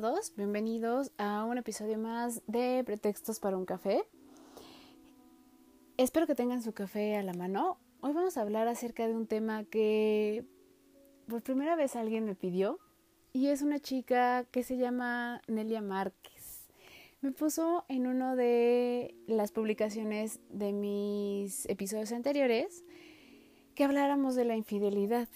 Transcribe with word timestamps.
Todos, 0.00 0.34
bienvenidos 0.34 1.12
a 1.18 1.44
un 1.44 1.56
episodio 1.56 1.98
más 1.98 2.42
de 2.48 2.82
Pretextos 2.84 3.38
para 3.38 3.56
un 3.56 3.64
café. 3.64 4.04
Espero 5.96 6.26
que 6.26 6.34
tengan 6.34 6.64
su 6.64 6.72
café 6.72 7.16
a 7.16 7.22
la 7.22 7.32
mano. 7.32 7.78
Hoy 8.00 8.12
vamos 8.12 8.36
a 8.36 8.40
hablar 8.40 8.66
acerca 8.66 9.06
de 9.06 9.14
un 9.14 9.28
tema 9.28 9.62
que 9.62 10.44
por 11.28 11.44
primera 11.44 11.76
vez 11.76 11.94
alguien 11.94 12.24
me 12.24 12.34
pidió 12.34 12.80
y 13.32 13.46
es 13.46 13.62
una 13.62 13.78
chica 13.78 14.44
que 14.50 14.64
se 14.64 14.78
llama 14.78 15.40
Nelia 15.46 15.80
Márquez. 15.80 16.66
Me 17.20 17.30
puso 17.30 17.84
en 17.86 18.08
uno 18.08 18.34
de 18.34 19.14
las 19.28 19.52
publicaciones 19.52 20.40
de 20.48 20.72
mis 20.72 21.68
episodios 21.68 22.10
anteriores 22.10 22.82
que 23.76 23.84
habláramos 23.84 24.34
de 24.34 24.44
la 24.44 24.56
infidelidad. 24.56 25.28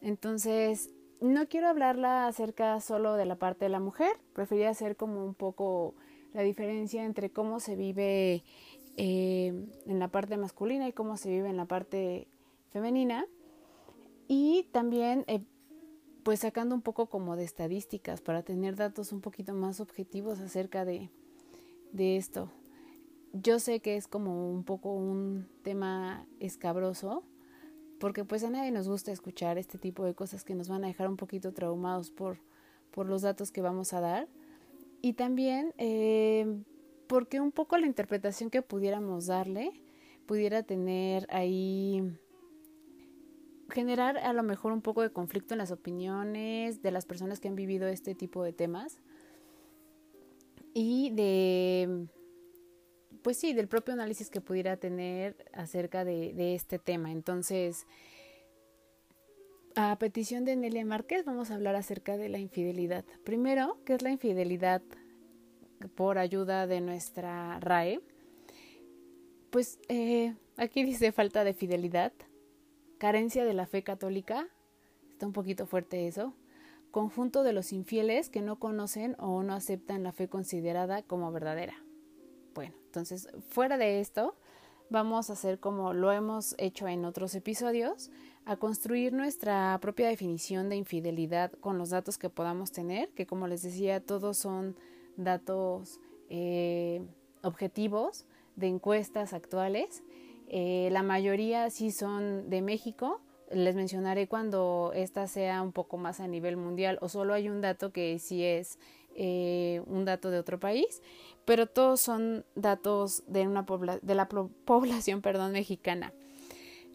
Entonces, 0.00 0.94
no 1.20 1.48
quiero 1.48 1.68
hablarla 1.68 2.26
acerca 2.26 2.80
solo 2.80 3.14
de 3.14 3.26
la 3.26 3.36
parte 3.36 3.64
de 3.64 3.70
la 3.70 3.80
mujer, 3.80 4.10
prefería 4.32 4.70
hacer 4.70 4.96
como 4.96 5.24
un 5.24 5.34
poco 5.34 5.94
la 6.32 6.42
diferencia 6.42 7.04
entre 7.04 7.30
cómo 7.30 7.60
se 7.60 7.76
vive 7.76 8.44
eh, 8.96 9.52
en 9.86 9.98
la 9.98 10.08
parte 10.08 10.36
masculina 10.36 10.88
y 10.88 10.92
cómo 10.92 11.16
se 11.16 11.30
vive 11.30 11.48
en 11.48 11.56
la 11.56 11.66
parte 11.66 12.28
femenina. 12.70 13.26
Y 14.28 14.68
también, 14.72 15.24
eh, 15.26 15.40
pues 16.22 16.40
sacando 16.40 16.74
un 16.74 16.82
poco 16.82 17.06
como 17.06 17.36
de 17.36 17.44
estadísticas 17.44 18.20
para 18.20 18.42
tener 18.42 18.76
datos 18.76 19.12
un 19.12 19.20
poquito 19.20 19.54
más 19.54 19.80
objetivos 19.80 20.40
acerca 20.40 20.84
de, 20.84 21.10
de 21.92 22.16
esto. 22.16 22.50
Yo 23.32 23.58
sé 23.58 23.80
que 23.80 23.96
es 23.96 24.06
como 24.06 24.50
un 24.50 24.64
poco 24.64 24.92
un 24.92 25.48
tema 25.62 26.26
escabroso, 26.40 27.24
porque 27.98 28.24
pues 28.24 28.44
a 28.44 28.50
nadie 28.50 28.70
nos 28.70 28.88
gusta 28.88 29.12
escuchar 29.12 29.58
este 29.58 29.78
tipo 29.78 30.04
de 30.04 30.14
cosas 30.14 30.44
que 30.44 30.54
nos 30.54 30.68
van 30.68 30.84
a 30.84 30.88
dejar 30.88 31.08
un 31.08 31.16
poquito 31.16 31.52
traumados 31.52 32.10
por, 32.10 32.38
por 32.90 33.06
los 33.06 33.22
datos 33.22 33.50
que 33.50 33.60
vamos 33.60 33.92
a 33.92 34.00
dar. 34.00 34.28
Y 35.00 35.14
también 35.14 35.74
eh, 35.78 36.62
porque 37.06 37.40
un 37.40 37.52
poco 37.52 37.76
la 37.78 37.86
interpretación 37.86 38.50
que 38.50 38.62
pudiéramos 38.62 39.26
darle 39.26 39.72
pudiera 40.26 40.62
tener 40.62 41.26
ahí 41.30 42.02
generar 43.70 44.18
a 44.18 44.32
lo 44.32 44.42
mejor 44.42 44.72
un 44.72 44.82
poco 44.82 45.02
de 45.02 45.10
conflicto 45.10 45.54
en 45.54 45.58
las 45.58 45.70
opiniones 45.70 46.82
de 46.82 46.90
las 46.90 47.06
personas 47.06 47.40
que 47.40 47.48
han 47.48 47.56
vivido 47.56 47.86
este 47.86 48.14
tipo 48.14 48.42
de 48.42 48.52
temas 48.52 48.98
y 50.74 51.10
de 51.10 52.08
pues 53.22 53.36
sí 53.36 53.52
del 53.52 53.68
propio 53.68 53.94
análisis 53.94 54.30
que 54.30 54.40
pudiera 54.40 54.76
tener 54.76 55.36
acerca 55.52 56.04
de, 56.04 56.54
este 56.54 56.78
tema. 56.78 57.12
Entonces 57.12 57.86
a 59.74 59.96
petición 59.98 60.44
de 60.44 60.56
Nelia 60.56 60.84
Márquez 60.84 61.24
vamos 61.24 61.50
a 61.50 61.54
hablar 61.54 61.76
acerca 61.76 62.16
de 62.16 62.28
la 62.28 62.38
infidelidad. 62.38 63.04
Primero 63.24 63.78
qué 63.84 63.94
es 63.94 64.02
la 64.02 64.10
infidelidad 64.10 64.82
por 65.94 66.18
ayuda 66.18 66.66
de 66.66 66.80
nuestra 66.80 67.60
RAE, 67.60 68.00
pues 69.50 69.78
eh, 69.88 70.34
aquí 70.56 70.82
dice 70.82 71.12
falta 71.12 71.44
de 71.44 71.54
fidelidad, 71.54 72.12
carencia 72.98 73.44
de 73.44 73.54
la 73.54 73.66
fe 73.66 73.84
católica, 73.84 74.48
está 75.10 75.26
un 75.26 75.32
poquito 75.32 75.66
fuerte 75.66 76.08
eso, 76.08 76.34
conjunto 76.90 77.44
de 77.44 77.52
los 77.52 77.72
infieles 77.72 78.28
que 78.28 78.40
no 78.40 78.58
conocen 78.58 79.14
o 79.18 79.42
no 79.42 79.54
aceptan 79.54 80.02
la 80.02 80.12
fe 80.12 80.28
considerada 80.28 81.02
como 81.02 81.30
verdadera. 81.30 81.76
Bueno, 82.58 82.74
entonces 82.86 83.28
fuera 83.50 83.78
de 83.78 84.00
esto, 84.00 84.34
vamos 84.90 85.30
a 85.30 85.34
hacer 85.34 85.60
como 85.60 85.92
lo 85.92 86.10
hemos 86.10 86.56
hecho 86.58 86.88
en 86.88 87.04
otros 87.04 87.36
episodios, 87.36 88.10
a 88.46 88.56
construir 88.56 89.12
nuestra 89.12 89.78
propia 89.80 90.08
definición 90.08 90.68
de 90.68 90.74
infidelidad 90.74 91.52
con 91.52 91.78
los 91.78 91.90
datos 91.90 92.18
que 92.18 92.30
podamos 92.30 92.72
tener, 92.72 93.10
que 93.10 93.28
como 93.28 93.46
les 93.46 93.62
decía, 93.62 94.04
todos 94.04 94.38
son 94.38 94.74
datos 95.16 96.00
eh, 96.30 97.00
objetivos 97.44 98.26
de 98.56 98.66
encuestas 98.66 99.34
actuales. 99.34 100.02
Eh, 100.48 100.88
la 100.90 101.04
mayoría 101.04 101.70
sí 101.70 101.92
son 101.92 102.50
de 102.50 102.60
México. 102.60 103.20
Les 103.52 103.76
mencionaré 103.76 104.26
cuando 104.26 104.90
esta 104.96 105.28
sea 105.28 105.62
un 105.62 105.70
poco 105.70 105.96
más 105.96 106.18
a 106.18 106.26
nivel 106.26 106.56
mundial 106.56 106.98
o 107.02 107.08
solo 107.08 107.34
hay 107.34 107.48
un 107.48 107.60
dato 107.60 107.92
que 107.92 108.18
sí 108.18 108.42
es 108.42 108.80
un 109.86 110.04
dato 110.04 110.30
de 110.30 110.38
otro 110.38 110.58
país, 110.58 111.02
pero 111.44 111.66
todos 111.66 112.00
son 112.00 112.44
datos 112.54 113.24
de, 113.26 113.46
una 113.46 113.66
de 114.02 114.14
la 114.14 114.28
población 114.64 115.22
perdón, 115.22 115.52
mexicana. 115.52 116.12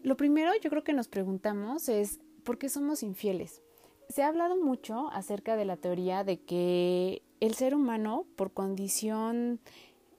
Lo 0.02 0.16
primero 0.16 0.52
yo 0.62 0.70
creo 0.70 0.84
que 0.84 0.92
nos 0.92 1.08
preguntamos 1.08 1.88
es 1.88 2.20
¿por 2.44 2.58
qué 2.58 2.68
somos 2.68 3.02
infieles? 3.02 3.62
Se 4.08 4.22
ha 4.22 4.28
hablado 4.28 4.56
mucho 4.56 5.08
acerca 5.10 5.56
de 5.56 5.64
la 5.64 5.76
teoría 5.76 6.24
de 6.24 6.40
que 6.40 7.22
el 7.40 7.54
ser 7.54 7.74
humano, 7.74 8.26
por 8.36 8.52
condición 8.52 9.60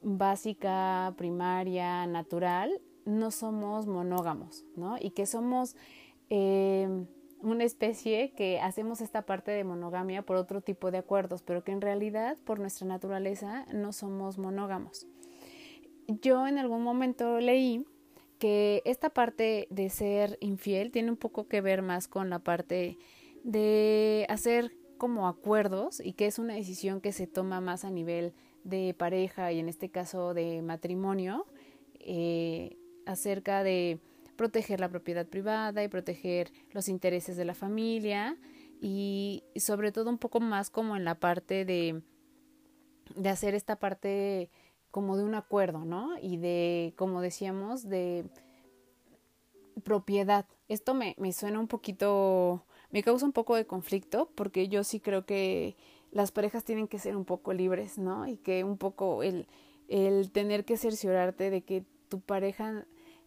básica, 0.02 1.14
primaria, 1.18 2.06
natural, 2.08 2.82
no 3.06 3.32
somos 3.32 3.86
monógamos, 3.86 4.66
¿no? 4.76 4.98
Y 5.00 5.12
que 5.12 5.26
somos 5.26 5.76
eh, 6.30 7.06
una 7.46 7.64
especie 7.64 8.32
que 8.32 8.60
hacemos 8.60 9.02
esta 9.02 9.24
parte 9.24 9.52
de 9.52 9.64
monogamia 9.64 10.24
por 10.24 10.36
otro 10.38 10.62
tipo 10.62 10.92
de 10.92 10.98
acuerdos, 10.98 11.44
pero 11.44 11.64
que 11.64 11.72
en 11.72 11.82
realidad, 11.82 12.38
por 12.44 12.60
nuestra 12.60 12.88
naturaleza, 12.88 13.66
no 13.74 13.94
somos 13.94 14.38
monógamos. 14.38 15.08
Yo 16.08 16.48
en 16.48 16.58
algún 16.58 16.84
momento 16.84 17.40
leí 17.40 17.86
que 18.40 18.82
esta 18.86 19.10
parte 19.10 19.68
de 19.70 19.90
ser 19.90 20.38
infiel 20.42 20.92
tiene 20.92 21.12
un 21.12 21.18
poco 21.18 21.48
que 21.48 21.62
ver 21.62 21.82
más 21.82 22.08
con 22.08 22.30
la 22.30 22.40
parte 22.40 22.98
de 23.44 24.26
hacer 24.30 24.76
como 24.98 25.28
acuerdos 25.28 26.02
y 26.04 26.14
que 26.14 26.26
es 26.26 26.40
una 26.40 26.56
decisión 26.56 27.02
que 27.02 27.12
se 27.12 27.28
toma 27.28 27.62
más 27.62 27.86
a 27.86 27.92
nivel 27.92 28.34
de 28.64 28.94
pareja 28.98 29.52
y 29.52 29.60
en 29.60 29.70
este 29.70 29.90
caso 29.90 30.34
de 30.34 30.62
matrimonio 30.62 31.46
eh, 32.00 32.78
acerca 33.06 33.64
de 33.64 34.00
proteger 34.36 34.80
la 34.80 34.90
propiedad 34.90 35.28
privada 35.28 35.84
y 35.84 35.88
proteger 35.88 36.52
los 36.72 36.90
intereses 36.90 37.38
de 37.38 37.46
la 37.46 37.54
familia 37.54 38.38
y, 38.82 39.44
sobre 39.56 39.92
todo 39.92 40.10
un 40.10 40.18
poco 40.18 40.40
más 40.40 40.70
como 40.70 40.96
en 40.96 41.06
la 41.06 41.20
parte 41.20 41.66
de, 41.66 42.02
de 43.16 43.30
hacer 43.30 43.56
esta 43.56 43.78
parte 43.78 44.50
como 44.92 45.18
de 45.18 45.24
un 45.24 45.36
acuerdo, 45.36 45.86
¿no? 45.86 46.18
Y 46.22 46.38
de, 46.38 46.94
como 46.96 47.22
decíamos, 47.22 47.88
de 47.88 48.26
propiedad. 49.84 50.46
Esto 50.68 50.94
me, 50.94 51.16
me 51.18 51.34
suena 51.34 51.60
un 51.60 51.68
poquito 51.68 52.66
me 52.96 53.04
causa 53.04 53.26
un 53.26 53.34
poco 53.34 53.58
de 53.58 53.66
conflicto 53.66 54.32
porque 54.36 54.70
yo 54.70 54.86
sí 54.86 55.02
creo 55.02 55.26
que 55.26 55.76
las 56.12 56.32
parejas 56.32 56.64
tienen 56.64 56.88
que 56.88 56.98
ser 56.98 57.18
un 57.18 57.26
poco 57.26 57.52
libres, 57.52 57.98
¿no? 57.98 58.26
Y 58.26 58.38
que 58.38 58.64
un 58.64 58.78
poco 58.78 59.22
el, 59.22 59.48
el 59.90 60.32
tener 60.32 60.64
que 60.64 60.78
cerciorarte 60.78 61.50
de 61.50 61.62
que 61.62 61.84
tu 62.08 62.22
pareja 62.22 62.86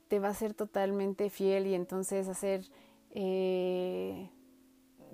te 0.09 0.19
va 0.19 0.29
a 0.29 0.35
ser 0.35 0.55
totalmente 0.55 1.31
fiel 1.31 1.67
y 1.67 1.75
entonces 1.75 2.29
hacer, 2.29 2.65
eh, 3.11 4.31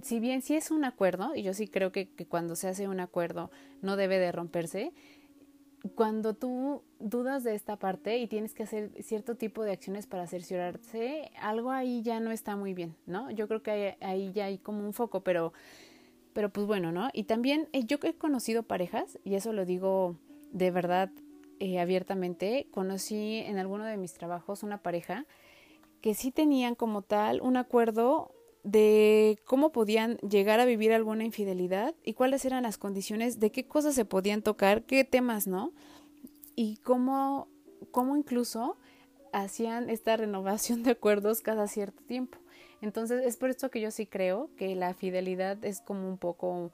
si 0.02 0.20
bien 0.20 0.42
sí 0.42 0.54
es 0.54 0.70
un 0.70 0.84
acuerdo, 0.84 1.34
y 1.34 1.42
yo 1.42 1.52
sí 1.52 1.68
creo 1.68 1.92
que, 1.92 2.08
que 2.08 2.26
cuando 2.26 2.56
se 2.56 2.68
hace 2.68 2.88
un 2.88 3.00
acuerdo 3.00 3.50
no 3.82 3.96
debe 3.96 4.18
de 4.18 4.32
romperse, 4.32 4.92
cuando 5.94 6.34
tú 6.34 6.82
dudas 6.98 7.44
de 7.44 7.54
esta 7.54 7.76
parte 7.76 8.18
y 8.18 8.26
tienes 8.26 8.54
que 8.54 8.62
hacer 8.62 8.90
cierto 9.02 9.34
tipo 9.34 9.64
de 9.64 9.72
acciones 9.72 10.06
para 10.06 10.26
cerciorarse, 10.26 11.30
algo 11.38 11.70
ahí 11.70 12.02
ya 12.02 12.20
no 12.20 12.30
está 12.30 12.56
muy 12.56 12.72
bien, 12.72 12.96
¿no? 13.06 13.30
Yo 13.30 13.48
creo 13.48 13.62
que 13.62 13.96
ahí 14.00 14.32
ya 14.32 14.46
hay 14.46 14.58
como 14.58 14.84
un 14.84 14.94
foco, 14.94 15.20
pero, 15.22 15.52
pero 16.32 16.48
pues 16.50 16.66
bueno, 16.66 16.90
¿no? 16.90 17.10
Y 17.12 17.24
también 17.24 17.68
eh, 17.72 17.84
yo 17.84 17.98
he 18.02 18.14
conocido 18.14 18.62
parejas, 18.62 19.18
y 19.24 19.34
eso 19.34 19.52
lo 19.52 19.66
digo 19.66 20.16
de 20.52 20.70
verdad 20.70 21.10
eh, 21.60 21.78
abiertamente, 21.78 22.66
conocí 22.70 23.38
en 23.38 23.58
alguno 23.58 23.84
de 23.84 23.96
mis 23.96 24.14
trabajos 24.14 24.62
una 24.62 24.82
pareja 24.82 25.26
que 26.00 26.14
sí 26.14 26.30
tenían 26.30 26.74
como 26.74 27.02
tal 27.02 27.40
un 27.40 27.56
acuerdo 27.56 28.34
de 28.62 29.38
cómo 29.44 29.72
podían 29.72 30.16
llegar 30.18 30.58
a 30.58 30.64
vivir 30.64 30.92
alguna 30.92 31.24
infidelidad 31.24 31.94
y 32.02 32.14
cuáles 32.14 32.44
eran 32.44 32.62
las 32.62 32.78
condiciones, 32.78 33.38
de 33.38 33.52
qué 33.52 33.66
cosas 33.66 33.94
se 33.94 34.04
podían 34.04 34.42
tocar, 34.42 34.84
qué 34.84 35.04
temas 35.04 35.46
no, 35.46 35.72
y 36.56 36.78
cómo, 36.78 37.48
cómo 37.90 38.16
incluso 38.16 38.76
hacían 39.32 39.90
esta 39.90 40.16
renovación 40.16 40.82
de 40.82 40.92
acuerdos 40.92 41.40
cada 41.40 41.68
cierto 41.68 42.02
tiempo. 42.04 42.38
Entonces 42.80 43.24
es 43.24 43.36
por 43.36 43.50
esto 43.50 43.70
que 43.70 43.80
yo 43.80 43.90
sí 43.90 44.06
creo 44.06 44.50
que 44.56 44.74
la 44.74 44.94
fidelidad 44.94 45.62
es 45.64 45.80
como 45.80 46.08
un 46.08 46.18
poco 46.18 46.72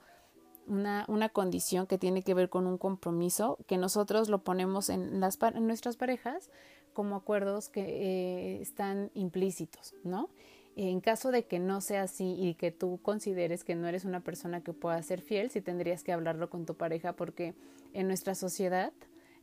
una, 0.67 1.05
una 1.09 1.29
condición 1.29 1.87
que 1.87 1.99
tiene 1.99 2.23
que 2.23 2.35
ver 2.35 2.49
con 2.49 2.67
un 2.67 2.79
compromiso 2.79 3.59
que 3.67 3.79
nosotros 3.79 4.29
lo 4.29 4.43
ponemos 4.43 4.89
en, 4.89 5.21
las, 5.21 5.39
en 5.43 5.67
nuestras 5.67 5.97
parejas 5.97 6.51
como 6.93 7.17
acuerdos 7.17 7.69
que 7.69 7.81
eh, 7.81 8.61
están 8.61 9.11
implícitos, 9.15 9.95
¿no? 10.05 10.29
En 10.77 11.01
caso 11.01 11.31
de 11.31 11.45
que 11.45 11.59
no 11.59 11.81
sea 11.81 12.03
así 12.03 12.37
y 12.39 12.55
que 12.55 12.71
tú 12.71 13.01
consideres 13.03 13.65
que 13.65 13.75
no 13.75 13.89
eres 13.89 14.05
una 14.05 14.21
persona 14.21 14.63
que 14.63 14.73
pueda 14.73 15.03
ser 15.03 15.21
fiel, 15.21 15.51
sí 15.51 15.61
tendrías 15.61 16.05
que 16.05 16.13
hablarlo 16.13 16.49
con 16.49 16.65
tu 16.65 16.77
pareja 16.77 17.15
porque 17.15 17.55
en 17.93 18.07
nuestra 18.07 18.35
sociedad, 18.35 18.93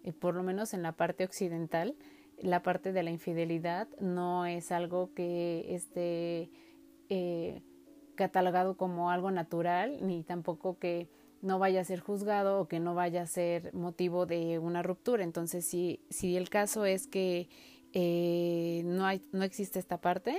eh, 0.04 0.14
por 0.14 0.36
lo 0.36 0.44
menos 0.44 0.74
en 0.74 0.82
la 0.82 0.94
parte 0.94 1.26
occidental, 1.26 1.96
la 2.40 2.64
parte 2.64 2.92
de 2.94 3.04
la 3.04 3.12
infidelidad 3.12 3.88
no 4.00 4.46
es 4.46 4.72
algo 4.72 5.14
que 5.14 5.76
esté 5.76 6.50
eh, 7.10 7.62
catalogado 8.18 8.76
como 8.76 9.10
algo 9.10 9.32
natural, 9.32 10.06
ni 10.06 10.24
tampoco 10.24 10.78
que 10.78 11.08
no 11.42 11.60
vaya 11.60 11.80
a 11.80 11.86
ser 11.86 12.02
juzgado 12.02 12.60
o 12.60 12.68
que 12.68 12.82
no 12.82 12.94
vaya 12.96 13.22
a 13.22 13.28
ser 13.28 13.74
motivo 13.74 14.26
de 14.26 14.60
una 14.60 14.84
ruptura. 14.84 15.24
Entonces, 15.24 15.66
si, 15.66 16.02
si 16.10 16.36
el 16.36 16.50
caso 16.50 16.84
es 16.84 17.08
que 17.08 17.48
eh, 17.94 18.82
no, 18.84 19.06
hay, 19.06 19.22
no 19.32 19.44
existe 19.44 19.80
esta 19.80 20.02
parte 20.02 20.38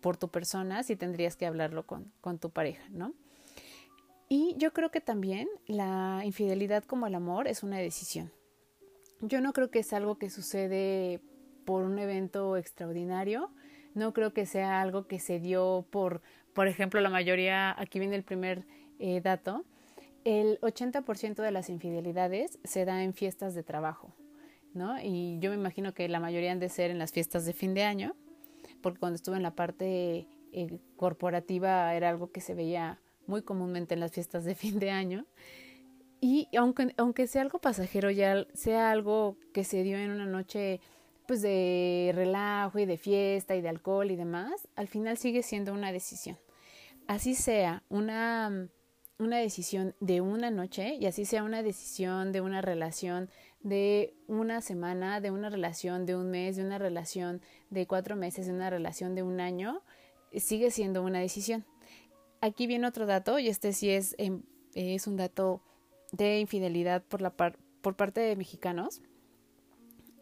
por 0.00 0.16
tu 0.16 0.28
persona, 0.28 0.84
sí 0.84 0.94
tendrías 0.94 1.36
que 1.36 1.46
hablarlo 1.46 1.86
con, 1.86 2.12
con 2.20 2.38
tu 2.38 2.50
pareja, 2.50 2.84
¿no? 2.90 3.14
Y 4.28 4.54
yo 4.58 4.72
creo 4.72 4.90
que 4.90 5.00
también 5.00 5.48
la 5.66 6.22
infidelidad 6.24 6.84
como 6.84 7.06
el 7.06 7.14
amor 7.14 7.46
es 7.48 7.62
una 7.62 7.78
decisión. 7.78 8.32
Yo 9.20 9.40
no 9.40 9.52
creo 9.52 9.70
que 9.70 9.78
es 9.78 9.92
algo 9.92 10.18
que 10.18 10.30
sucede 10.30 11.20
por 11.64 11.84
un 11.84 11.98
evento 11.98 12.56
extraordinario, 12.56 13.50
no 13.96 14.12
creo 14.12 14.32
que 14.32 14.44
sea 14.44 14.82
algo 14.82 15.06
que 15.06 15.18
se 15.18 15.40
dio 15.40 15.86
por, 15.90 16.20
por 16.52 16.68
ejemplo, 16.68 17.00
la 17.00 17.08
mayoría, 17.08 17.74
aquí 17.80 17.98
viene 17.98 18.14
el 18.14 18.24
primer 18.24 18.66
eh, 18.98 19.22
dato, 19.22 19.64
el 20.24 20.60
80% 20.60 21.36
de 21.36 21.50
las 21.50 21.70
infidelidades 21.70 22.58
se 22.62 22.84
da 22.84 23.02
en 23.02 23.14
fiestas 23.14 23.54
de 23.54 23.62
trabajo, 23.62 24.14
¿no? 24.74 25.00
Y 25.02 25.38
yo 25.40 25.50
me 25.50 25.56
imagino 25.56 25.94
que 25.94 26.08
la 26.08 26.20
mayoría 26.20 26.52
han 26.52 26.60
de 26.60 26.68
ser 26.68 26.90
en 26.90 26.98
las 26.98 27.12
fiestas 27.12 27.46
de 27.46 27.54
fin 27.54 27.72
de 27.72 27.84
año, 27.84 28.14
porque 28.82 29.00
cuando 29.00 29.16
estuve 29.16 29.36
en 29.36 29.42
la 29.42 29.54
parte 29.54 30.28
eh, 30.52 30.78
corporativa 30.96 31.94
era 31.94 32.10
algo 32.10 32.30
que 32.30 32.42
se 32.42 32.54
veía 32.54 33.00
muy 33.26 33.42
comúnmente 33.42 33.94
en 33.94 34.00
las 34.00 34.12
fiestas 34.12 34.44
de 34.44 34.54
fin 34.56 34.78
de 34.78 34.90
año. 34.90 35.24
Y 36.20 36.48
aunque, 36.56 36.92
aunque 36.98 37.28
sea 37.28 37.40
algo 37.40 37.60
pasajero, 37.60 38.10
ya 38.10 38.46
sea 38.52 38.90
algo 38.90 39.38
que 39.54 39.64
se 39.64 39.82
dio 39.82 39.96
en 39.96 40.10
una 40.10 40.26
noche 40.26 40.80
pues 41.26 41.42
de 41.42 42.12
relajo 42.14 42.78
y 42.78 42.86
de 42.86 42.96
fiesta 42.96 43.56
y 43.56 43.60
de 43.60 43.68
alcohol 43.68 44.10
y 44.10 44.16
demás, 44.16 44.68
al 44.76 44.88
final 44.88 45.18
sigue 45.18 45.42
siendo 45.42 45.72
una 45.72 45.92
decisión. 45.92 46.38
Así 47.06 47.34
sea 47.34 47.82
una 47.88 48.68
una 49.18 49.38
decisión 49.38 49.94
de 50.00 50.20
una 50.20 50.50
noche 50.50 50.96
y 51.00 51.06
así 51.06 51.24
sea 51.24 51.42
una 51.42 51.62
decisión 51.62 52.32
de 52.32 52.40
una 52.40 52.60
relación 52.60 53.30
de 53.60 54.14
una 54.28 54.60
semana, 54.60 55.20
de 55.20 55.30
una 55.30 55.48
relación 55.48 56.06
de 56.06 56.14
un 56.14 56.30
mes, 56.30 56.56
de 56.56 56.64
una 56.64 56.78
relación 56.78 57.40
de 57.70 57.86
cuatro 57.86 58.14
meses, 58.14 58.46
de 58.46 58.52
una 58.52 58.70
relación 58.70 59.14
de 59.14 59.22
un 59.22 59.40
año, 59.40 59.82
sigue 60.36 60.70
siendo 60.70 61.02
una 61.02 61.18
decisión. 61.18 61.64
Aquí 62.40 62.66
viene 62.66 62.86
otro 62.86 63.06
dato 63.06 63.38
y 63.38 63.48
este 63.48 63.72
sí 63.72 63.90
es, 63.90 64.14
em, 64.18 64.42
es 64.74 65.06
un 65.06 65.16
dato 65.16 65.62
de 66.12 66.38
infidelidad 66.38 67.02
por, 67.02 67.22
la 67.22 67.30
por 67.30 67.96
parte 67.96 68.20
de 68.20 68.36
mexicanos. 68.36 69.00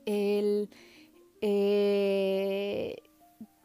El, 0.06 0.70
eh, 1.46 2.96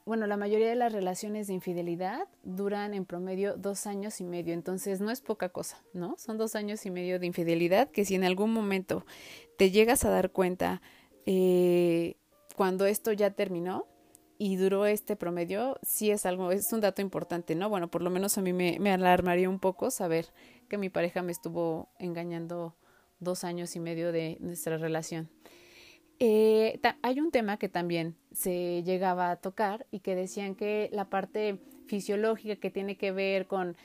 bueno, 0.03 0.27
la 0.27 0.35
mayoría 0.35 0.67
de 0.67 0.75
las 0.75 0.91
relaciones 0.91 1.47
de 1.47 1.53
infidelidad 1.53 2.27
duran 2.43 2.93
en 2.93 3.05
promedio 3.05 3.55
dos 3.55 3.87
años 3.87 4.19
y 4.19 4.25
medio, 4.25 4.53
entonces 4.53 4.99
no 4.99 5.11
es 5.11 5.21
poca 5.21 5.47
cosa, 5.47 5.81
¿no? 5.93 6.17
Son 6.17 6.37
dos 6.37 6.55
años 6.55 6.85
y 6.85 6.91
medio 6.91 7.19
de 7.19 7.27
infidelidad 7.27 7.89
que 7.89 8.03
si 8.03 8.15
en 8.15 8.25
algún 8.25 8.51
momento 8.51 9.05
te 9.57 9.71
llegas 9.71 10.03
a 10.03 10.09
dar 10.09 10.31
cuenta 10.31 10.81
eh, 11.25 12.17
cuando 12.57 12.85
esto 12.85 13.13
ya 13.13 13.31
terminó 13.31 13.87
y 14.37 14.57
duró 14.57 14.85
este 14.85 15.15
promedio, 15.15 15.79
sí 15.81 16.11
es 16.11 16.25
algo, 16.25 16.51
es 16.51 16.73
un 16.73 16.81
dato 16.81 17.01
importante, 17.01 17.55
¿no? 17.55 17.69
Bueno, 17.69 17.89
por 17.89 18.01
lo 18.01 18.09
menos 18.09 18.37
a 18.37 18.41
mí 18.41 18.51
me, 18.51 18.77
me 18.81 18.91
alarmaría 18.91 19.47
un 19.47 19.59
poco 19.59 19.89
saber 19.89 20.33
que 20.67 20.77
mi 20.77 20.89
pareja 20.89 21.21
me 21.21 21.31
estuvo 21.31 21.87
engañando 21.97 22.75
dos 23.21 23.45
años 23.45 23.73
y 23.77 23.79
medio 23.79 24.11
de 24.11 24.35
nuestra 24.41 24.77
relación. 24.77 25.29
Eh, 26.19 26.79
hay 27.01 27.19
un 27.21 27.31
tema 27.31 27.57
que 27.57 27.69
también 27.69 28.15
se 28.31 28.83
llegaba 28.83 29.31
a 29.31 29.35
tocar 29.37 29.87
y 29.89 30.01
que 30.01 30.15
decían 30.15 30.55
que 30.55 30.89
la 30.91 31.09
parte 31.09 31.59
fisiológica 31.87 32.57
que 32.57 32.69
tiene 32.69 32.97
que 32.97 33.11
ver 33.11 33.47
con, 33.47 33.77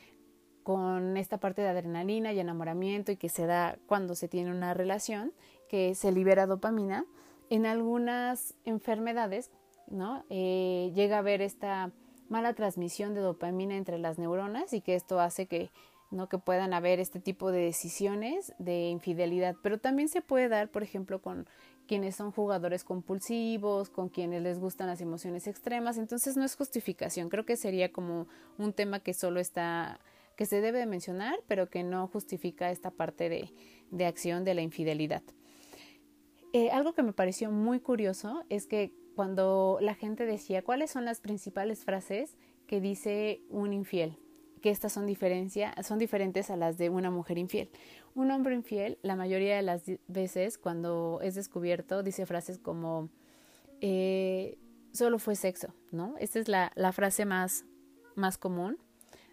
con 0.65 1.17
esta 1.17 1.39
parte 1.39 1.63
de 1.63 1.69
adrenalina 1.69 2.33
y 2.33 2.41
enamoramiento 2.41 3.13
y 3.13 3.17
que 3.17 3.29
se 3.29 3.47
da 3.47 3.79
cuando 3.87 4.15
se 4.15 4.29
tiene 4.29 4.51
una 4.51 4.75
relación, 4.75 5.33
que 5.69 5.95
se 5.95 6.11
libera 6.11 6.47
dopamina, 6.47 7.07
en 7.51 7.67
algunas 7.67 8.55
enfermedades 8.65 9.51
¿no? 9.87 10.25
Eh, 10.31 10.93
llega 10.95 11.17
a 11.17 11.19
haber 11.21 11.43
esta 11.43 11.93
mala 12.29 12.55
transmisión 12.55 13.15
de 13.15 13.21
dopamina 13.21 13.77
entre 13.77 13.99
las 13.99 14.19
neuronas 14.19 14.73
y 14.73 14.81
que 14.81 14.95
esto 14.95 15.21
hace 15.21 15.47
que 15.47 15.71
¿no? 16.11 16.29
que 16.29 16.39
puedan 16.39 16.73
haber 16.73 17.01
este 17.01 17.21
tipo 17.21 17.51
de 17.51 17.61
decisiones 17.61 18.55
de 18.59 18.89
infidelidad, 18.89 19.57
pero 19.63 19.79
también 19.79 20.09
se 20.09 20.23
puede 20.23 20.49
dar, 20.49 20.69
por 20.69 20.83
ejemplo, 20.83 21.21
con 21.21 21.49
quienes 21.87 22.17
son 22.17 22.31
jugadores 22.33 22.85
compulsivos, 22.85 23.91
con 23.91 24.09
quienes 24.09 24.43
les 24.43 24.59
gustan 24.59 24.87
las 24.87 25.01
emociones 25.01 25.47
extremas, 25.47 25.99
entonces 25.99 26.37
no 26.37 26.45
es 26.45 26.57
justificación, 26.57 27.29
creo 27.29 27.45
que 27.45 27.57
sería 27.57 27.93
como 27.93 28.27
un 28.59 28.73
tema 28.73 29.01
que 29.01 29.15
solo 29.15 29.41
está, 29.41 30.01
que 30.37 30.47
se 30.47 30.61
debe 30.61 30.87
mencionar, 30.87 31.37
pero 31.47 31.69
que 31.69 31.83
no 31.83 32.09
justifica 32.09 32.71
esta 32.71 32.91
parte 32.91 33.29
de, 33.29 33.53
de 33.91 34.07
acción 34.07 34.45
de 34.45 34.55
la 34.55 34.63
infidelidad. 34.63 35.23
Eh, 36.53 36.71
algo 36.71 36.95
que 36.95 37.03
me 37.03 37.13
pareció 37.13 37.51
muy 37.51 37.81
curioso 37.81 38.45
es 38.49 38.67
que 38.67 38.93
cuando 39.17 39.79
la 39.81 39.95
gente 39.95 40.25
decía 40.25 40.63
cuáles 40.63 40.91
son 40.91 41.05
las 41.05 41.21
principales 41.21 41.85
frases 41.85 42.37
que 42.67 42.81
dice 42.81 43.43
un 43.51 43.73
infiel, 43.73 44.19
que 44.63 44.71
estas 44.71 44.93
son, 44.93 45.05
diferencia, 45.05 45.75
son 45.83 45.99
diferentes 45.99 46.51
a 46.51 46.57
las 46.57 46.79
de 46.79 46.91
una 46.91 47.11
mujer 47.11 47.39
infiel. 47.39 47.71
Un 48.15 48.31
hombre 48.31 48.55
infiel, 48.55 48.99
la 49.03 49.17
mayoría 49.17 49.57
de 49.57 49.63
las 49.63 49.83
veces, 50.07 50.57
cuando 50.57 51.19
es 51.23 51.35
descubierto, 51.35 52.03
dice 52.03 52.27
frases 52.27 52.59
como 52.59 53.11
eh, 53.81 54.57
solo 54.93 55.19
fue 55.19 55.35
sexo, 55.35 55.75
¿no? 55.91 56.15
Esta 56.19 56.39
es 56.39 56.49
la, 56.49 56.93
frase 56.93 57.25
más, 57.25 57.65
más 58.15 58.39
común. 58.39 58.79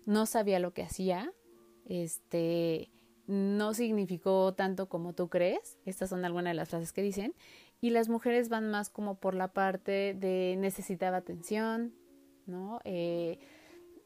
No 0.05 0.25
sabía 0.25 0.59
lo 0.59 0.73
que 0.73 0.81
hacía, 0.81 1.31
este, 1.85 2.89
no 3.27 3.73
significó 3.75 4.53
tanto 4.55 4.89
como 4.89 5.13
tú 5.13 5.29
crees. 5.29 5.77
Estas 5.85 6.09
son 6.09 6.25
algunas 6.25 6.51
de 6.51 6.55
las 6.55 6.69
frases 6.69 6.91
que 6.91 7.03
dicen. 7.03 7.35
Y 7.79 7.91
las 7.91 8.09
mujeres 8.09 8.49
van 8.49 8.69
más 8.71 8.89
como 8.89 9.19
por 9.19 9.35
la 9.35 9.53
parte 9.53 10.15
de 10.19 10.55
necesitaba 10.57 11.17
atención, 11.17 11.93
¿no? 12.47 12.79
Eh, 12.83 13.39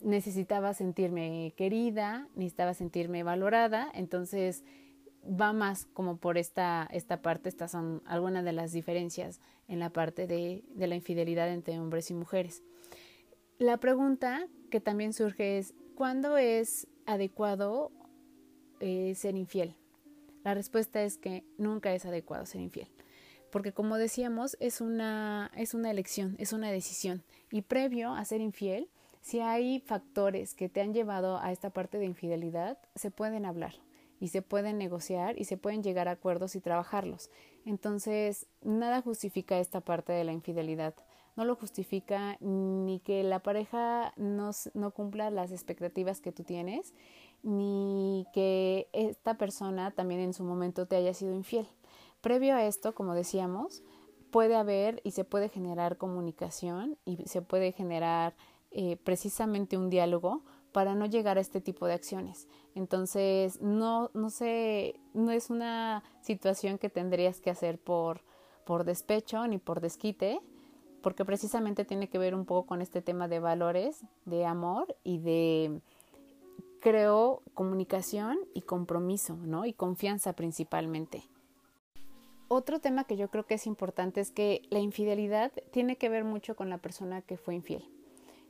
necesitaba 0.01 0.73
sentirme 0.73 1.53
querida, 1.55 2.27
necesitaba 2.35 2.73
sentirme 2.73 3.23
valorada, 3.23 3.89
entonces 3.93 4.63
va 5.25 5.53
más 5.53 5.85
como 5.93 6.17
por 6.17 6.37
esta, 6.37 6.87
esta 6.91 7.21
parte, 7.21 7.49
estas 7.49 7.71
son 7.71 8.01
algunas 8.05 8.45
de 8.45 8.53
las 8.53 8.71
diferencias 8.71 9.39
en 9.67 9.79
la 9.79 9.89
parte 9.89 10.27
de, 10.27 10.63
de 10.75 10.87
la 10.87 10.95
infidelidad 10.95 11.51
entre 11.51 11.79
hombres 11.79 12.11
y 12.11 12.13
mujeres. 12.13 12.63
La 13.57 13.77
pregunta 13.77 14.47
que 14.69 14.79
también 14.79 15.13
surge 15.13 15.57
es, 15.57 15.73
¿cuándo 15.95 16.37
es 16.37 16.87
adecuado 17.05 17.91
eh, 18.79 19.13
ser 19.15 19.35
infiel? 19.35 19.75
La 20.43 20.53
respuesta 20.53 21.01
es 21.01 21.17
que 21.17 21.43
nunca 21.57 21.93
es 21.95 22.05
adecuado 22.05 22.45
ser 22.45 22.61
infiel, 22.61 22.87
porque 23.51 23.71
como 23.71 23.97
decíamos, 23.97 24.57
es 24.59 24.81
una, 24.81 25.51
es 25.55 25.73
una 25.73 25.89
elección, 25.89 26.35
es 26.37 26.53
una 26.53 26.69
decisión, 26.69 27.23
y 27.49 27.61
previo 27.61 28.13
a 28.13 28.23
ser 28.25 28.41
infiel, 28.41 28.89
si 29.25 29.39
hay 29.39 29.79
factores 29.79 30.53
que 30.53 30.69
te 30.69 30.81
han 30.81 30.93
llevado 30.93 31.39
a 31.39 31.51
esta 31.51 31.71
parte 31.71 31.97
de 31.97 32.05
infidelidad, 32.05 32.77
se 32.93 33.09
pueden 33.09 33.47
hablar 33.47 33.73
y 34.19 34.27
se 34.27 34.43
pueden 34.43 34.77
negociar 34.77 35.39
y 35.39 35.45
se 35.45 35.57
pueden 35.57 35.81
llegar 35.81 36.07
a 36.07 36.11
acuerdos 36.11 36.55
y 36.55 36.61
trabajarlos. 36.61 37.31
Entonces, 37.65 38.45
nada 38.61 39.01
justifica 39.01 39.57
esta 39.57 39.81
parte 39.81 40.13
de 40.13 40.25
la 40.25 40.31
infidelidad. 40.31 40.93
No 41.35 41.43
lo 41.43 41.55
justifica 41.55 42.37
ni 42.39 42.99
que 42.99 43.23
la 43.23 43.39
pareja 43.39 44.13
no, 44.15 44.51
no 44.75 44.91
cumpla 44.91 45.31
las 45.31 45.51
expectativas 45.51 46.21
que 46.21 46.31
tú 46.31 46.43
tienes, 46.43 46.93
ni 47.41 48.27
que 48.31 48.89
esta 48.93 49.39
persona 49.39 49.89
también 49.89 50.19
en 50.19 50.35
su 50.35 50.43
momento 50.43 50.85
te 50.85 50.97
haya 50.97 51.15
sido 51.15 51.33
infiel. 51.33 51.67
Previo 52.21 52.53
a 52.53 52.63
esto, 52.63 52.93
como 52.93 53.15
decíamos, 53.15 53.81
puede 54.29 54.55
haber 54.55 55.01
y 55.03 55.11
se 55.11 55.23
puede 55.23 55.49
generar 55.49 55.97
comunicación 55.97 56.99
y 57.05 57.27
se 57.27 57.41
puede 57.41 57.71
generar 57.71 58.35
eh, 58.77 58.97
precisamente 58.97 59.77
un 59.77 59.89
diálogo 59.89 60.43
para 60.73 60.95
no 60.95 61.05
llegar 61.05 61.37
a 61.37 61.41
este 61.41 61.61
tipo 61.61 61.87
de 61.87 61.93
acciones. 61.93 62.49
Entonces, 62.75 63.61
no, 63.61 64.11
no 64.13 64.29
sé, 64.29 64.99
no 65.13 65.31
es 65.31 65.49
una 65.49 66.03
situación 66.19 66.77
que 66.77 66.89
tendrías 66.89 67.39
que 67.39 67.49
hacer 67.49 67.79
por, 67.79 68.19
por 68.65 68.83
despecho 68.83 69.47
ni 69.47 69.59
por 69.59 69.79
desquite, 69.79 70.41
porque 71.01 71.23
precisamente 71.23 71.85
tiene 71.85 72.09
que 72.09 72.17
ver 72.17 72.35
un 72.35 72.43
poco 72.43 72.67
con 72.67 72.81
este 72.81 73.01
tema 73.01 73.29
de 73.29 73.39
valores, 73.39 74.01
de 74.25 74.45
amor 74.45 74.97
y 75.05 75.19
de, 75.19 75.79
creo, 76.81 77.43
comunicación 77.53 78.37
y 78.53 78.63
compromiso, 78.63 79.37
¿no? 79.37 79.65
Y 79.65 79.71
confianza 79.71 80.33
principalmente. 80.33 81.23
Otro 82.49 82.79
tema 82.79 83.05
que 83.05 83.15
yo 83.15 83.29
creo 83.29 83.45
que 83.45 83.53
es 83.53 83.67
importante 83.67 84.19
es 84.19 84.31
que 84.31 84.63
la 84.69 84.79
infidelidad 84.79 85.53
tiene 85.71 85.95
que 85.95 86.09
ver 86.09 86.25
mucho 86.25 86.57
con 86.57 86.69
la 86.69 86.79
persona 86.79 87.21
que 87.21 87.37
fue 87.37 87.55
infiel. 87.55 87.94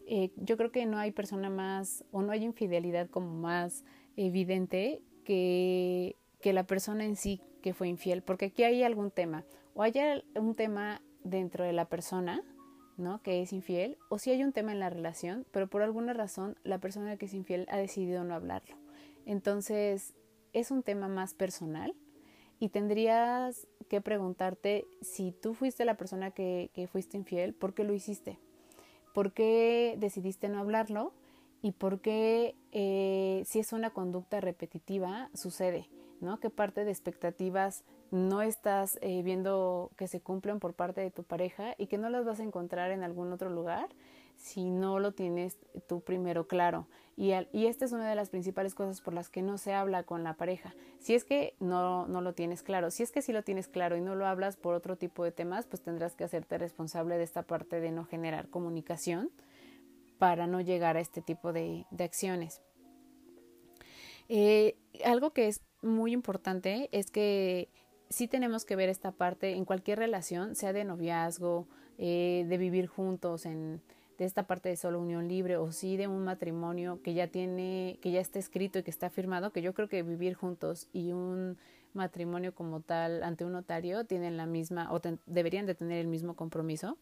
Eh, 0.07 0.31
yo 0.35 0.55
creo 0.57 0.71
que 0.71 0.85
no 0.85 0.97
hay 0.97 1.12
persona 1.12 1.50
más 1.50 2.03
o 2.12 2.21
no 2.21 2.31
hay 2.31 2.43
infidelidad 2.43 3.09
como 3.09 3.33
más 3.33 3.83
evidente 4.15 5.01
que, 5.24 6.15
que 6.41 6.53
la 6.53 6.65
persona 6.65 7.05
en 7.05 7.15
sí 7.15 7.41
que 7.62 7.74
fue 7.74 7.88
infiel, 7.88 8.21
porque 8.21 8.45
aquí 8.45 8.63
hay 8.63 8.83
algún 8.83 9.09
tema, 9.09 9.43
o 9.74 9.81
hay 9.81 9.93
un 10.35 10.53
tema 10.53 11.01
dentro 11.24 11.63
de 11.63 11.74
la 11.74 11.85
persona, 11.89 12.43
¿no? 12.97 13.24
Que 13.24 13.41
es 13.41 13.51
infiel, 13.53 13.97
o 14.09 14.19
si 14.19 14.29
hay 14.29 14.43
un 14.43 14.53
tema 14.53 14.71
en 14.71 14.79
la 14.79 14.91
relación, 14.91 15.47
pero 15.51 15.67
por 15.67 15.81
alguna 15.81 16.13
razón 16.13 16.55
la 16.63 16.77
persona 16.77 17.17
que 17.17 17.25
es 17.25 17.33
infiel 17.33 17.65
ha 17.69 17.77
decidido 17.77 18.24
no 18.24 18.35
hablarlo. 18.35 18.77
Entonces, 19.25 20.13
es 20.53 20.69
un 20.69 20.83
tema 20.83 21.07
más 21.07 21.33
personal 21.33 21.95
y 22.59 22.69
tendrías 22.69 23.67
que 23.89 24.00
preguntarte 24.00 24.85
si 25.01 25.31
tú 25.31 25.55
fuiste 25.55 25.83
la 25.85 25.97
persona 25.97 26.29
que, 26.29 26.69
que 26.74 26.88
fuiste 26.88 27.17
infiel, 27.17 27.55
¿por 27.55 27.74
qué 27.74 27.83
lo 27.83 27.93
hiciste? 27.93 28.38
¿Por 29.15 29.31
qué 29.31 29.95
decidiste 29.98 30.50
no 30.50 30.60
hablarlo? 30.60 31.13
¿Y 31.62 31.72
por 31.72 32.01
qué, 32.01 32.53
eh, 32.74 33.43
si 33.45 33.60
es 33.60 33.72
una 33.72 33.91
conducta 33.91 34.41
repetitiva, 34.41 35.29
sucede? 35.34 35.88
¿no? 36.19 36.41
¿Qué 36.41 36.50
parte 36.50 36.84
de 36.84 36.91
expectativas 36.91 37.86
no 38.12 38.41
estás 38.41 39.00
eh, 39.01 39.22
viendo 39.24 39.89
que 39.95 40.10
se 40.10 40.19
cumplen 40.19 40.60
por 40.60 40.74
parte 40.74 41.00
de 41.00 41.12
tu 41.12 41.24
pareja 41.24 41.75
y 41.77 41.88
que 41.88 41.98
no 41.98 42.10
las 42.10 42.25
vas 42.25 42.41
a 42.41 42.43
encontrar 42.43 42.91
en 42.91 43.03
algún 43.03 43.31
otro 43.31 43.50
lugar 43.50 43.88
si 44.36 44.69
no 44.69 45.00
lo 45.00 45.13
tienes 45.13 45.57
tú 45.88 46.01
primero 46.01 46.45
claro. 46.48 46.89
Y, 47.17 47.31
esta 47.31 47.86
es 47.86 47.93
una 47.93 48.10
de 48.10 48.15
las 48.15 48.29
principales 48.29 48.75
cosas 48.75 49.00
por 49.00 49.13
las 49.13 49.29
que 49.29 49.41
no 49.41 49.57
se 49.57 49.74
habla 49.74 50.03
con 50.03 50.24
la 50.24 50.34
pareja. 50.34 50.75
Si 51.00 51.15
es 51.15 51.24
que 51.24 51.55
no, 51.60 52.07
no 52.07 52.19
lo 52.19 52.34
tienes 52.34 52.62
claro, 52.62 52.91
si 52.91 53.03
es 53.03 53.12
que 53.12 53.22
sí 53.22 53.31
lo 53.31 53.41
tienes 53.41 53.69
claro 53.69 53.95
y 53.95 54.01
no 54.01 54.15
lo 54.15 54.27
hablas 54.27 54.57
por 54.57 54.75
otro 54.75 54.98
tipo 54.98 55.24
de 55.24 55.31
temas, 55.31 55.65
pues 55.65 55.81
tendrás 55.81 56.15
que 56.15 56.25
hacerte 56.25 56.57
responsable 56.57 57.17
de 57.17 57.24
esta 57.24 57.43
parte 57.43 57.79
de 57.79 57.91
no 57.91 58.03
generar 58.03 58.50
comunicación 58.50 59.31
para 60.17 60.45
no 60.45 60.60
llegar 60.60 60.98
a 60.98 61.00
este 61.00 61.22
tipo 61.22 61.53
de, 61.53 61.86
de 61.89 62.03
acciones. 62.03 62.62
Eh, 64.27 64.75
algo 65.05 65.31
que 65.31 65.48
es 65.48 65.62
muy 65.81 66.12
importante 66.12 66.89
es 66.91 67.12
que 67.12 67.69
sí 68.10 68.27
tenemos 68.27 68.65
que 68.65 68.75
ver 68.75 68.89
esta 68.89 69.12
parte 69.12 69.51
en 69.51 69.65
cualquier 69.65 70.00
relación, 70.00 70.55
sea 70.55 70.74
de 70.74 70.84
noviazgo, 70.84 71.67
eh, 71.98 72.45
de 72.48 72.57
vivir 72.57 72.88
juntos, 72.88 73.45
en, 73.45 73.81
de 74.17 74.25
esta 74.25 74.48
parte 74.48 74.69
de 74.69 74.77
solo 74.77 75.00
unión 75.00 75.27
libre 75.27 75.57
o 75.57 75.72
sí 75.72 75.98
de 75.98 76.07
un 76.07 76.24
matrimonio 76.24 77.01
que 77.03 77.13
ya 77.13 77.27
tiene, 77.27 78.00
que 78.01 78.12
ya 78.12 78.22
está 78.22 78.39
escrito 78.39 78.79
y 78.79 78.84
que 78.84 78.91
está 78.91 79.10
firmado, 79.10 79.51
que 79.51 79.62
yo 79.62 79.74
creo 79.74 79.89
que 79.89 80.03
vivir 80.03 80.36
juntos 80.36 80.88
y 80.93 81.12
un 81.12 81.57
matrimonio 81.93 82.53
como 82.53 82.81
tal 82.81 83.24
ante 83.24 83.45
un 83.45 83.53
notario 83.53 84.05
tienen 84.05 84.38
la 84.38 84.45
misma 84.45 84.91
o 84.93 85.01
deberían 85.25 85.65
de 85.65 85.75
tener 85.75 86.00
el 86.00 86.07
mismo 86.07 86.36
compromiso. 86.36 86.98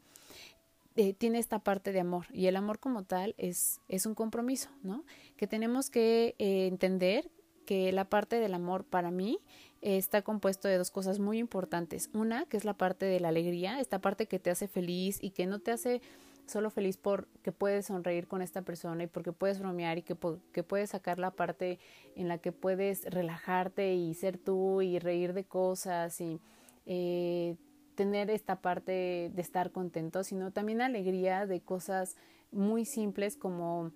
Eh, 0.95 1.13
tiene 1.13 1.39
esta 1.39 1.59
parte 1.59 1.91
de 1.91 1.99
amor 1.99 2.27
y 2.31 2.45
el 2.45 2.55
amor 2.55 2.79
como 2.79 3.03
tal 3.03 3.33
es, 3.37 3.81
es 3.87 4.05
un 4.05 4.13
compromiso, 4.13 4.69
¿no? 4.83 5.03
Que 5.37 5.47
tenemos 5.47 5.89
que 5.89 6.35
eh, 6.37 6.67
entender 6.67 7.31
que 7.65 7.91
la 7.91 8.05
parte 8.05 8.39
del 8.39 8.53
amor 8.53 8.83
para 8.83 9.09
mí 9.09 9.39
está 9.81 10.21
compuesto 10.21 10.67
de 10.67 10.77
dos 10.77 10.91
cosas 10.91 11.19
muy 11.19 11.39
importantes. 11.39 12.09
Una, 12.13 12.45
que 12.45 12.57
es 12.57 12.65
la 12.65 12.73
parte 12.73 13.05
de 13.05 13.19
la 13.19 13.29
alegría, 13.29 13.79
esta 13.79 13.99
parte 13.99 14.27
que 14.27 14.39
te 14.39 14.49
hace 14.49 14.67
feliz 14.67 15.17
y 15.21 15.31
que 15.31 15.45
no 15.45 15.59
te 15.59 15.71
hace 15.71 16.01
solo 16.47 16.69
feliz 16.69 16.97
porque 16.97 17.51
puedes 17.51 17.87
sonreír 17.87 18.27
con 18.27 18.41
esta 18.41 18.61
persona 18.61 19.03
y 19.03 19.07
porque 19.07 19.31
puedes 19.31 19.59
bromear 19.59 19.97
y 19.97 20.01
que, 20.01 20.15
que 20.51 20.63
puedes 20.63 20.91
sacar 20.91 21.19
la 21.19 21.31
parte 21.31 21.79
en 22.15 22.27
la 22.27 22.37
que 22.37 22.51
puedes 22.51 23.05
relajarte 23.05 23.93
y 23.95 24.13
ser 24.13 24.37
tú 24.37 24.81
y 24.81 24.99
reír 24.99 25.33
de 25.33 25.45
cosas 25.45 26.19
y 26.21 26.39
eh, 26.85 27.55
tener 27.95 28.29
esta 28.29 28.61
parte 28.61 29.31
de 29.33 29.41
estar 29.41 29.71
contento, 29.71 30.23
sino 30.23 30.51
también 30.51 30.81
alegría 30.81 31.45
de 31.45 31.61
cosas 31.61 32.15
muy 32.51 32.85
simples 32.85 33.37
como 33.37 33.91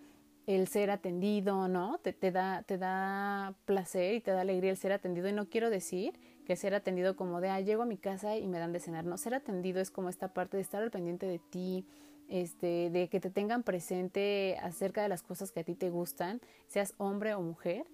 el 0.47 0.67
ser 0.69 0.91
atendido, 0.91 1.67
¿no? 1.67 1.99
Te, 1.99 2.31
da, 2.31 2.63
te 2.63 2.77
da 2.77 3.53
placer 3.65 4.15
y 4.15 4.21
te 4.21 4.31
da 4.31 4.41
alegría 4.41 4.71
el 4.71 4.77
ser 4.77 4.93
atendido. 4.93 5.27
Y 5.27 5.33
no 5.33 5.49
quiero 5.49 5.69
decir 5.69 6.17
que 6.45 6.55
ser 6.55 6.73
atendido 6.73 7.17
como 7.17 7.41
de, 7.41 7.49
ah, 7.49 7.59
llego 7.59 7.83
a 7.83 7.85
mi 7.85 7.97
casa 7.97 8.37
y 8.37 8.47
me 8.47 8.57
dan 8.57 8.71
de 8.71 8.79
cenar. 8.79 9.03
No, 9.03 9.17
ser 9.17 9.33
atendido 9.33 9.81
es 9.81 9.91
como 9.91 10.07
esta 10.07 10.33
parte 10.33 10.55
de 10.55 10.63
estar 10.63 10.81
al 10.81 10.89
pendiente 10.89 11.25
de 11.25 11.39
ti, 11.39 11.85
este, 12.29 12.89
de 12.89 13.09
que 13.09 13.19
te 13.19 13.29
tengan 13.29 13.63
presente 13.63 14.57
acerca 14.61 15.01
de 15.01 15.09
las 15.09 15.23
cosas 15.23 15.51
que 15.51 15.61
a 15.61 15.63
ti 15.63 15.75
te 15.75 15.89
gustan, 15.89 16.41
seas 16.67 16.93
hombre 16.97 17.33
o 17.33 17.41
mujer. 17.41 17.85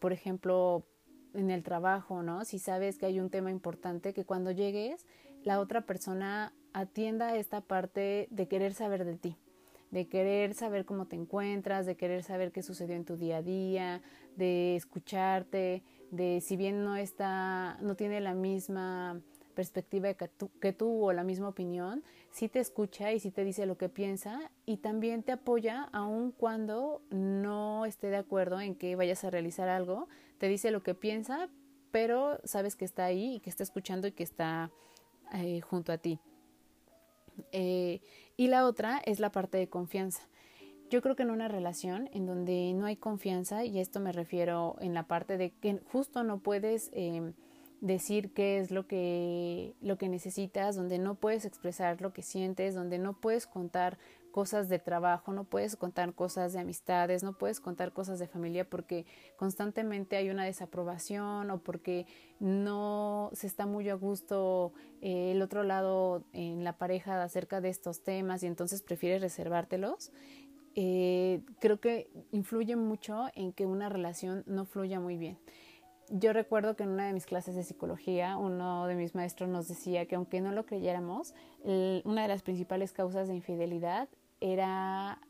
Por 0.00 0.12
ejemplo, 0.12 0.86
en 1.34 1.50
el 1.50 1.62
trabajo, 1.62 2.22
¿no? 2.22 2.44
Si 2.44 2.58
sabes 2.58 2.98
que 2.98 3.06
hay 3.06 3.20
un 3.20 3.30
tema 3.30 3.50
importante, 3.50 4.12
que 4.12 4.24
cuando 4.24 4.50
llegues, 4.50 5.06
la 5.42 5.60
otra 5.60 5.82
persona 5.82 6.52
atienda 6.72 7.36
esta 7.36 7.60
parte 7.60 8.28
de 8.30 8.48
querer 8.48 8.74
saber 8.74 9.04
de 9.04 9.16
ti 9.16 9.36
de 9.90 10.08
querer 10.08 10.54
saber 10.54 10.84
cómo 10.84 11.06
te 11.06 11.16
encuentras, 11.16 11.86
de 11.86 11.96
querer 11.96 12.22
saber 12.22 12.52
qué 12.52 12.62
sucedió 12.62 12.96
en 12.96 13.04
tu 13.04 13.16
día 13.16 13.38
a 13.38 13.42
día, 13.42 14.02
de 14.36 14.76
escucharte, 14.76 15.82
de 16.10 16.40
si 16.40 16.56
bien 16.56 16.84
no 16.84 16.96
está, 16.96 17.78
no 17.80 17.94
tiene 17.94 18.20
la 18.20 18.34
misma 18.34 19.20
perspectiva 19.56 20.14
que 20.14 20.28
tú, 20.28 20.50
que 20.60 20.72
tú 20.72 21.04
o 21.04 21.12
la 21.12 21.24
misma 21.24 21.48
opinión, 21.48 22.04
sí 22.30 22.48
te 22.48 22.60
escucha 22.60 23.12
y 23.12 23.18
sí 23.18 23.32
te 23.32 23.42
dice 23.42 23.66
lo 23.66 23.76
que 23.76 23.88
piensa 23.88 24.52
y 24.66 24.76
también 24.76 25.24
te 25.24 25.32
apoya 25.32 25.88
aun 25.92 26.30
cuando 26.30 27.02
no 27.10 27.86
esté 27.86 28.08
de 28.08 28.18
acuerdo 28.18 28.60
en 28.60 28.76
que 28.76 28.94
vayas 28.94 29.24
a 29.24 29.30
realizar 29.30 29.68
algo, 29.68 30.06
te 30.38 30.46
dice 30.46 30.70
lo 30.70 30.84
que 30.84 30.94
piensa, 30.94 31.48
pero 31.90 32.38
sabes 32.44 32.76
que 32.76 32.84
está 32.84 33.06
ahí 33.06 33.36
y 33.36 33.40
que 33.40 33.50
está 33.50 33.64
escuchando 33.64 34.06
y 34.06 34.12
que 34.12 34.22
está 34.22 34.70
eh, 35.34 35.60
junto 35.62 35.90
a 35.90 35.98
ti. 35.98 36.20
Eh, 37.52 38.00
y 38.36 38.48
la 38.48 38.66
otra 38.66 38.98
es 39.04 39.18
la 39.18 39.32
parte 39.32 39.58
de 39.58 39.68
confianza. 39.68 40.28
Yo 40.90 41.02
creo 41.02 41.16
que 41.16 41.24
en 41.24 41.30
una 41.30 41.48
relación 41.48 42.08
en 42.12 42.26
donde 42.26 42.72
no 42.74 42.86
hay 42.86 42.96
confianza, 42.96 43.64
y 43.64 43.80
esto 43.80 43.98
me 43.98 44.12
refiero 44.12 44.76
en 44.80 44.94
la 44.94 45.08
parte 45.08 45.36
de 45.36 45.50
que 45.50 45.80
justo 45.90 46.22
no 46.22 46.38
puedes 46.38 46.90
eh, 46.92 47.32
decir 47.86 48.32
qué 48.32 48.58
es 48.58 48.70
lo 48.70 48.86
que, 48.86 49.74
lo 49.80 49.96
que 49.96 50.08
necesitas, 50.08 50.76
donde 50.76 50.98
no 50.98 51.14
puedes 51.14 51.44
expresar 51.44 52.00
lo 52.00 52.12
que 52.12 52.22
sientes, 52.22 52.74
donde 52.74 52.98
no 52.98 53.20
puedes 53.20 53.46
contar 53.46 53.98
cosas 54.32 54.68
de 54.68 54.78
trabajo, 54.78 55.32
no 55.32 55.44
puedes 55.44 55.76
contar 55.76 56.12
cosas 56.12 56.52
de 56.52 56.60
amistades, 56.60 57.22
no 57.22 57.38
puedes 57.38 57.58
contar 57.58 57.92
cosas 57.92 58.18
de 58.18 58.26
familia 58.26 58.68
porque 58.68 59.06
constantemente 59.36 60.16
hay 60.16 60.28
una 60.28 60.44
desaprobación 60.44 61.50
o 61.50 61.60
porque 61.60 62.06
no 62.38 63.30
se 63.32 63.46
está 63.46 63.64
muy 63.64 63.88
a 63.88 63.94
gusto 63.94 64.74
eh, 65.00 65.32
el 65.32 65.40
otro 65.40 65.62
lado 65.62 66.22
en 66.34 66.64
la 66.64 66.76
pareja 66.76 67.22
acerca 67.22 67.62
de 67.62 67.70
estos 67.70 68.02
temas 68.02 68.42
y 68.42 68.46
entonces 68.46 68.82
prefieres 68.82 69.22
reservártelos. 69.22 70.12
Eh, 70.74 71.40
creo 71.58 71.80
que 71.80 72.10
influye 72.32 72.76
mucho 72.76 73.28
en 73.34 73.54
que 73.54 73.64
una 73.64 73.88
relación 73.88 74.44
no 74.46 74.66
fluya 74.66 75.00
muy 75.00 75.16
bien 75.16 75.38
yo 76.10 76.32
recuerdo 76.32 76.76
que 76.76 76.84
en 76.84 76.90
una 76.90 77.06
de 77.06 77.12
mis 77.12 77.26
clases 77.26 77.54
de 77.56 77.64
psicología, 77.64 78.36
uno 78.36 78.86
de 78.86 78.94
mis 78.94 79.14
maestros 79.14 79.48
nos 79.48 79.68
decía 79.68 80.06
que 80.06 80.14
aunque 80.14 80.40
no 80.40 80.52
lo 80.52 80.64
creyéramos, 80.64 81.34
una 81.64 82.22
de 82.22 82.28
las 82.28 82.42
principales 82.42 82.92
causas 82.92 83.28
de 83.28 83.34
infidelidad 83.34 84.08
era 84.40 85.20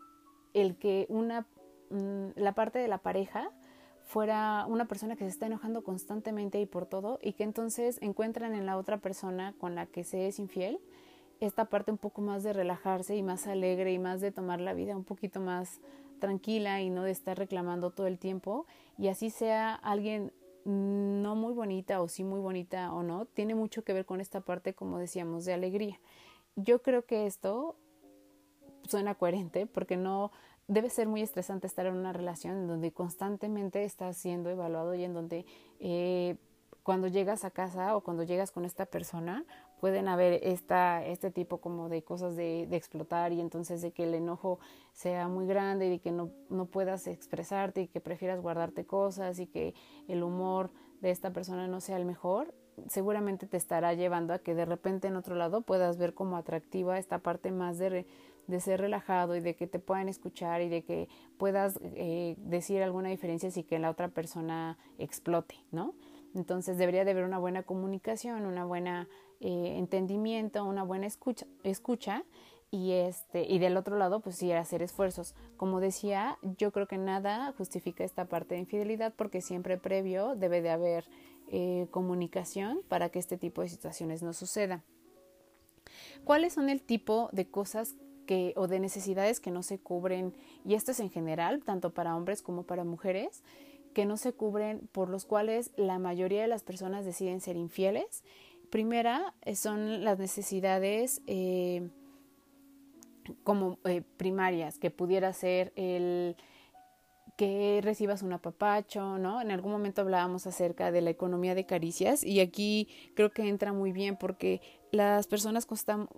el 0.55 0.77
que 0.77 1.07
una, 1.09 1.47
mm, 1.91 2.29
la 2.37 2.53
parte 2.53 2.79
de 2.79 2.89
la 2.89 2.99
pareja 2.99 3.51
fuera 4.05 4.67
una 4.69 4.87
persona 4.87 5.17
que 5.17 5.25
se 5.25 5.31
está 5.31 5.47
enojando 5.47 5.83
constantemente 5.83 6.61
y 6.61 6.67
por 6.67 6.87
todo 6.87 7.19
y 7.23 7.33
que 7.33 7.45
entonces 7.45 7.99
encuentran 8.03 8.55
en 8.55 8.67
la 8.67 8.77
otra 8.77 8.99
persona 8.99 9.55
con 9.59 9.75
la 9.75 9.87
que 9.87 10.05
se 10.05 10.29
es 10.29 10.39
infiel 10.39 10.79
esta 11.41 11.67
parte 11.67 11.91
un 11.91 11.99
poco 11.99 12.23
más 12.23 12.43
de 12.43 12.53
relajarse 12.53 13.17
y 13.17 13.23
más 13.23 13.47
alegre 13.47 13.93
y 13.93 13.99
más 13.99 14.21
de 14.21 14.31
tomar 14.31 14.61
la 14.61 14.75
vida 14.75 14.97
un 14.97 15.05
poquito 15.05 15.41
más 15.41 15.81
tranquila 16.21 16.81
y 16.81 16.89
no 16.89 17.03
de 17.03 17.11
estar 17.11 17.37
reclamando 17.37 17.91
todo 17.91 18.07
el 18.07 18.19
tiempo 18.19 18.67
y 18.97 19.09
así 19.09 19.31
sea 19.31 19.75
alguien 19.75 20.33
no 20.67 21.37
muy 21.37 21.55
bonita 21.55 22.03
o 22.03 22.09
sí 22.09 22.25
muy 22.25 22.41
bonita 22.41 22.93
o 22.93 23.03
no, 23.03 23.27
tiene 23.27 23.55
mucho 23.55 23.85
que 23.85 23.93
ver 23.93 24.05
con 24.05 24.21
esta 24.21 24.41
parte 24.41 24.75
como 24.75 24.99
decíamos 24.99 25.45
de 25.45 25.55
alegría. 25.55 26.01
Yo 26.57 26.83
creo 26.83 27.07
que 27.07 27.27
esto 27.27 27.77
suena 28.83 29.15
coherente 29.15 29.67
porque 29.67 29.97
no 29.97 30.33
debe 30.69 30.91
ser 30.91 31.07
muy 31.07 31.23
estresante 31.23 31.67
estar 31.67 31.87
en 31.87 31.95
una 31.95 32.13
relación 32.13 32.57
en 32.57 32.67
donde 32.67 32.93
constantemente 32.93 33.85
estás 33.85 34.17
siendo 34.17 34.51
evaluado 34.51 34.95
y 34.95 35.05
en 35.05 35.15
donde 35.15 35.47
eh, 35.79 36.37
cuando 36.83 37.07
llegas 37.07 37.45
a 37.45 37.51
casa 37.51 37.97
o 37.97 38.01
cuando 38.01 38.25
llegas 38.25 38.51
con 38.51 38.65
esta 38.65 38.87
persona 38.87 39.45
pueden 39.81 40.09
haber 40.09 40.41
esta, 40.43 41.05
este 41.05 41.31
tipo 41.31 41.59
como 41.59 41.89
de 41.89 42.03
cosas 42.03 42.37
de, 42.37 42.63
explotar 42.73 43.33
y 43.33 43.41
entonces 43.41 43.83
de 43.83 43.93
que 43.93 44.05
el 44.05 44.15
enojo 44.15 44.59
sea 44.93 45.29
muy 45.29 45.47
grande 45.47 45.87
y 45.87 45.91
de 45.91 45.99
que 45.99 46.13
no, 46.13 46.31
no 46.51 46.67
puedas 46.67 47.07
expresarte 47.07 47.83
y 47.83 47.89
que 47.89 48.01
prefieras 48.01 48.41
guardarte 48.41 48.87
cosas 48.87 49.39
y 49.39 49.47
que 49.47 49.75
el 50.09 50.23
humor 50.23 50.71
de 51.01 51.11
esta 51.11 51.33
persona 51.33 51.69
no 51.69 51.81
sea 51.81 51.97
el 51.97 52.05
mejor 52.05 52.55
seguramente 52.89 53.47
te 53.47 53.57
estará 53.57 53.95
llevando 53.95 54.35
a 54.35 54.39
que 54.39 54.55
de 54.55 54.65
repente 54.65 55.09
en 55.09 55.17
otro 55.17 55.35
lado 55.35 55.63
puedas 55.63 55.97
ver 55.97 56.15
como 56.15 56.37
atractiva 56.37 56.99
esta 56.99 57.19
parte 57.19 57.51
más 57.51 57.79
de, 57.79 58.07
de 58.47 58.61
ser 58.61 58.81
relajado 58.81 59.37
y 59.37 59.41
de 59.41 59.57
que 59.57 59.67
te 59.67 59.79
puedan 59.79 60.09
escuchar 60.09 60.61
y 60.61 60.69
de 60.69 60.85
que 60.85 61.09
puedas 61.39 61.79
eh, 61.83 62.37
decir 62.39 62.83
alguna 62.83 63.09
diferencia 63.09 63.51
sin 63.51 63.65
que 63.65 63.79
la 63.79 63.91
otra 63.91 64.09
persona 64.09 64.79
explote, 64.99 65.57
¿no? 65.73 65.95
Entonces 66.35 66.77
debería 66.77 67.05
de 67.05 67.13
haber 67.13 67.25
una 67.25 67.39
buena 67.39 67.63
comunicación, 67.63 68.45
una 68.45 68.67
buena 68.67 69.09
eh, 69.41 69.75
entendimiento, 69.77 70.65
una 70.65 70.83
buena 70.83 71.07
escucha, 71.07 71.47
escucha 71.63 72.25
y 72.71 72.93
este 72.93 73.45
y 73.45 73.59
del 73.59 73.77
otro 73.77 73.97
lado 73.97 74.21
pues 74.21 74.37
sí 74.37 74.53
hacer 74.53 74.83
esfuerzos. 74.83 75.35
Como 75.57 75.81
decía 75.81 76.39
yo 76.43 76.73
creo 76.73 76.87
que 76.87 76.99
nada 76.99 77.53
justifica 77.57 78.05
esta 78.05 78.27
parte 78.27 78.55
de 78.55 78.61
infidelidad 78.61 79.15
porque 79.17 79.41
siempre 79.41 79.79
previo 79.79 80.35
debe 80.35 80.63
de 80.63 80.71
haber 80.71 81.05
eh, 81.49 81.87
comunicación 81.91 82.81
para 82.89 83.09
que 83.09 83.19
este 83.19 83.37
tipo 83.37 83.63
de 83.63 83.69
situaciones 83.69 84.23
no 84.23 84.33
sucedan. 84.33 84.83
Cuáles 86.25 86.55
son 86.55 86.69
el 86.69 86.83
tipo 86.83 87.29
de 87.33 87.49
cosas 87.49 87.95
que 88.27 88.53
o 88.57 88.67
de 88.67 88.81
necesidades 88.81 89.39
que 89.39 89.53
no 89.53 89.63
se 89.63 89.79
cubren 89.79 90.35
y 90.65 90.75
esto 90.75 90.91
es 90.91 91.01
en 91.01 91.11
general 91.11 91.63
tanto 91.63 91.95
para 91.95 92.17
hombres 92.17 92.43
como 92.43 92.65
para 92.65 92.85
mujeres 92.85 93.45
que 93.95 94.05
no 94.05 94.17
se 94.17 94.35
cubren 94.35 94.89
por 94.93 95.09
los 95.09 95.25
cuales 95.25 95.71
la 95.77 95.99
mayoría 95.99 96.43
de 96.43 96.49
las 96.49 96.63
personas 96.63 97.07
deciden 97.07 97.41
ser 97.41 97.57
infieles 97.57 98.25
primera 98.71 99.35
eh, 99.43 99.57
son 99.57 100.05
las 100.05 100.19
necesidades 100.19 101.23
eh, 101.27 101.89
como 103.45 103.79
eh, 103.85 104.03
primarias, 104.17 104.79
que 104.79 104.91
pudiera 104.91 105.33
ser 105.33 105.73
el 105.77 106.37
que 107.37 107.81
recibas 107.83 108.23
un 108.23 108.33
apapacho, 108.33 109.19
¿no? 109.19 109.43
En 109.43 109.51
algún 109.51 109.71
momento 109.71 110.01
hablábamos 110.01 110.47
acerca 110.47 110.91
de 110.91 111.03
la 111.03 111.11
economía 111.11 111.55
de 111.55 111.67
caricias 111.67 112.25
y 112.25 112.41
aquí 112.41 112.89
creo 113.15 113.31
que 113.31 113.47
entra 113.47 113.75
muy 113.75 113.93
bien 113.93 114.17
porque 114.17 114.63
las 114.91 115.27
personas 115.27 115.67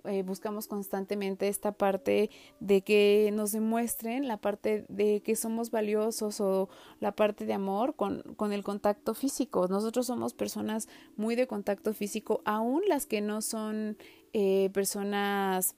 eh, 0.05 0.23
buscamos 0.23 0.67
constantemente 0.67 1.49
esta 1.49 1.73
parte 1.73 2.29
de 2.61 2.81
que 2.81 3.29
nos 3.33 3.51
demuestren 3.51 4.27
la 4.27 4.37
parte 4.37 4.85
de 4.87 5.21
que 5.21 5.35
somos 5.35 5.71
valiosos 5.71 6.39
o 6.39 6.69
la 7.01 7.11
parte 7.11 7.45
de 7.45 7.53
amor 7.53 7.95
con, 7.95 8.21
con 8.37 8.53
el 8.53 8.63
contacto 8.63 9.13
físico. 9.13 9.67
Nosotros 9.67 10.07
somos 10.07 10.33
personas 10.33 10.87
muy 11.17 11.35
de 11.35 11.47
contacto 11.47 11.93
físico, 11.93 12.41
aún 12.45 12.81
las 12.87 13.05
que 13.05 13.19
no 13.19 13.41
son 13.41 13.97
eh, 14.31 14.69
personas 14.73 15.75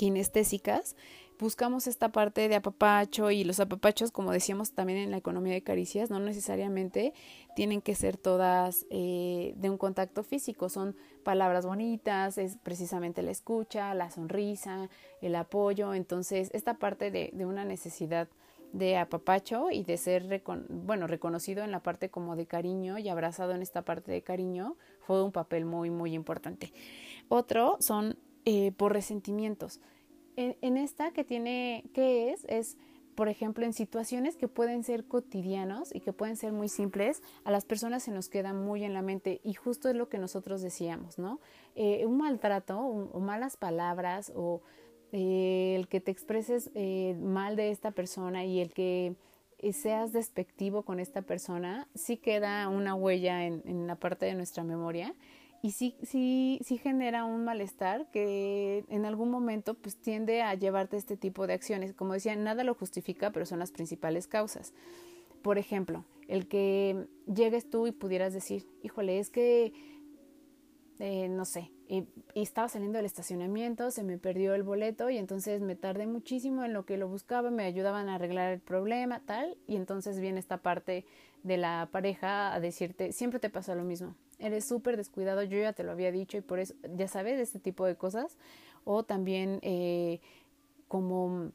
kinestésicas, 0.00 0.96
buscamos 1.40 1.86
esta 1.86 2.10
parte 2.10 2.48
de 2.48 2.56
apapacho 2.56 3.30
y 3.30 3.44
los 3.44 3.60
apapachos, 3.60 4.12
como 4.12 4.32
decíamos 4.32 4.72
también 4.72 4.98
en 4.98 5.10
la 5.10 5.16
economía 5.16 5.54
de 5.54 5.62
caricias, 5.62 6.10
no 6.10 6.20
necesariamente 6.20 7.12
tienen 7.56 7.80
que 7.80 7.94
ser 7.94 8.16
todas 8.16 8.86
eh, 8.90 9.54
de 9.56 9.70
un 9.70 9.78
contacto 9.78 10.22
físico, 10.22 10.68
son 10.68 10.96
palabras 11.24 11.66
bonitas, 11.66 12.38
es 12.38 12.56
precisamente 12.62 13.22
la 13.22 13.30
escucha, 13.30 13.94
la 13.94 14.10
sonrisa, 14.10 14.88
el 15.20 15.34
apoyo, 15.34 15.94
entonces 15.94 16.50
esta 16.52 16.74
parte 16.74 17.10
de, 17.10 17.30
de 17.32 17.46
una 17.46 17.64
necesidad 17.64 18.28
de 18.72 18.96
apapacho 18.96 19.70
y 19.70 19.82
de 19.82 19.96
ser 19.96 20.42
bueno 20.68 21.06
reconocido 21.06 21.64
en 21.64 21.72
la 21.72 21.82
parte 21.82 22.08
como 22.08 22.36
de 22.36 22.46
cariño 22.46 22.98
y 22.98 23.08
abrazado 23.08 23.52
en 23.52 23.62
esta 23.62 23.82
parte 23.82 24.12
de 24.12 24.22
cariño 24.22 24.76
fue 25.00 25.24
un 25.24 25.32
papel 25.32 25.64
muy 25.64 25.90
muy 25.90 26.14
importante. 26.14 26.72
Otro 27.28 27.76
son 27.80 28.16
eh, 28.44 28.72
por 28.72 28.92
resentimientos. 28.92 29.80
En, 30.40 30.76
esta 30.78 31.10
que 31.10 31.22
tiene, 31.22 31.84
¿qué 31.92 32.30
es? 32.30 32.44
Es, 32.48 32.78
por 33.14 33.28
ejemplo, 33.28 33.66
en 33.66 33.74
situaciones 33.74 34.36
que 34.36 34.48
pueden 34.48 34.84
ser 34.84 35.04
cotidianos 35.04 35.94
y 35.94 36.00
que 36.00 36.14
pueden 36.14 36.36
ser 36.36 36.52
muy 36.52 36.68
simples, 36.68 37.22
a 37.44 37.50
las 37.50 37.66
personas 37.66 38.04
se 38.04 38.10
nos 38.10 38.30
queda 38.30 38.54
muy 38.54 38.84
en 38.84 38.94
la 38.94 39.02
mente 39.02 39.42
y 39.44 39.52
justo 39.52 39.90
es 39.90 39.96
lo 39.96 40.08
que 40.08 40.16
nosotros 40.16 40.62
decíamos, 40.62 41.18
¿no? 41.18 41.40
Eh, 41.74 42.06
un 42.06 42.16
maltrato 42.16 42.78
o 42.78 43.20
malas 43.20 43.58
palabras 43.58 44.32
o 44.34 44.62
eh, 45.12 45.74
el 45.76 45.88
que 45.88 46.00
te 46.00 46.10
expreses 46.10 46.70
mal 47.20 47.56
de 47.56 47.70
esta 47.70 47.90
persona 47.90 48.46
y 48.46 48.60
el 48.60 48.72
que 48.72 49.16
seas 49.72 50.12
despectivo 50.12 50.84
con 50.84 51.00
esta 51.00 51.20
persona, 51.20 51.86
sí 51.94 52.16
queda 52.16 52.66
una 52.68 52.94
huella 52.94 53.44
en, 53.44 53.62
en 53.66 53.86
la 53.86 53.96
parte 53.96 54.24
de 54.24 54.34
nuestra 54.34 54.64
memoria 54.64 55.14
y 55.62 55.72
sí, 55.72 55.96
sí, 56.02 56.58
sí 56.64 56.78
genera 56.78 57.24
un 57.24 57.44
malestar 57.44 58.10
que 58.10 58.84
en 58.88 59.04
algún 59.04 59.30
momento 59.30 59.74
pues 59.74 59.96
tiende 59.96 60.42
a 60.42 60.54
llevarte 60.54 60.96
este 60.96 61.16
tipo 61.16 61.46
de 61.46 61.52
acciones. 61.52 61.92
Como 61.92 62.14
decía, 62.14 62.34
nada 62.34 62.64
lo 62.64 62.74
justifica, 62.74 63.30
pero 63.30 63.44
son 63.44 63.58
las 63.58 63.70
principales 63.70 64.26
causas. 64.26 64.72
Por 65.42 65.58
ejemplo, 65.58 66.04
el 66.28 66.48
que 66.48 67.06
llegues 67.26 67.68
tú 67.68 67.86
y 67.86 67.92
pudieras 67.92 68.32
decir, 68.32 68.66
híjole, 68.82 69.18
es 69.18 69.28
que, 69.30 69.72
eh, 70.98 71.28
no 71.28 71.44
sé, 71.44 71.70
y, 71.88 72.06
estaba 72.34 72.68
saliendo 72.68 72.98
del 72.98 73.06
estacionamiento, 73.06 73.90
se 73.90 74.02
me 74.02 74.16
perdió 74.16 74.54
el 74.54 74.62
boleto 74.62 75.10
y 75.10 75.18
entonces 75.18 75.60
me 75.60 75.76
tardé 75.76 76.06
muchísimo 76.06 76.64
en 76.64 76.72
lo 76.72 76.86
que 76.86 76.96
lo 76.96 77.08
buscaba, 77.08 77.50
me 77.50 77.64
ayudaban 77.64 78.08
a 78.08 78.14
arreglar 78.14 78.52
el 78.52 78.60
problema, 78.60 79.20
tal, 79.26 79.58
y 79.66 79.76
entonces 79.76 80.20
viene 80.20 80.38
esta 80.38 80.58
parte 80.58 81.04
de 81.42 81.56
la 81.56 81.88
pareja 81.90 82.54
a 82.54 82.60
decirte, 82.60 83.12
siempre 83.12 83.40
te 83.40 83.50
pasa 83.50 83.74
lo 83.74 83.82
mismo, 83.82 84.14
eres 84.40 84.64
súper 84.64 84.96
descuidado, 84.96 85.42
yo 85.42 85.58
ya 85.58 85.72
te 85.72 85.84
lo 85.84 85.92
había 85.92 86.10
dicho 86.10 86.36
y 86.36 86.40
por 86.40 86.58
eso, 86.58 86.74
ya 86.96 87.08
sabes, 87.08 87.38
este 87.38 87.60
tipo 87.60 87.84
de 87.84 87.96
cosas. 87.96 88.36
O 88.84 89.02
también 89.02 89.58
eh, 89.62 90.20
como 90.88 91.52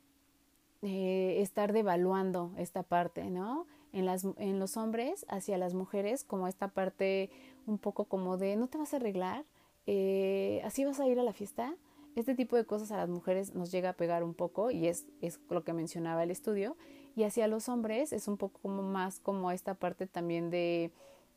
eh, 0.82 1.42
estar 1.42 1.74
devaluando 1.74 2.52
esta 2.58 2.84
parte, 2.84 3.30
¿no? 3.30 3.66
En, 3.92 4.06
las, 4.06 4.26
en 4.38 4.60
los 4.60 4.78
hombres 4.78 5.26
hacia 5.30 5.58
las 5.58 5.74
mujeres, 5.74 6.24
como 6.24 6.48
esta 6.48 6.68
parte 6.68 7.30
un 7.66 7.78
poco 7.78 8.06
como 8.06 8.38
de, 8.38 8.56
no 8.56 8.68
te 8.68 8.78
vas 8.78 8.94
a 8.94 8.98
arreglar, 8.98 9.46
eh, 9.88 10.62
así 10.64 10.86
vas 10.86 11.00
a 11.00 11.08
ir 11.08 11.20
a 11.20 11.24
la 11.24 11.34
fiesta. 11.34 11.76
Este 12.16 12.36
tipo 12.36 12.56
de 12.56 12.66
cosas 12.66 12.92
a 12.92 12.98
las 12.98 13.10
mujeres 13.10 13.56
nos 13.56 13.72
llega 13.72 13.90
a 13.90 13.94
pegar 13.94 14.24
un 14.24 14.34
poco 14.34 14.72
y 14.72 14.88
es, 14.88 15.06
es 15.22 15.40
lo 15.50 15.64
que 15.64 15.74
mencionaba 15.74 16.24
el 16.24 16.32
estudio. 16.32 16.78
Y 17.16 17.24
hacia 17.24 17.48
los 17.48 17.68
hombres 17.68 18.14
es 18.14 18.28
un 18.28 18.38
poco 18.38 18.60
como 18.62 18.84
más 18.84 19.20
como 19.20 19.52
esta 19.52 19.74
parte 19.74 20.08
también 20.08 20.50
de 20.50 20.92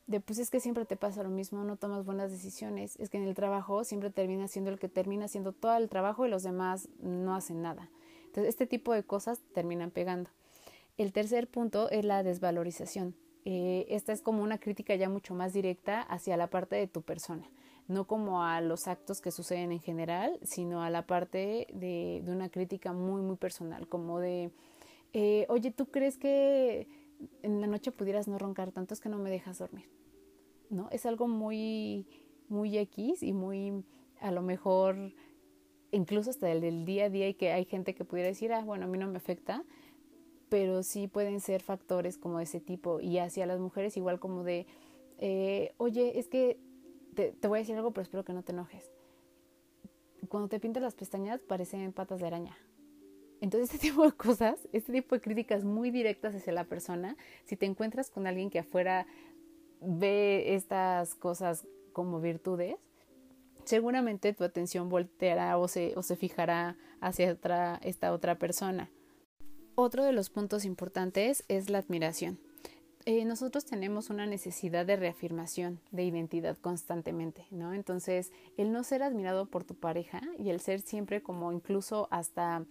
de 0.09 0.19
pues 0.19 0.39
es 0.39 0.49
que 0.49 0.59
siempre 0.59 0.85
te 0.85 0.95
pasa 0.95 1.21
lo 1.21 1.29
mismo, 1.29 1.63
no 1.63 1.77
tomas 1.77 2.03
buenas 2.03 2.31
decisiones, 2.31 2.95
es 2.99 3.11
que 3.11 3.17
en 3.17 3.27
el 3.27 3.35
trabajo 3.35 3.83
siempre 3.83 4.09
termina 4.09 4.47
siendo 4.47 4.71
el 4.71 4.79
que 4.79 4.89
termina 4.89 5.25
haciendo 5.25 5.51
todo 5.53 5.77
el 5.77 5.87
trabajo 5.87 6.25
y 6.25 6.29
los 6.29 6.41
demás 6.41 6.89
no 6.99 7.35
hacen 7.35 7.61
nada. 7.61 7.91
Entonces, 8.25 8.49
este 8.49 8.65
tipo 8.65 8.91
de 8.91 9.03
cosas 9.03 9.39
terminan 9.53 9.91
pegando. 9.91 10.31
El 10.97 11.13
tercer 11.13 11.47
punto 11.47 11.91
es 11.91 12.03
la 12.05 12.23
desvalorización. 12.23 13.15
Eh, 13.45 13.85
esta 13.89 14.11
es 14.11 14.23
como 14.23 14.41
una 14.41 14.57
crítica 14.57 14.95
ya 14.95 15.09
mucho 15.09 15.35
más 15.35 15.53
directa 15.53 16.01
hacia 16.01 16.37
la 16.37 16.47
parte 16.47 16.75
de 16.75 16.87
tu 16.87 17.03
persona, 17.03 17.47
no 17.87 18.07
como 18.07 18.43
a 18.43 18.61
los 18.61 18.87
actos 18.87 19.21
que 19.21 19.29
suceden 19.29 19.71
en 19.71 19.79
general, 19.79 20.39
sino 20.41 20.81
a 20.81 20.89
la 20.89 21.05
parte 21.05 21.67
de, 21.71 22.23
una 22.25 22.49
crítica 22.49 22.93
muy, 22.93 23.21
muy 23.21 23.35
personal, 23.35 23.87
como 23.87 24.19
de, 24.19 24.49
eh, 25.13 25.45
oye, 25.49 25.69
¿tú 25.69 25.85
crees 25.85 26.17
que 26.17 26.87
en 27.43 27.61
la 27.61 27.67
noche 27.67 27.91
pudieras 27.91 28.27
no 28.27 28.39
roncar 28.39 28.71
tanto? 28.71 28.95
Es 28.95 29.01
que 29.01 29.09
no 29.09 29.19
me 29.19 29.29
dejas 29.29 29.59
dormir 29.59 29.98
¿no? 30.69 30.89
Es 30.91 31.05
algo 31.05 31.27
muy, 31.27 32.07
muy 32.47 32.77
X 32.77 33.23
y 33.23 33.33
muy, 33.33 33.83
a 34.19 34.31
lo 34.31 34.41
mejor, 34.41 35.13
incluso 35.91 36.29
hasta 36.29 36.51
el 36.51 36.85
día 36.85 37.05
a 37.05 37.09
día 37.09 37.27
y 37.27 37.33
que 37.33 37.51
hay 37.51 37.65
gente 37.65 37.95
que 37.95 38.05
pudiera 38.05 38.29
decir, 38.29 38.53
ah, 38.53 38.63
bueno, 38.63 38.85
a 38.85 38.87
mí 38.87 38.97
no 38.97 39.07
me 39.07 39.17
afecta, 39.17 39.63
pero 40.49 40.83
sí 40.83 41.07
pueden 41.07 41.39
ser 41.39 41.61
factores 41.61 42.17
como 42.17 42.37
de 42.37 42.43
ese 42.43 42.59
tipo 42.59 42.99
y 42.99 43.19
hacia 43.19 43.45
las 43.45 43.59
mujeres 43.59 43.95
igual 43.97 44.19
como 44.19 44.43
de, 44.43 44.65
eh, 45.19 45.73
oye, 45.77 46.19
es 46.19 46.27
que 46.27 46.59
te, 47.15 47.31
te, 47.31 47.47
voy 47.47 47.57
a 47.57 47.61
decir 47.61 47.75
algo, 47.75 47.91
pero 47.91 48.03
espero 48.03 48.23
que 48.23 48.33
no 48.33 48.43
te 48.43 48.51
enojes. 48.51 48.91
Cuando 50.27 50.49
te 50.49 50.59
pintas 50.59 50.83
las 50.83 50.95
pestañas 50.95 51.39
parecen 51.41 51.91
patas 51.93 52.19
de 52.19 52.27
araña. 52.27 52.57
Entonces, 53.41 53.73
este 53.73 53.87
tipo 53.89 54.03
de 54.03 54.11
cosas, 54.11 54.67
este 54.73 54.91
tipo 54.91 55.15
de 55.15 55.21
críticas 55.21 55.63
muy 55.63 55.91
directas 55.91 56.35
hacia 56.35 56.53
la 56.53 56.65
persona, 56.65 57.15
si 57.45 57.55
te 57.55 57.65
encuentras 57.65 58.09
con 58.09 58.27
alguien 58.27 58.49
que 58.49 58.59
afuera 58.59 59.07
ve 59.81 60.55
estas 60.55 61.15
cosas 61.15 61.65
como 61.93 62.19
virtudes, 62.19 62.75
seguramente 63.65 64.33
tu 64.33 64.43
atención 64.43 64.89
volteará 64.89 65.57
o 65.57 65.67
se, 65.67 65.93
o 65.95 66.03
se 66.03 66.15
fijará 66.15 66.75
hacia 67.01 67.31
otra, 67.31 67.79
esta 67.83 68.13
otra 68.13 68.37
persona. 68.37 68.89
Otro 69.75 70.03
de 70.03 70.11
los 70.11 70.29
puntos 70.29 70.65
importantes 70.65 71.45
es 71.47 71.69
la 71.69 71.77
admiración. 71.77 72.39
Eh, 73.05 73.23
nosotros 73.23 73.65
tenemos 73.65 74.09
una 74.09 74.25
necesidad 74.25 74.85
de 74.85 74.97
reafirmación 74.97 75.79
de 75.91 76.03
identidad 76.03 76.57
constantemente, 76.57 77.47
¿no? 77.49 77.73
Entonces, 77.73 78.31
el 78.57 78.73
no 78.73 78.83
ser 78.83 79.03
admirado 79.03 79.45
por 79.45 79.63
tu 79.63 79.73
pareja 79.73 80.21
y 80.37 80.49
el 80.49 80.59
ser 80.59 80.81
siempre 80.81 81.23
como 81.23 81.53
incluso 81.53 82.09
hasta 82.11 82.65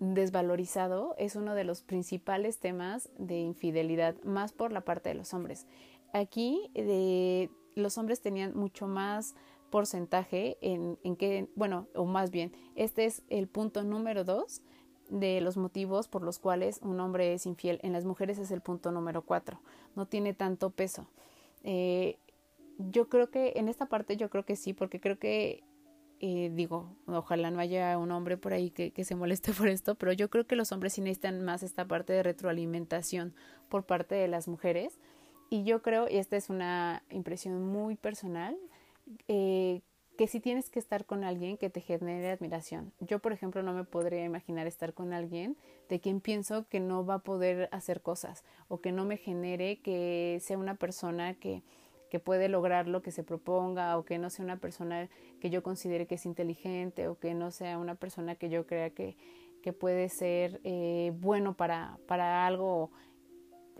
desvalorizado 0.00 1.14
es 1.18 1.34
uno 1.34 1.54
de 1.54 1.64
los 1.64 1.82
principales 1.82 2.58
temas 2.58 3.08
de 3.18 3.38
infidelidad, 3.38 4.14
más 4.22 4.52
por 4.52 4.70
la 4.70 4.82
parte 4.82 5.08
de 5.08 5.14
los 5.14 5.32
hombres. 5.32 5.66
Aquí 6.12 6.70
de, 6.74 7.50
los 7.74 7.98
hombres 7.98 8.20
tenían 8.20 8.56
mucho 8.56 8.86
más 8.86 9.34
porcentaje 9.70 10.58
en, 10.60 10.98
en 11.04 11.16
que, 11.16 11.48
bueno, 11.54 11.86
o 11.94 12.04
más 12.04 12.30
bien, 12.30 12.52
este 12.74 13.04
es 13.04 13.22
el 13.28 13.46
punto 13.46 13.84
número 13.84 14.24
dos 14.24 14.62
de 15.10 15.40
los 15.40 15.56
motivos 15.56 16.08
por 16.08 16.22
los 16.22 16.38
cuales 16.38 16.80
un 16.82 17.00
hombre 17.00 17.34
es 17.34 17.46
infiel. 17.46 17.80
En 17.82 17.92
las 17.92 18.04
mujeres 18.04 18.38
es 18.38 18.50
el 18.50 18.60
punto 18.60 18.92
número 18.92 19.22
cuatro. 19.22 19.60
No 19.96 20.06
tiene 20.06 20.34
tanto 20.34 20.70
peso. 20.70 21.06
Eh, 21.62 22.18
yo 22.78 23.08
creo 23.08 23.30
que 23.30 23.54
en 23.56 23.68
esta 23.68 23.86
parte 23.86 24.16
yo 24.16 24.30
creo 24.30 24.44
que 24.44 24.56
sí, 24.56 24.72
porque 24.72 25.00
creo 25.00 25.18
que 25.18 25.62
eh, 26.20 26.50
digo, 26.54 26.96
ojalá 27.06 27.50
no 27.50 27.60
haya 27.60 27.96
un 27.96 28.10
hombre 28.12 28.36
por 28.36 28.52
ahí 28.52 28.70
que, 28.70 28.92
que, 28.92 29.04
se 29.04 29.14
moleste 29.14 29.52
por 29.54 29.68
esto, 29.68 29.94
pero 29.94 30.12
yo 30.12 30.30
creo 30.30 30.46
que 30.46 30.56
los 30.56 30.70
hombres 30.72 30.94
sí 30.94 31.00
necesitan 31.00 31.44
más 31.44 31.62
esta 31.62 31.86
parte 31.86 32.12
de 32.12 32.22
retroalimentación 32.22 33.34
por 33.68 33.84
parte 33.84 34.14
de 34.14 34.28
las 34.28 34.46
mujeres. 34.46 34.98
Y 35.50 35.64
yo 35.64 35.82
creo, 35.82 36.08
y 36.08 36.16
esta 36.16 36.36
es 36.36 36.48
una 36.48 37.02
impresión 37.10 37.62
muy 37.62 37.96
personal, 37.96 38.56
eh, 39.26 39.82
que 40.16 40.28
si 40.28 40.38
tienes 40.38 40.70
que 40.70 40.78
estar 40.78 41.06
con 41.06 41.24
alguien 41.24 41.56
que 41.56 41.70
te 41.70 41.80
genere 41.80 42.30
admiración. 42.30 42.92
Yo, 43.00 43.18
por 43.18 43.32
ejemplo, 43.32 43.62
no 43.62 43.72
me 43.72 43.84
podría 43.84 44.24
imaginar 44.24 44.66
estar 44.66 44.94
con 44.94 45.12
alguien 45.12 45.56
de 45.88 45.98
quien 45.98 46.20
pienso 46.20 46.68
que 46.68 46.78
no 46.78 47.04
va 47.04 47.14
a 47.14 47.18
poder 47.20 47.68
hacer 47.72 48.00
cosas 48.00 48.44
o 48.68 48.80
que 48.80 48.92
no 48.92 49.04
me 49.04 49.16
genere 49.16 49.80
que 49.80 50.38
sea 50.40 50.56
una 50.56 50.74
persona 50.74 51.34
que, 51.34 51.62
que 52.10 52.20
puede 52.20 52.48
lograr 52.48 52.86
lo 52.86 53.02
que 53.02 53.12
se 53.12 53.24
proponga 53.24 53.96
o 53.96 54.04
que 54.04 54.18
no 54.18 54.30
sea 54.30 54.44
una 54.44 54.58
persona 54.58 55.08
que 55.40 55.48
yo 55.50 55.62
considere 55.62 56.06
que 56.06 56.16
es 56.16 56.26
inteligente 56.26 57.08
o 57.08 57.18
que 57.18 57.34
no 57.34 57.50
sea 57.50 57.78
una 57.78 57.94
persona 57.94 58.34
que 58.34 58.50
yo 58.50 58.66
crea 58.66 58.90
que, 58.90 59.16
que 59.62 59.72
puede 59.72 60.10
ser 60.10 60.60
eh, 60.64 61.12
bueno 61.18 61.56
para, 61.56 61.98
para 62.06 62.46
algo, 62.46 62.90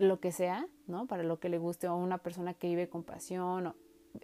lo 0.01 0.19
que 0.19 0.31
sea, 0.31 0.67
¿no? 0.87 1.07
Para 1.07 1.23
lo 1.23 1.39
que 1.39 1.49
le 1.49 1.57
guste 1.57 1.87
o 1.87 1.95
una 1.95 2.17
persona 2.17 2.53
que 2.53 2.67
vive 2.67 2.89
con 2.89 3.03
pasión 3.03 3.67
o 3.67 3.75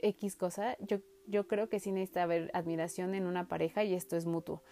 X 0.01 0.35
cosa. 0.35 0.77
Yo 0.79 0.99
yo 1.27 1.47
creo 1.47 1.69
que 1.69 1.79
sí 1.79 1.91
necesita 1.91 2.23
haber 2.23 2.49
admiración 2.53 3.13
en 3.13 3.27
una 3.27 3.47
pareja 3.47 3.83
y 3.83 3.93
esto 3.93 4.15
es 4.15 4.25
mutuo. 4.25 4.63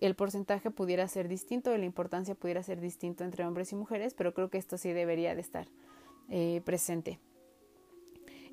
El 0.00 0.14
porcentaje 0.16 0.70
pudiera 0.70 1.06
ser 1.08 1.28
distinto, 1.28 1.76
la 1.76 1.84
importancia 1.84 2.34
pudiera 2.34 2.62
ser 2.62 2.80
distinto 2.80 3.24
entre 3.24 3.46
hombres 3.46 3.72
y 3.72 3.76
mujeres, 3.76 4.14
pero 4.14 4.34
creo 4.34 4.50
que 4.50 4.58
esto 4.58 4.76
sí 4.76 4.92
debería 4.92 5.34
de 5.34 5.40
estar 5.40 5.68
eh, 6.28 6.62
presente. 6.64 7.20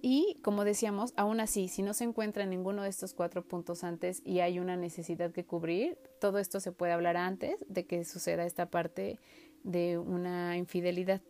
Y 0.01 0.39
como 0.43 0.63
decíamos, 0.63 1.13
aún 1.15 1.39
así, 1.39 1.67
si 1.69 1.81
no 1.81 1.95
se 1.95 2.03
encuentra 2.03 2.45
ninguno 2.45 2.83
de 2.83 2.89
estos 2.89 3.15
cuatro 3.15 3.41
puntos 3.43 3.83
antes 3.83 4.21
y 4.23 4.41
hay 4.41 4.59
una 4.59 4.77
necesidad 4.77 5.31
que 5.31 5.45
cubrir, 5.45 5.97
todo 6.21 6.37
esto 6.37 6.59
se 6.59 6.71
puede 6.71 6.91
hablar 6.91 7.17
antes 7.17 7.65
de 7.67 7.87
que 7.87 8.05
suceda 8.05 8.45
esta 8.45 8.69
parte 8.69 9.19
de 9.63 9.97
una 9.97 10.57
infidelidad. 10.57 11.21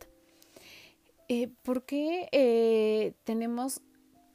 Eh, 1.30 1.50
¿Por 1.64 1.86
qué 1.86 2.30
eh, 2.32 3.14
tenemos 3.24 3.82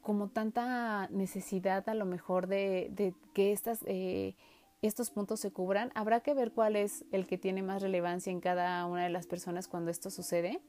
como 0.03 0.29
tanta 0.29 1.07
necesidad 1.07 1.87
a 1.89 1.95
lo 1.95 2.05
mejor 2.05 2.47
de, 2.47 3.15
que 3.33 3.57
eh, 3.85 4.35
estos 4.81 5.09
puntos 5.09 5.39
se 5.39 5.51
cubran, 5.51 5.91
habrá 5.95 6.19
que 6.19 6.33
ver 6.33 6.51
cuál 6.51 6.75
es 6.75 7.05
el 7.11 7.25
que 7.25 7.37
tiene 7.37 7.63
más 7.63 7.81
relevancia 7.81 8.31
en 8.31 8.41
cada 8.41 8.85
una 8.85 9.05
de 9.05 9.09
las 9.09 9.27
personas 9.27 9.69
cuando 9.69 9.89
esto 9.89 10.11
sucede, 10.11 10.59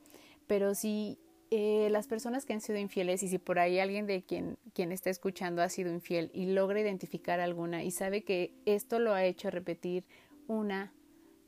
pero 0.47 0.75
si 0.75 1.19
eh, 1.51 1.89
las 1.91 2.07
personas 2.07 2.47
que 2.47 2.53
han 2.53 2.61
sido 2.61 2.79
infieles 2.79 3.25
y 3.25 3.29
si 3.29 3.39
por 3.39 3.59
ahí 3.59 3.81
alguien 3.81 4.07
de 4.07 4.23
quien, 4.23 4.57
quien 4.73 4.93
está 4.93 5.11
escuchando 5.11 5.63
ha 5.63 5.69
sido 5.69 5.93
infiel 5.93 6.31
y 6.33 6.47
logra 6.47 6.81
identificar 6.81 7.41
alguna 7.41 7.83
y 7.83 7.91
sabe 7.91 8.23
que 8.23 8.55
esto 8.67 9.01
lo 9.01 9.13
ha 9.15 9.25
hecho 9.25 9.51
repetir 9.51 10.05
una, 10.47 10.93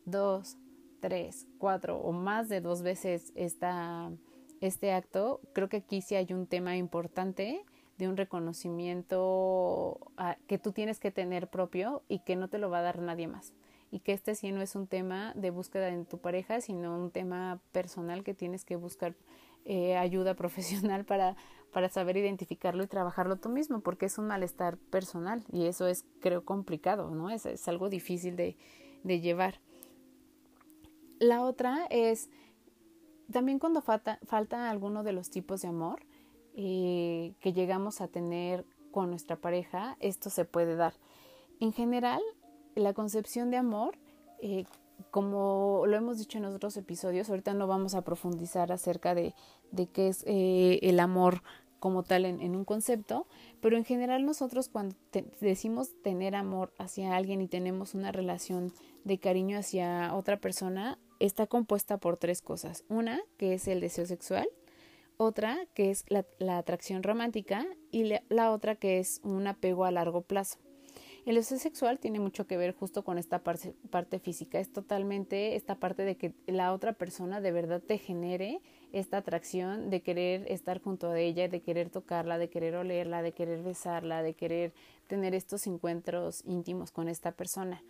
dos, 0.05 0.59
tres, 1.01 1.47
cuatro 1.59 1.99
o 1.99 2.11
más 2.11 2.49
de 2.49 2.61
dos 2.61 2.83
veces 2.83 3.33
esta, 3.37 4.11
este 4.61 4.92
acto, 4.92 5.40
creo 5.53 5.69
que 5.69 5.79
aquí 5.79 6.01
sí 6.03 6.14
hay 6.14 6.33
un 6.33 6.47
tema 6.47 6.77
importante 6.77 7.64
de 7.99 8.09
un 8.09 8.16
reconocimiento 8.16 9.99
ah, 10.16 10.37
que 10.47 10.59
tú 10.59 10.73
tienes 10.73 11.01
que 11.01 11.11
tener 11.11 11.49
propio 11.49 12.03
y 12.09 12.21
que 12.21 12.37
no 12.37 12.49
te 12.49 12.59
lo 12.59 12.71
va 12.71 12.79
a 12.79 12.83
dar 12.83 13.01
nadie 13.01 13.27
más. 13.27 13.53
Y 13.90 14.01
que 14.01 14.12
este 14.12 14.35
sí 14.35 14.53
no 14.53 14.61
es 14.61 14.75
un 14.75 14.87
tema 14.87 15.33
de 15.35 15.51
búsqueda 15.51 15.88
en 15.88 16.05
tu 16.05 16.19
pareja, 16.19 16.61
sino 16.61 16.99
un 16.99 17.11
tema 17.11 17.61
personal 17.73 18.25
que 18.25 18.35
tienes 18.35 18.64
que 18.64 18.77
buscar 18.77 19.14
eh, 19.64 19.97
ayuda 19.97 20.35
profesional 20.37 21.05
para, 21.05 21.37
para 21.73 21.88
saber 21.88 22.16
identificarlo 22.16 22.83
y 22.83 22.88
trabajarlo 22.88 23.37
tú 23.37 23.49
mismo, 23.49 23.81
porque 23.81 24.07
es 24.07 24.19
un 24.19 24.27
malestar 24.27 24.77
personal 24.77 25.45
y 25.53 25.66
eso 25.66 25.87
es, 25.87 26.05
creo, 26.21 26.45
complicado, 26.45 27.11
¿no? 27.11 27.31
Es, 27.31 27.47
es 27.47 27.66
algo 27.69 27.88
difícil 27.88 28.37
de, 28.37 28.57
de 29.05 29.21
llevar. 29.21 29.61
La 31.19 31.42
otra 31.42 31.87
es, 31.88 32.29
también 33.33 33.59
cuando 33.59 33.81
falta, 33.81 34.19
falta 34.27 34.71
alguno 34.71 35.03
de 35.03 35.12
los 35.12 35.31
tipos 35.31 35.62
de 35.62 35.69
amor, 35.69 36.07
eh, 36.55 37.35
que 37.41 37.53
llegamos 37.53 38.01
a 38.01 38.09
tener 38.09 38.65
con 38.91 39.11
nuestra 39.11 39.37
pareja, 39.37 39.97
esto 40.01 40.31
se 40.31 40.45
puede 40.45 40.77
dar. 40.77 40.95
En 41.61 41.73
general, 41.73 42.23
la 42.75 42.93
concepción 42.93 43.51
de 43.51 43.57
amor, 43.59 43.99
eh, 44.41 44.65
como 45.11 45.83
lo 45.87 45.97
hemos 45.97 46.19
dicho 46.19 46.39
en 46.39 46.47
otros 46.47 46.77
episodios, 46.77 47.29
ahorita 47.29 47.55
no 47.55 47.67
vamos 47.67 47.95
a 47.95 48.03
profundizar 48.03 48.73
acerca 48.73 49.15
de, 49.15 49.35
de 49.71 49.87
qué 49.87 50.09
es 50.09 50.25
eh, 50.27 50.79
el 50.83 51.01
amor 51.01 51.43
como 51.79 52.03
tal 52.03 52.25
en, 52.25 52.57
un 52.57 52.65
concepto, 52.65 53.27
pero 53.61 53.77
en 53.77 53.85
general 53.85 54.25
nosotros 54.25 54.69
cuando 54.69 54.97
decimos 55.41 55.91
tener 56.03 56.35
amor 56.35 56.73
hacia 56.79 57.15
alguien 57.15 57.43
y 57.43 57.49
tenemos 57.49 57.95
una 57.95 58.12
relación 58.12 58.73
de 59.05 59.19
cariño 59.19 59.59
hacia 59.59 60.15
otra 60.15 60.39
persona, 60.39 60.99
está 61.20 61.46
compuesta 61.46 61.98
por 61.98 62.16
tres 62.16 62.42
cosas. 62.42 62.85
Una, 62.88 63.20
que 63.37 63.55
es 63.55 63.68
el 63.68 63.81
deseo 63.81 64.07
sexual, 64.07 64.48
otra 65.16 65.59
que 65.74 65.90
es 65.90 66.05
la, 66.09 66.59
atracción 66.59 67.02
romántica 67.02 67.66
y 67.90 68.05
la, 68.29 68.52
otra 68.52 68.76
que 68.76 68.98
es 68.98 69.20
un 69.22 69.46
apego 69.46 69.85
a 69.85 69.90
largo 69.90 70.22
plazo. 70.22 70.59
El 71.24 71.35
deseo 71.35 71.59
sexual 71.59 71.98
tiene 71.98 72.20
mucho 72.20 72.46
que 72.46 72.57
ver 72.57 72.72
justo 72.72 73.02
con 73.02 73.18
esta 73.18 73.40
parte, 73.40 73.74
parte, 73.90 74.20
física, 74.20 74.61
es 74.61 74.72
totalmente 74.72 75.57
esta 75.57 75.74
parte 75.74 76.05
de 76.05 76.16
que 76.16 76.35
la 76.46 76.72
otra 76.72 76.92
persona 76.92 77.40
de 77.40 77.50
verdad 77.50 77.83
te 77.83 77.98
genere 77.98 78.61
esta 78.92 79.16
atracción 79.16 79.90
de 79.90 80.02
querer 80.02 80.50
estar 80.50 80.81
junto 80.81 81.11
a 81.11 81.18
ella, 81.18 81.48
de 81.48 81.62
querer 81.62 81.90
tocarla, 81.90 82.38
de 82.38 82.48
querer 82.48 82.76
olerla, 82.76 83.22
de 83.22 83.33
querer 83.33 83.62
besarla, 83.62 84.22
de 84.22 84.35
querer 84.35 84.72
tener 85.09 85.35
estos 85.35 85.66
encuentros 85.66 86.42
íntimos 86.44 86.92
con 86.92 87.09
esta 87.09 87.33
persona. 87.33 87.83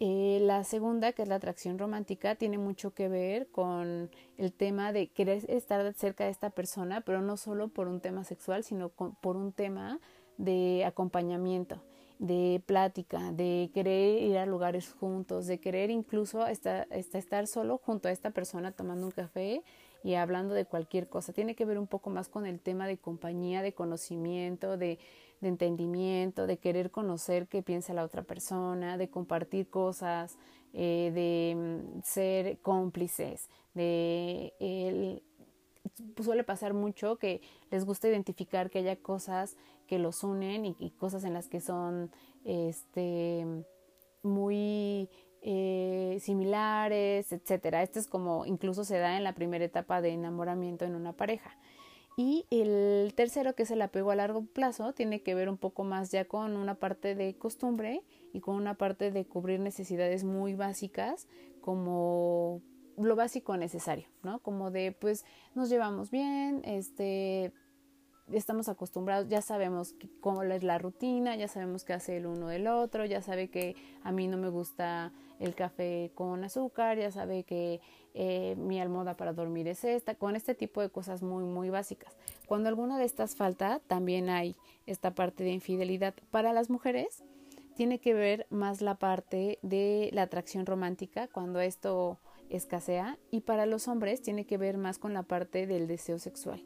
Eh, 0.00 0.38
la 0.42 0.64
segunda, 0.64 1.12
que 1.12 1.22
es 1.22 1.28
la 1.28 1.36
atracción 1.36 1.78
romántica, 1.78 2.34
tiene 2.34 2.58
mucho 2.58 2.92
que 2.92 3.08
ver 3.08 3.48
con 3.48 4.10
el 4.36 4.52
tema 4.52 4.92
de 4.92 5.08
querer 5.08 5.48
estar 5.48 5.94
cerca 5.94 6.24
de 6.24 6.30
esta 6.30 6.50
persona, 6.50 7.02
pero 7.02 7.22
no 7.22 7.36
solo 7.36 7.68
por 7.68 7.86
un 7.86 8.00
tema 8.00 8.24
sexual, 8.24 8.64
sino 8.64 8.88
por 8.88 9.36
un 9.36 9.52
tema 9.52 10.00
de 10.38 10.84
acompañamiento, 10.84 11.82
de 12.18 12.62
plática, 12.66 13.32
de 13.32 13.70
querer 13.72 14.22
ir 14.22 14.38
a 14.38 14.46
lugares 14.46 14.92
juntos, 14.92 15.46
de 15.46 15.58
querer 15.58 15.90
incluso 15.90 16.46
estar 16.46 17.46
solo 17.46 17.78
junto 17.78 18.08
a 18.08 18.12
esta 18.12 18.30
persona 18.30 18.72
tomando 18.72 19.06
un 19.06 19.12
café 19.12 19.62
y 20.02 20.14
hablando 20.14 20.54
de 20.54 20.64
cualquier 20.64 21.08
cosa. 21.08 21.32
Tiene 21.32 21.54
que 21.54 21.64
ver 21.64 21.78
un 21.78 21.86
poco 21.86 22.10
más 22.10 22.28
con 22.28 22.46
el 22.46 22.60
tema 22.60 22.86
de 22.86 22.98
compañía, 22.98 23.62
de 23.62 23.72
conocimiento, 23.72 24.76
de 24.76 24.98
de 25.42 25.48
entendimiento, 25.48 26.46
de 26.46 26.56
querer 26.56 26.90
conocer 26.90 27.48
qué 27.48 27.62
piensa 27.62 27.92
la 27.92 28.04
otra 28.04 28.22
persona, 28.22 28.96
de 28.96 29.10
compartir 29.10 29.68
cosas, 29.68 30.38
eh, 30.72 31.10
de 31.14 31.54
mm, 31.56 32.00
ser 32.04 32.58
cómplices, 32.60 33.50
de 33.74 34.54
el, 34.60 35.22
suele 36.22 36.44
pasar 36.44 36.74
mucho 36.74 37.16
que 37.16 37.42
les 37.70 37.84
gusta 37.84 38.08
identificar 38.08 38.70
que 38.70 38.78
haya 38.78 38.96
cosas 38.96 39.56
que 39.86 39.98
los 39.98 40.22
unen 40.22 40.64
y, 40.64 40.90
cosas 40.92 41.24
en 41.24 41.34
las 41.34 41.48
que 41.48 41.60
son 41.60 42.10
este 42.44 43.44
muy 44.22 45.10
eh, 45.42 46.18
similares, 46.20 47.32
etcétera. 47.32 47.82
Esto 47.82 47.98
es 47.98 48.06
como 48.06 48.46
incluso 48.46 48.84
se 48.84 48.98
da 48.98 49.16
en 49.16 49.24
la 49.24 49.34
primera 49.34 49.64
etapa 49.64 50.00
de 50.00 50.10
enamoramiento 50.10 50.84
en 50.84 50.94
una 50.94 51.12
pareja. 51.12 51.58
Y 52.16 52.46
el 52.50 53.14
tercero, 53.14 53.54
que 53.54 53.62
es 53.62 53.70
el 53.70 53.80
apego 53.80 54.10
a 54.10 54.16
largo 54.16 54.44
plazo, 54.44 54.92
tiene 54.92 55.22
que 55.22 55.34
ver 55.34 55.48
un 55.48 55.56
poco 55.56 55.84
más 55.84 56.10
ya 56.10 56.26
con 56.26 56.56
una 56.56 56.74
parte 56.74 57.14
de 57.14 57.34
costumbre 57.36 58.02
y 58.32 58.40
con 58.40 58.56
una 58.56 58.74
parte 58.74 59.10
de 59.10 59.24
cubrir 59.24 59.60
necesidades 59.60 60.24
muy 60.24 60.54
básicas 60.54 61.26
como 61.60 62.60
lo 62.98 63.16
básico 63.16 63.56
necesario, 63.56 64.08
¿no? 64.22 64.40
Como 64.40 64.70
de 64.70 64.92
pues 64.92 65.24
nos 65.54 65.70
llevamos 65.70 66.10
bien, 66.10 66.62
este 66.64 67.52
estamos 68.30 68.68
acostumbrados, 68.68 69.28
ya 69.28 69.42
sabemos 69.42 69.94
cómo 70.20 70.42
es 70.42 70.62
la 70.62 70.78
rutina, 70.78 71.36
ya 71.36 71.48
sabemos 71.48 71.84
qué 71.84 71.92
hace 71.92 72.16
el 72.16 72.26
uno 72.26 72.48
del 72.48 72.66
otro, 72.66 73.04
ya 73.04 73.20
sabe 73.20 73.48
que 73.48 73.74
a 74.04 74.12
mí 74.12 74.28
no 74.28 74.36
me 74.36 74.48
gusta 74.48 75.12
el 75.38 75.54
café 75.54 76.12
con 76.14 76.44
azúcar, 76.44 76.98
ya 76.98 77.10
sabe 77.10 77.44
que 77.44 77.80
eh, 78.14 78.54
mi 78.58 78.80
almohada 78.80 79.16
para 79.16 79.32
dormir 79.32 79.68
es 79.68 79.84
esta, 79.84 80.14
con 80.14 80.36
este 80.36 80.54
tipo 80.54 80.80
de 80.80 80.90
cosas 80.90 81.22
muy, 81.22 81.44
muy 81.44 81.70
básicas. 81.70 82.14
Cuando 82.46 82.68
alguna 82.68 82.98
de 82.98 83.04
estas 83.04 83.36
falta, 83.36 83.80
también 83.86 84.28
hay 84.28 84.56
esta 84.86 85.14
parte 85.14 85.44
de 85.44 85.50
infidelidad. 85.50 86.14
Para 86.30 86.52
las 86.52 86.68
mujeres, 86.68 87.22
tiene 87.74 87.98
que 87.98 88.14
ver 88.14 88.46
más 88.50 88.82
la 88.82 88.96
parte 88.96 89.58
de 89.62 90.10
la 90.12 90.22
atracción 90.22 90.66
romántica, 90.66 91.28
cuando 91.28 91.60
esto 91.60 92.18
escasea, 92.50 93.18
y 93.30 93.40
para 93.40 93.64
los 93.66 93.88
hombres 93.88 94.20
tiene 94.20 94.44
que 94.44 94.58
ver 94.58 94.76
más 94.76 94.98
con 94.98 95.14
la 95.14 95.22
parte 95.22 95.66
del 95.66 95.86
deseo 95.86 96.18
sexual. 96.18 96.62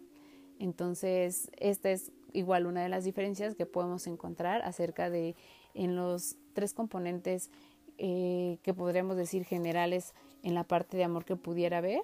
Entonces, 0.59 1.51
esta 1.59 1.91
es 1.91 2.13
igual 2.33 2.67
una 2.67 2.83
de 2.83 2.89
las 2.89 3.05
diferencias 3.05 3.55
que 3.55 3.67
podemos 3.67 4.07
encontrar 4.07 4.63
acerca 4.63 5.11
de 5.11 5.37
en 5.75 5.95
los 5.95 6.37
tres 6.55 6.73
componentes 6.73 7.51
eh, 7.99 8.59
que 8.63 8.75
podríamos 8.75 9.17
decir 9.17 9.45
generales 9.45 10.15
en 10.43 10.55
la 10.55 10.65
parte 10.65 10.97
de 10.97 11.05
amor 11.05 11.25
que 11.25 11.37
pudiera 11.37 11.79
haber, 11.79 12.03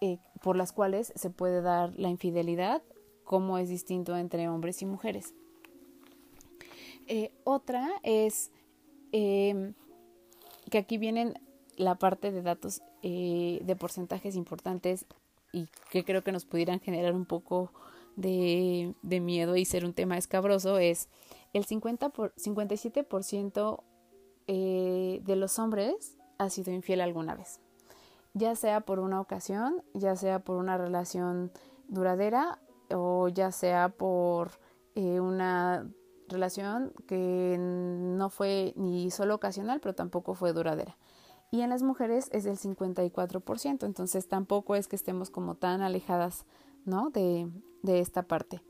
eh, 0.00 0.18
por 0.42 0.56
las 0.56 0.72
cuales 0.72 1.12
se 1.16 1.30
puede 1.30 1.62
dar 1.62 1.92
la 1.96 2.08
infidelidad 2.08 2.82
cómo 3.24 3.58
es 3.58 3.68
distinto 3.68 4.16
entre 4.16 4.48
hombres 4.48 4.82
y 4.82 4.86
mujeres. 4.86 5.34
Eh, 7.06 7.32
otra 7.44 7.90
es 8.02 8.50
em, 9.12 9.74
que 10.70 10.78
aquí 10.78 10.98
vienen 10.98 11.34
la 11.76 11.96
parte 11.96 12.30
de 12.30 12.42
datos 12.42 12.82
eh, 13.02 13.60
de 13.62 13.76
porcentajes 13.76 14.36
importantes 14.36 15.06
y 15.52 15.68
que 15.90 16.04
creo 16.04 16.22
que 16.22 16.32
nos 16.32 16.44
pudieran 16.44 16.80
generar 16.80 17.14
un 17.14 17.26
poco 17.26 17.70
de, 18.16 18.94
miedo 19.02 19.56
y 19.56 19.64
ser 19.64 19.84
un 19.84 19.92
tema 19.92 20.16
escabroso 20.16 20.78
es 20.78 21.08
el 21.52 21.64
50 21.64 22.10
por, 22.10 22.34
57% 22.36 23.82
eh, 24.46 25.20
de 25.22 25.36
los 25.36 25.58
hombres 25.58 26.16
ha 26.44 26.50
sido 26.50 26.72
infiel 26.72 27.00
alguna 27.00 27.34
vez, 27.34 27.60
ya 28.32 28.54
sea 28.56 28.80
por 28.80 29.00
una 29.00 29.20
ocasión, 29.20 29.82
ya 29.92 30.16
sea 30.16 30.40
por 30.40 30.56
una 30.56 30.78
relación 30.78 31.52
duradera 31.88 32.58
o 32.90 33.28
ya 33.28 33.52
sea 33.52 33.88
por 33.88 34.52
eh, 34.94 35.20
una 35.20 35.88
relación 36.28 36.92
que 37.06 37.56
no 37.58 38.30
fue 38.30 38.72
ni 38.76 39.10
solo 39.10 39.34
ocasional, 39.34 39.80
pero 39.80 39.94
tampoco 39.94 40.34
fue 40.34 40.52
duradera. 40.52 40.96
Y 41.50 41.60
en 41.60 41.70
las 41.70 41.82
mujeres 41.82 42.28
es 42.32 42.44
del 42.44 42.56
54%, 42.56 43.86
entonces 43.86 44.26
tampoco 44.28 44.74
es 44.74 44.88
que 44.88 44.96
estemos 44.96 45.30
como 45.30 45.54
tan 45.54 45.82
alejadas, 45.82 46.46
¿no? 46.84 47.10
De, 47.10 47.48
esta 47.84 48.22
parte. 48.22 48.62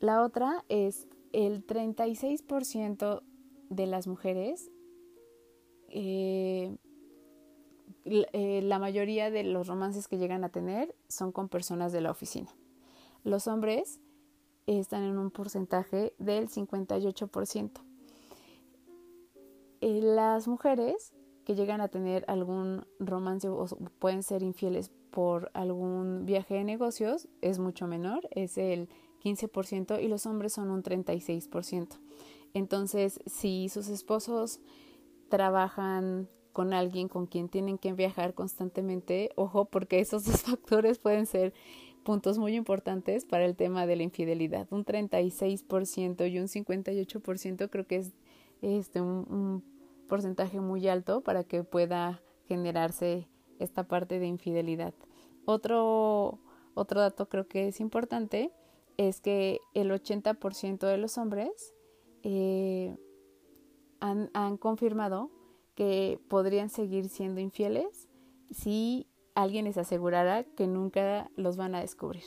La 0.00 0.22
otra 0.22 0.64
es 0.68 1.06
el 1.32 1.66
36% 1.66 3.22
de 3.68 3.86
las 3.86 4.06
mujeres, 4.06 4.70
eh, 5.88 6.76
eh, 8.06 8.60
la 8.62 8.78
mayoría 8.78 9.30
de 9.30 9.42
los 9.42 9.66
romances 9.66 10.06
que 10.06 10.18
llegan 10.18 10.44
a 10.44 10.48
tener 10.48 10.94
son 11.08 11.32
con 11.32 11.48
personas 11.48 11.92
de 11.92 12.00
la 12.00 12.10
oficina. 12.10 12.48
Los 13.24 13.48
hombres 13.48 14.00
están 14.66 15.02
en 15.02 15.18
un 15.18 15.30
porcentaje 15.30 16.14
del 16.18 16.48
58%. 16.48 17.70
Eh, 19.80 20.00
las 20.02 20.48
mujeres 20.48 21.12
que 21.44 21.54
llegan 21.54 21.80
a 21.80 21.88
tener 21.88 22.24
algún 22.28 22.86
romance 22.98 23.48
o 23.48 23.66
pueden 23.98 24.22
ser 24.22 24.42
infieles 24.42 24.90
por 25.10 25.50
algún 25.54 26.26
viaje 26.26 26.54
de 26.54 26.64
negocios 26.64 27.28
es 27.40 27.58
mucho 27.58 27.86
menor, 27.86 28.28
es 28.30 28.58
el 28.58 28.88
15% 29.22 30.02
y 30.02 30.08
los 30.08 30.26
hombres 30.26 30.52
son 30.52 30.70
un 30.70 30.82
36%. 30.82 31.98
Entonces, 32.54 33.20
si 33.26 33.68
sus 33.68 33.88
esposos 33.88 34.60
trabajan 35.28 36.28
con 36.56 36.72
alguien 36.72 37.08
con 37.08 37.26
quien 37.26 37.50
tienen 37.50 37.76
que 37.76 37.92
viajar 37.92 38.32
constantemente, 38.32 39.28
ojo, 39.36 39.66
porque 39.66 40.00
esos 40.00 40.24
dos 40.24 40.40
factores 40.50 40.98
pueden 40.98 41.26
ser 41.26 41.52
puntos 42.02 42.38
muy 42.38 42.56
importantes 42.56 43.26
para 43.26 43.44
el 43.44 43.56
tema 43.56 43.84
de 43.84 43.96
la 43.96 44.04
infidelidad. 44.04 44.66
Un 44.70 44.86
36% 44.86 46.30
y 46.30 46.38
un 46.38 46.46
58% 46.46 47.68
creo 47.68 47.86
que 47.86 47.96
es 47.96 48.14
este, 48.62 49.02
un, 49.02 49.62
porcentaje 50.08 50.58
muy 50.60 50.88
alto 50.88 51.20
para 51.20 51.44
que 51.44 51.62
pueda 51.62 52.22
generarse 52.48 53.28
esta 53.58 53.86
parte 53.86 54.18
de 54.18 54.26
infidelidad. 54.26 54.94
Otro, 55.44 56.38
otro 56.72 57.02
dato 57.02 57.28
creo 57.28 57.46
que 57.46 57.68
es 57.68 57.80
importante 57.80 58.50
es 58.96 59.20
que 59.20 59.60
el 59.74 59.90
80% 59.90 60.86
de 60.86 60.96
los 60.96 61.18
hombres 61.18 61.74
eh, 62.22 62.96
han, 64.00 64.30
han 64.32 64.56
confirmado 64.56 65.35
que 65.76 66.18
podrían 66.28 66.70
seguir 66.70 67.08
siendo 67.08 67.40
infieles 67.40 68.08
si 68.50 69.06
alguien 69.36 69.66
les 69.66 69.78
asegurara 69.78 70.42
que 70.42 70.66
nunca 70.66 71.30
los 71.36 71.56
van 71.56 71.76
a 71.76 71.80
descubrir. 71.80 72.24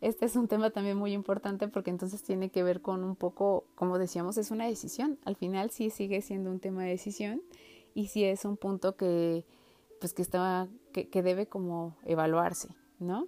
Este 0.00 0.24
es 0.24 0.36
un 0.36 0.48
tema 0.48 0.70
también 0.70 0.96
muy 0.96 1.12
importante 1.12 1.68
porque 1.68 1.90
entonces 1.90 2.22
tiene 2.22 2.48
que 2.50 2.62
ver 2.62 2.80
con 2.80 3.04
un 3.04 3.16
poco, 3.16 3.64
como 3.74 3.98
decíamos, 3.98 4.38
es 4.38 4.50
una 4.50 4.66
decisión. 4.66 5.18
Al 5.26 5.36
final 5.36 5.70
sí 5.70 5.90
sigue 5.90 6.22
siendo 6.22 6.50
un 6.50 6.60
tema 6.60 6.84
de 6.84 6.90
decisión 6.90 7.42
y 7.92 8.06
sí 8.06 8.24
es 8.24 8.46
un 8.46 8.56
punto 8.56 8.96
que, 8.96 9.44
pues 10.00 10.14
que 10.14 10.22
está, 10.22 10.68
que, 10.94 11.10
que 11.10 11.22
debe 11.22 11.46
como 11.46 11.96
evaluarse, 12.06 12.68
¿no? 12.98 13.26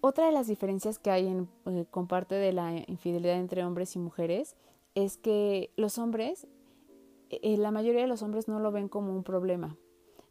Otra 0.00 0.26
de 0.26 0.32
las 0.32 0.46
diferencias 0.46 1.00
que 1.00 1.10
hay 1.10 1.26
en, 1.26 1.48
eh, 1.66 1.86
con 1.90 2.06
parte 2.06 2.36
de 2.36 2.52
la 2.52 2.84
infidelidad 2.86 3.36
entre 3.36 3.64
hombres 3.64 3.96
y 3.96 3.98
mujeres 3.98 4.54
es 4.94 5.16
que 5.16 5.72
los 5.76 5.98
hombres, 5.98 6.46
eh, 7.30 7.56
la 7.56 7.70
mayoría 7.70 8.02
de 8.02 8.08
los 8.08 8.22
hombres 8.22 8.48
no 8.48 8.58
lo 8.58 8.72
ven 8.72 8.88
como 8.88 9.12
un 9.14 9.22
problema, 9.22 9.76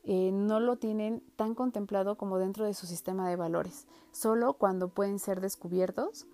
eh, 0.04 0.32
no 0.32 0.60
lo 0.60 0.78
tienen 0.78 1.22
tan 1.36 1.54
contemplado 1.54 2.18
como 2.18 2.38
dentro 2.38 2.66
de 2.66 2.74
su 2.74 2.88
sistema 2.88 3.30
de 3.30 3.36
valores, 3.36 3.88
solo 4.12 4.54
cuando 4.54 4.90
pueden 4.90 5.20
ser 5.20 5.42
descubiertos 5.42 6.28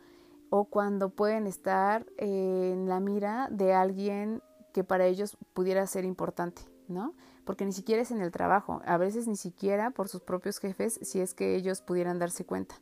o 0.49 0.65
cuando 0.65 1.09
pueden 1.09 1.47
estar 1.47 2.05
en 2.17 2.87
la 2.87 2.99
mira 2.99 3.47
de 3.51 3.73
alguien 3.73 4.41
que 4.73 4.83
para 4.83 5.05
ellos 5.05 5.37
pudiera 5.53 5.85
ser 5.87 6.05
importante, 6.05 6.61
¿no? 6.87 7.13
Porque 7.45 7.65
ni 7.65 7.73
siquiera 7.73 8.01
es 8.01 8.11
en 8.11 8.21
el 8.21 8.31
trabajo, 8.31 8.81
a 8.85 8.97
veces 8.97 9.27
ni 9.27 9.35
siquiera 9.35 9.91
por 9.91 10.07
sus 10.07 10.21
propios 10.21 10.59
jefes 10.59 10.99
si 11.01 11.19
es 11.19 11.33
que 11.33 11.55
ellos 11.55 11.81
pudieran 11.81 12.19
darse 12.19 12.45
cuenta. 12.45 12.75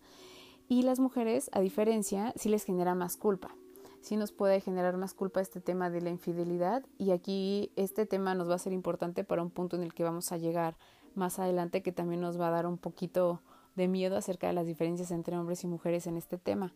Y 0.68 0.84
las 0.84 1.00
mujeres, 1.00 1.50
a 1.54 1.60
diferencia, 1.60 2.34
sí 2.36 2.50
les 2.50 2.64
genera 2.64 2.96
más 2.96 3.18
culpa. 3.18 3.56
Sí 4.02 4.18
nos 4.18 4.32
puede 4.32 4.62
generar 4.62 4.98
más 4.98 5.14
culpa 5.14 5.42
este 5.42 5.62
tema 5.62 5.90
de 5.90 6.02
la 6.02 6.10
infidelidad 6.10 6.84
y 6.98 7.12
aquí 7.12 7.72
este 7.76 8.06
tema 8.06 8.34
nos 8.34 8.50
va 8.50 8.56
a 8.56 8.60
ser 8.60 8.74
importante 8.74 9.24
para 9.24 9.44
un 9.44 9.52
punto 9.52 9.76
en 9.76 9.84
el 9.84 9.94
que 9.94 10.04
vamos 10.04 10.32
a 10.32 10.38
llegar 10.38 10.76
más 11.14 11.38
adelante 11.40 11.84
que 11.84 11.92
también 11.92 12.22
nos 12.22 12.40
va 12.40 12.48
a 12.48 12.52
dar 12.52 12.66
un 12.66 12.78
poquito 12.78 13.42
de 13.76 13.88
miedo 13.88 14.18
acerca 14.18 14.48
de 14.48 14.54
las 14.54 14.66
diferencias 14.66 15.12
entre 15.12 15.38
hombres 15.38 15.64
y 15.64 15.68
mujeres 15.68 16.08
en 16.08 16.18
este 16.18 16.38
tema. 16.38 16.74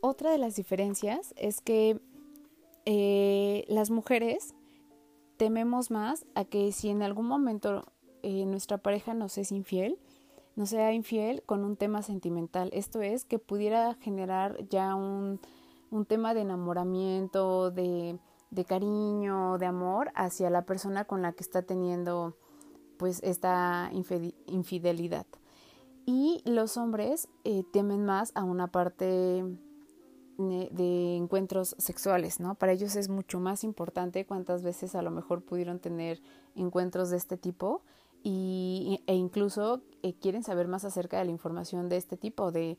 Otra 0.00 0.30
de 0.30 0.38
las 0.38 0.56
diferencias 0.56 1.34
es 1.36 1.60
que 1.60 2.00
eh, 2.86 3.64
las 3.68 3.90
mujeres 3.90 4.54
tememos 5.36 5.90
más 5.90 6.26
a 6.34 6.44
que 6.44 6.72
si 6.72 6.88
en 6.88 7.02
algún 7.02 7.26
momento 7.26 7.84
eh, 8.22 8.46
nuestra 8.46 8.78
pareja 8.78 9.14
nos 9.14 9.36
es 9.38 9.52
infiel, 9.52 9.98
no 10.56 10.66
sea 10.66 10.92
infiel 10.92 11.42
con 11.42 11.64
un 11.64 11.76
tema 11.76 12.02
sentimental. 12.02 12.70
Esto 12.72 13.02
es 13.02 13.24
que 13.24 13.38
pudiera 13.38 13.94
generar 13.94 14.66
ya 14.68 14.94
un, 14.94 15.40
un 15.94 16.06
tema 16.06 16.34
de 16.34 16.40
enamoramiento, 16.40 17.70
de, 17.70 18.18
de, 18.50 18.64
cariño, 18.64 19.58
de 19.58 19.66
amor 19.66 20.10
hacia 20.16 20.50
la 20.50 20.62
persona 20.62 21.04
con 21.04 21.22
la 21.22 21.32
que 21.32 21.44
está 21.44 21.62
teniendo 21.62 22.36
pues 22.96 23.20
esta 23.22 23.90
infidelidad. 23.92 25.26
Y 26.04 26.42
los 26.44 26.76
hombres 26.76 27.28
eh, 27.44 27.62
temen 27.72 28.04
más 28.04 28.32
a 28.34 28.42
una 28.42 28.66
parte 28.66 29.44
de 30.36 31.16
encuentros 31.16 31.76
sexuales, 31.78 32.40
¿no? 32.40 32.56
Para 32.56 32.72
ellos 32.72 32.96
es 32.96 33.08
mucho 33.08 33.38
más 33.38 33.62
importante 33.62 34.26
cuántas 34.26 34.64
veces 34.64 34.96
a 34.96 35.02
lo 35.02 35.12
mejor 35.12 35.42
pudieron 35.42 35.78
tener 35.78 36.20
encuentros 36.56 37.10
de 37.10 37.18
este 37.18 37.36
tipo 37.36 37.82
y, 38.24 39.00
e 39.06 39.14
incluso 39.14 39.82
eh, 40.02 40.14
quieren 40.14 40.42
saber 40.42 40.66
más 40.66 40.84
acerca 40.84 41.18
de 41.18 41.26
la 41.26 41.30
información 41.30 41.88
de 41.88 41.98
este 41.98 42.16
tipo, 42.16 42.50
de, 42.50 42.78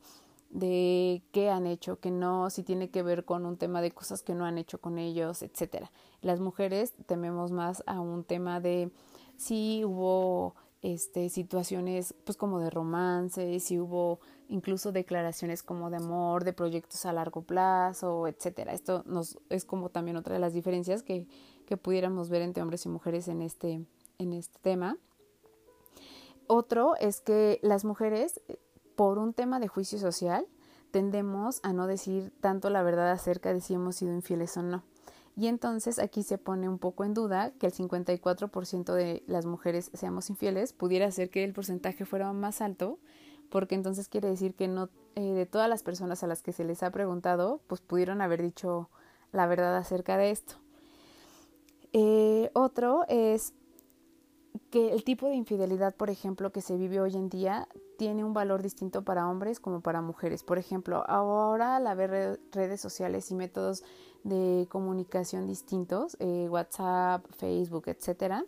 de 0.50 1.22
qué 1.32 1.50
han 1.50 1.66
hecho, 1.66 2.00
que 2.00 2.10
no, 2.10 2.50
si 2.50 2.62
tiene 2.62 2.90
que 2.90 3.02
ver 3.02 3.24
con 3.24 3.46
un 3.46 3.56
tema 3.56 3.80
de 3.80 3.90
cosas 3.90 4.22
que 4.22 4.34
no 4.34 4.44
han 4.44 4.58
hecho 4.58 4.80
con 4.80 4.98
ellos, 4.98 5.42
etcétera. 5.42 5.90
Las 6.20 6.40
mujeres 6.40 6.94
tememos 7.06 7.52
más 7.52 7.82
a 7.86 8.00
un 8.00 8.24
tema 8.24 8.60
de 8.60 8.90
si 9.36 9.84
hubo 9.84 10.54
este, 10.82 11.28
situaciones 11.28 12.14
pues 12.24 12.36
como 12.36 12.60
de 12.60 12.70
romance, 12.70 13.60
si 13.60 13.78
hubo 13.78 14.20
incluso 14.48 14.92
declaraciones 14.92 15.62
como 15.62 15.90
de 15.90 15.96
amor, 15.96 16.44
de 16.44 16.52
proyectos 16.52 17.04
a 17.06 17.12
largo 17.12 17.42
plazo, 17.42 18.28
etcétera. 18.28 18.72
Esto 18.72 19.02
nos 19.06 19.38
es 19.50 19.64
como 19.64 19.90
también 19.90 20.16
otra 20.16 20.34
de 20.34 20.40
las 20.40 20.54
diferencias 20.54 21.02
que, 21.02 21.26
que 21.66 21.76
pudiéramos 21.76 22.28
ver 22.28 22.42
entre 22.42 22.62
hombres 22.62 22.86
y 22.86 22.88
mujeres 22.88 23.28
en 23.28 23.42
este, 23.42 23.84
en 24.18 24.32
este 24.32 24.58
tema. 24.60 24.96
Otro 26.46 26.94
es 26.96 27.20
que 27.20 27.58
las 27.62 27.84
mujeres, 27.84 28.40
por 28.96 29.18
un 29.18 29.32
tema 29.32 29.60
de 29.60 29.68
juicio 29.68 29.98
social, 29.98 30.46
tendemos 30.90 31.60
a 31.62 31.72
no 31.72 31.86
decir 31.86 32.32
tanto 32.40 32.70
la 32.70 32.82
verdad 32.82 33.10
acerca 33.10 33.52
de 33.52 33.60
si 33.60 33.74
hemos 33.74 33.96
sido 33.96 34.14
infieles 34.14 34.56
o 34.56 34.62
no. 34.62 34.82
Y 35.36 35.48
entonces 35.48 35.98
aquí 35.98 36.22
se 36.22 36.38
pone 36.38 36.68
un 36.68 36.78
poco 36.78 37.04
en 37.04 37.12
duda 37.12 37.52
que 37.58 37.66
el 37.66 37.72
54% 37.74 38.94
de 38.94 39.22
las 39.26 39.44
mujeres 39.44 39.90
seamos 39.92 40.30
infieles, 40.30 40.72
pudiera 40.72 41.10
ser 41.10 41.28
que 41.28 41.44
el 41.44 41.52
porcentaje 41.52 42.06
fuera 42.06 42.32
más 42.32 42.62
alto, 42.62 42.98
porque 43.50 43.74
entonces 43.74 44.08
quiere 44.08 44.28
decir 44.28 44.54
que 44.54 44.66
no 44.66 44.88
eh, 45.14 45.20
de 45.20 45.44
todas 45.44 45.68
las 45.68 45.82
personas 45.82 46.22
a 46.22 46.26
las 46.26 46.42
que 46.42 46.52
se 46.52 46.64
les 46.64 46.82
ha 46.82 46.90
preguntado, 46.90 47.60
pues 47.66 47.82
pudieron 47.82 48.22
haber 48.22 48.40
dicho 48.40 48.88
la 49.32 49.46
verdad 49.46 49.76
acerca 49.76 50.16
de 50.16 50.30
esto. 50.30 50.54
Eh, 51.92 52.50
otro 52.54 53.04
es 53.08 53.52
que 54.70 54.92
el 54.92 55.04
tipo 55.04 55.26
de 55.28 55.34
infidelidad, 55.34 55.94
por 55.94 56.08
ejemplo, 56.08 56.50
que 56.50 56.62
se 56.62 56.76
vive 56.76 57.00
hoy 57.00 57.14
en 57.14 57.28
día 57.28 57.68
tiene 57.96 58.24
un 58.24 58.32
valor 58.32 58.62
distinto 58.62 59.02
para 59.02 59.28
hombres 59.28 59.60
como 59.60 59.80
para 59.80 60.02
mujeres. 60.02 60.42
Por 60.42 60.58
ejemplo, 60.58 61.04
ahora 61.08 61.76
al 61.76 61.86
haber 61.86 62.40
redes 62.52 62.80
sociales 62.80 63.30
y 63.30 63.34
métodos 63.34 63.82
de 64.24 64.66
comunicación 64.70 65.46
distintos, 65.46 66.16
eh, 66.20 66.48
WhatsApp, 66.50 67.24
Facebook, 67.36 67.84
etcétera, 67.86 68.44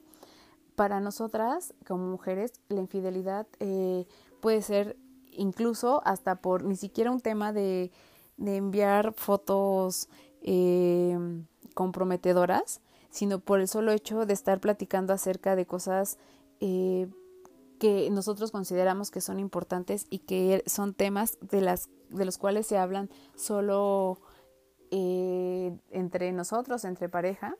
para 0.74 1.00
nosotras 1.00 1.74
como 1.86 2.06
mujeres 2.06 2.52
la 2.68 2.80
infidelidad 2.80 3.46
eh, 3.58 4.06
puede 4.40 4.62
ser 4.62 4.96
incluso 5.32 6.02
hasta 6.04 6.36
por 6.36 6.64
ni 6.64 6.76
siquiera 6.76 7.10
un 7.10 7.20
tema 7.20 7.52
de, 7.52 7.90
de 8.36 8.56
enviar 8.56 9.12
fotos 9.12 10.08
eh, 10.42 11.18
comprometedoras, 11.74 12.80
sino 13.10 13.40
por 13.40 13.60
el 13.60 13.68
solo 13.68 13.92
hecho 13.92 14.26
de 14.26 14.34
estar 14.34 14.60
platicando 14.60 15.12
acerca 15.12 15.56
de 15.56 15.66
cosas 15.66 16.18
eh, 16.60 17.08
que 17.78 18.10
nosotros 18.10 18.50
consideramos 18.50 19.10
que 19.10 19.20
son 19.20 19.38
importantes 19.38 20.06
y 20.10 20.20
que 20.20 20.62
son 20.66 20.94
temas 20.94 21.38
de, 21.40 21.60
las, 21.60 21.88
de 22.10 22.24
los 22.24 22.38
cuales 22.38 22.66
se 22.66 22.78
hablan 22.78 23.08
solo 23.36 24.20
eh, 24.90 25.76
entre 25.90 26.32
nosotros, 26.32 26.84
entre 26.84 27.08
pareja, 27.08 27.56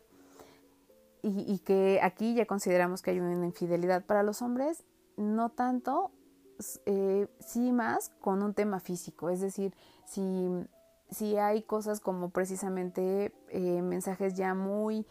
y, 1.23 1.59
que 1.59 2.01
aquí 2.03 2.35
ya 2.35 2.47
consideramos 2.47 3.03
que 3.03 3.11
hay 3.11 3.21
una 3.21 3.45
infidelidad. 3.45 4.05
Para 4.05 4.23
los 4.23 4.41
hombres, 4.41 4.85
no 5.17 5.51
tanto, 5.51 6.13
eh, 6.87 7.27
sí 7.41 7.73
más 7.73 8.11
con 8.21 8.43
un 8.43 8.55
tema 8.55 8.81
físico, 8.81 9.29
es 9.29 9.41
decir, 9.41 9.75
si, 10.07 10.49
si 11.11 11.37
hay 11.37 11.63
cosas 11.63 12.01
como 12.01 12.31
precisamente 12.31 13.35
eh, 13.51 13.83
mensajes 13.83 14.35
ya 14.35 14.55
muy 14.55 15.07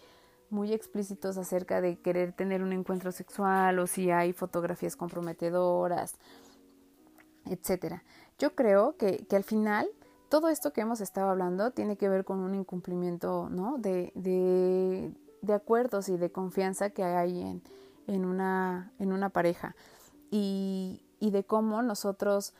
muy 0.49 0.73
explícitos 0.73 1.37
acerca 1.37 1.81
de 1.81 1.99
querer 1.99 2.33
tener 2.33 2.63
un 2.63 2.73
encuentro 2.73 3.11
sexual 3.11 3.79
o 3.79 3.87
si 3.87 4.11
hay 4.11 4.33
fotografías 4.33 4.95
comprometedoras, 4.95 6.15
etcétera. 7.45 8.03
Yo 8.37 8.55
creo 8.55 8.97
que, 8.97 9.25
que, 9.27 9.35
al 9.35 9.43
final 9.43 9.87
todo 10.29 10.49
esto 10.49 10.73
que 10.73 10.81
hemos 10.81 11.01
estado 11.01 11.29
hablando 11.29 11.71
tiene 11.71 11.97
que 11.97 12.09
ver 12.09 12.25
con 12.25 12.39
un 12.39 12.55
incumplimiento 12.55 13.49
¿no? 13.49 13.77
de, 13.77 14.11
de, 14.15 15.11
de 15.41 15.53
acuerdos 15.53 16.09
y 16.09 16.17
de 16.17 16.31
confianza 16.31 16.89
que 16.89 17.03
hay 17.03 17.41
en, 17.41 17.61
en, 18.07 18.25
una, 18.25 18.91
en 18.99 19.11
una 19.13 19.29
pareja 19.29 19.75
y, 20.29 21.03
y 21.19 21.31
de 21.31 21.43
cómo 21.45 21.81
nosotros 21.81 22.53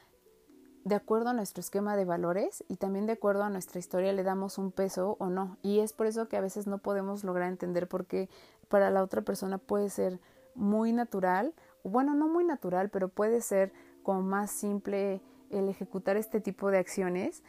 de 0.87 0.95
acuerdo 0.95 1.29
a 1.29 1.33
nuestro 1.33 1.59
esquema 1.59 1.97
de 1.97 2.05
valores 2.05 2.63
y 2.69 2.77
también 2.77 3.05
de 3.07 3.13
acuerdo 3.13 3.43
a 3.43 3.49
nuestra 3.49 3.77
historia 3.77 4.13
le 4.13 4.23
damos 4.23 4.57
un 4.57 4.71
peso 4.71 5.17
o 5.19 5.27
no. 5.27 5.57
Y 5.61 5.79
es 5.79 5.91
por 5.91 6.07
eso 6.07 6.29
que 6.29 6.37
a 6.37 6.41
veces 6.41 6.65
no 6.65 6.77
podemos 6.77 7.25
lograr 7.25 7.49
entender 7.49 7.89
por 7.89 8.05
qué 8.05 8.29
para 8.69 8.89
la 8.89 9.03
otra 9.03 9.21
persona 9.21 9.57
puede 9.57 9.89
ser 9.89 10.21
muy 10.55 10.93
natural, 10.93 11.53
bueno, 11.83 12.15
no 12.15 12.27
muy 12.27 12.45
natural, 12.45 12.89
pero 12.89 13.09
puede 13.09 13.41
ser 13.41 13.73
como 14.01 14.21
más 14.21 14.49
simple 14.49 15.21
el 15.49 15.67
ejecutar 15.67 16.15
este 16.15 16.39
tipo 16.39 16.71
de 16.71 16.77
acciones 16.77 17.43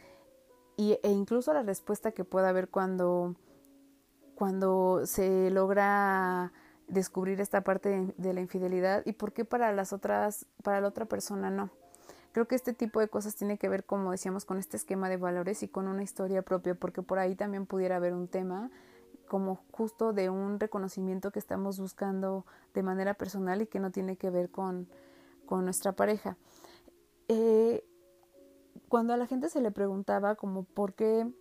y, 0.75 0.99
e 1.01 1.09
incluso 1.09 1.53
la 1.53 1.63
respuesta 1.63 2.11
que 2.11 2.25
pueda 2.25 2.49
haber 2.49 2.67
cuando, 2.67 3.35
cuando 4.35 5.05
se 5.05 5.49
logra 5.49 6.51
descubrir 6.87 7.39
esta 7.39 7.63
parte 7.63 7.89
de, 7.89 8.13
de 8.17 8.33
la 8.33 8.41
infidelidad 8.41 9.01
y 9.05 9.13
por 9.13 9.31
qué 9.31 9.45
para 9.45 9.71
las 9.71 9.93
otras, 9.93 10.45
para 10.61 10.81
la 10.81 10.89
otra 10.89 11.05
persona 11.05 11.49
no. 11.49 11.69
Creo 12.31 12.47
que 12.47 12.55
este 12.55 12.73
tipo 12.73 12.99
de 12.99 13.07
cosas 13.07 13.35
tiene 13.35 13.57
que 13.57 13.69
ver, 13.69 13.83
como 13.83 14.11
decíamos, 14.11 14.45
con 14.45 14.57
este 14.57 14.77
esquema 14.77 15.09
de 15.09 15.17
valores 15.17 15.63
y 15.63 15.67
con 15.67 15.87
una 15.87 16.03
historia 16.03 16.41
propia, 16.43 16.75
porque 16.75 17.01
por 17.01 17.19
ahí 17.19 17.35
también 17.35 17.65
pudiera 17.65 17.95
haber 17.95 18.13
un 18.13 18.27
tema 18.27 18.69
como 19.27 19.63
justo 19.71 20.11
de 20.13 20.29
un 20.29 20.59
reconocimiento 20.59 21.31
que 21.31 21.39
estamos 21.39 21.79
buscando 21.79 22.45
de 22.73 22.83
manera 22.83 23.13
personal 23.13 23.61
y 23.61 23.67
que 23.67 23.79
no 23.79 23.91
tiene 23.91 24.17
que 24.17 24.29
ver 24.29 24.49
con, 24.49 24.87
con 25.45 25.63
nuestra 25.63 25.93
pareja. 25.93 26.37
Eh, 27.27 27.85
cuando 28.89 29.13
a 29.13 29.17
la 29.17 29.27
gente 29.27 29.49
se 29.49 29.61
le 29.61 29.71
preguntaba 29.71 30.35
como 30.35 30.63
por 30.63 30.93
qué 30.93 31.31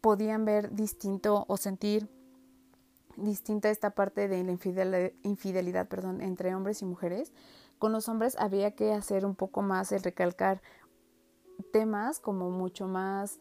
podían 0.00 0.44
ver 0.44 0.72
distinto 0.72 1.44
o 1.48 1.56
sentir 1.56 2.08
distinta 3.16 3.70
esta 3.70 3.90
parte 3.90 4.28
de 4.28 4.42
la 4.42 4.50
infidelidad, 4.50 5.12
infidelidad 5.22 5.88
perdón, 5.88 6.20
entre 6.20 6.54
hombres 6.54 6.82
y 6.82 6.84
mujeres, 6.84 7.32
con 7.84 7.92
los 7.92 8.08
hombres 8.08 8.34
había 8.38 8.70
que 8.70 8.94
hacer 8.94 9.26
un 9.26 9.34
poco 9.34 9.60
más 9.60 9.92
el 9.92 10.02
recalcar 10.02 10.62
temas 11.70 12.18
como 12.18 12.48
mucho 12.48 12.86
más 12.86 13.40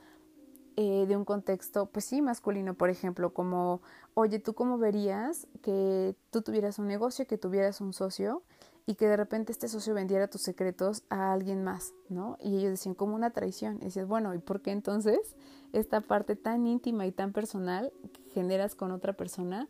eh, 0.76 1.06
de 1.08 1.16
un 1.16 1.24
contexto, 1.24 1.86
pues 1.86 2.04
sí, 2.04 2.22
masculino, 2.22 2.74
por 2.74 2.90
ejemplo, 2.90 3.34
como, 3.34 3.82
oye, 4.16 4.40
¿tú 4.40 4.54
cómo 4.54 4.78
verías 4.78 5.48
que 5.62 6.18
tú 6.30 6.42
tuvieras 6.42 6.78
un 6.78 6.88
negocio, 6.88 7.26
que 7.26 7.38
tuvieras 7.38 7.80
un 7.80 7.94
socio 7.94 8.44
y 8.86 8.96
que 8.96 9.08
de 9.08 9.16
repente 9.16 9.54
este 9.54 9.70
socio 9.70 9.94
vendiera 9.94 10.28
tus 10.28 10.42
secretos 10.42 11.04
a 11.10 11.32
alguien 11.32 11.64
más, 11.64 11.94
¿no? 12.10 12.38
Y 12.42 12.58
ellos 12.58 12.72
decían 12.72 12.96
como 12.96 13.16
una 13.16 13.30
traición. 13.30 13.78
Y 13.78 13.86
decías, 13.86 14.10
bueno, 14.10 14.34
¿y 14.34 14.40
por 14.40 14.62
qué 14.62 14.72
entonces 14.72 15.38
esta 15.72 16.02
parte 16.02 16.36
tan 16.36 16.68
íntima 16.68 17.06
y 17.06 17.14
tan 17.14 17.32
personal 17.32 17.94
que 18.12 18.24
generas 18.32 18.76
con 18.76 18.92
otra 18.92 19.14
persona 19.14 19.70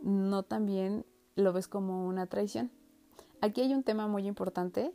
no 0.00 0.44
también 0.44 1.04
lo 1.34 1.52
ves 1.52 1.66
como 1.66 2.06
una 2.06 2.28
traición? 2.28 2.70
Aquí 3.42 3.60
hay 3.60 3.74
un 3.74 3.82
tema 3.82 4.06
muy 4.06 4.28
importante 4.28 4.92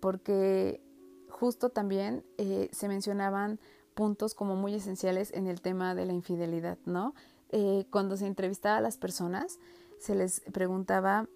porque 0.00 0.80
justo 1.28 1.68
también 1.68 2.24
eh, 2.38 2.70
se 2.72 2.88
mencionaban 2.88 3.60
puntos 3.94 4.34
como 4.34 4.56
muy 4.56 4.74
esenciales 4.74 5.30
en 5.34 5.46
el 5.46 5.60
tema 5.60 5.94
de 5.94 6.06
la 6.06 6.14
infidelidad, 6.14 6.78
¿no? 6.86 7.14
Eh, 7.50 7.84
cuando 7.90 8.16
se 8.16 8.26
entrevistaba 8.26 8.78
a 8.78 8.80
las 8.80 8.96
personas, 8.96 9.58
se 9.98 10.14
les 10.14 10.40
preguntaba 10.52 11.28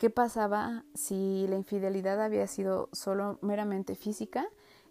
qué 0.00 0.10
pasaba 0.10 0.84
si 0.94 1.46
la 1.48 1.54
infidelidad 1.54 2.20
había 2.20 2.48
sido 2.48 2.88
solo 2.90 3.38
meramente 3.40 3.94
física 3.94 4.48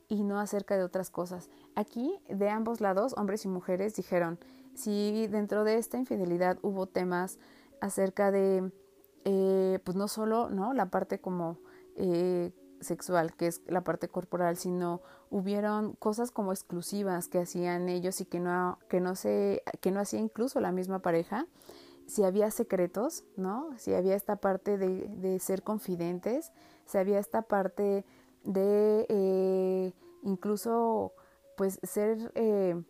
y 0.08 0.24
no 0.24 0.40
acerca 0.40 0.78
de 0.78 0.86
otras 0.86 1.10
cosas. 1.10 1.50
Aquí, 1.76 2.18
de 2.30 2.50
ambos 2.50 2.80
lados, 2.80 3.14
hombres 3.18 3.44
y 3.44 3.50
mujeres 3.50 3.94
dijeron, 3.94 4.40
si 4.74 5.28
dentro 5.28 5.66
de 5.66 5.80
esta 5.80 5.98
infidelidad 5.98 6.58
hubo 6.62 6.86
temas 6.86 7.40
acerca 7.82 8.32
de 8.32 8.72
eh, 9.26 9.80
pues 9.84 9.98
no 9.98 10.08
solo 10.08 10.50
¿no? 10.50 10.74
la 10.74 10.90
parte 10.90 11.20
como 11.20 11.58
eh, 11.96 12.52
sexual, 12.82 13.36
que 13.36 13.48
es 13.48 13.62
la 13.68 13.84
parte 13.84 14.08
corporal, 14.08 14.58
sino 14.58 15.02
hubieron 15.30 15.94
cosas 15.94 16.32
como 16.32 16.52
exclusivas 16.52 17.28
que 17.28 17.40
hacían 17.40 17.90
ellos 17.90 18.22
y 18.22 18.26
que 18.26 18.40
no, 18.40 18.80
que 18.88 19.00
no, 19.00 19.16
se, 19.16 19.64
que 19.82 19.92
no 19.92 20.00
hacía 20.00 20.20
incluso 20.20 20.60
la 20.60 20.72
misma 20.72 21.00
pareja. 21.00 21.46
Si 22.08 22.24
había 22.24 22.50
secretos, 22.50 23.24
¿no? 23.36 23.70
Si 23.78 23.94
había 23.94 24.16
esta 24.16 24.38
parte 24.38 24.78
de, 24.78 25.08
de 25.08 25.40
ser 25.40 25.62
confidentes, 25.62 26.52
si 26.86 26.98
había 26.98 27.20
esta 27.20 27.44
parte 27.44 28.04
de 28.44 29.06
eh, 29.10 29.94
incluso 30.24 31.14
pues 31.56 31.80
ser 31.84 32.32
eh, 32.36 32.82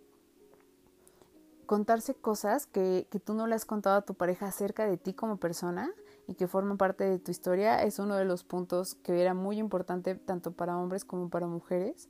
contarse 1.66 2.16
cosas 2.16 2.66
que, 2.66 3.08
que 3.12 3.20
tú 3.20 3.34
no 3.34 3.48
le 3.48 3.56
has 3.56 3.66
contado 3.66 3.98
a 3.98 4.02
tu 4.04 4.14
pareja 4.14 4.48
acerca 4.48 4.88
de 4.88 4.98
ti 4.98 5.14
como 5.14 5.38
persona 5.38 5.92
y 6.30 6.36
que 6.36 6.48
forman 6.48 6.78
parte 6.78 7.06
de 7.06 7.18
tu 7.18 7.32
historia 7.32 7.82
es 7.82 7.98
uno 7.98 8.16
de 8.16 8.24
los 8.24 8.44
puntos 8.44 8.94
que 8.94 9.20
era 9.20 9.34
muy 9.34 9.58
importante 9.58 10.14
tanto 10.14 10.52
para 10.52 10.78
hombres 10.78 11.04
como 11.04 11.30
para 11.30 11.48
mujeres. 11.48 12.08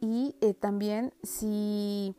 Y 0.00 0.36
eh, 0.42 0.52
también 0.52 1.14
si, 1.22 2.14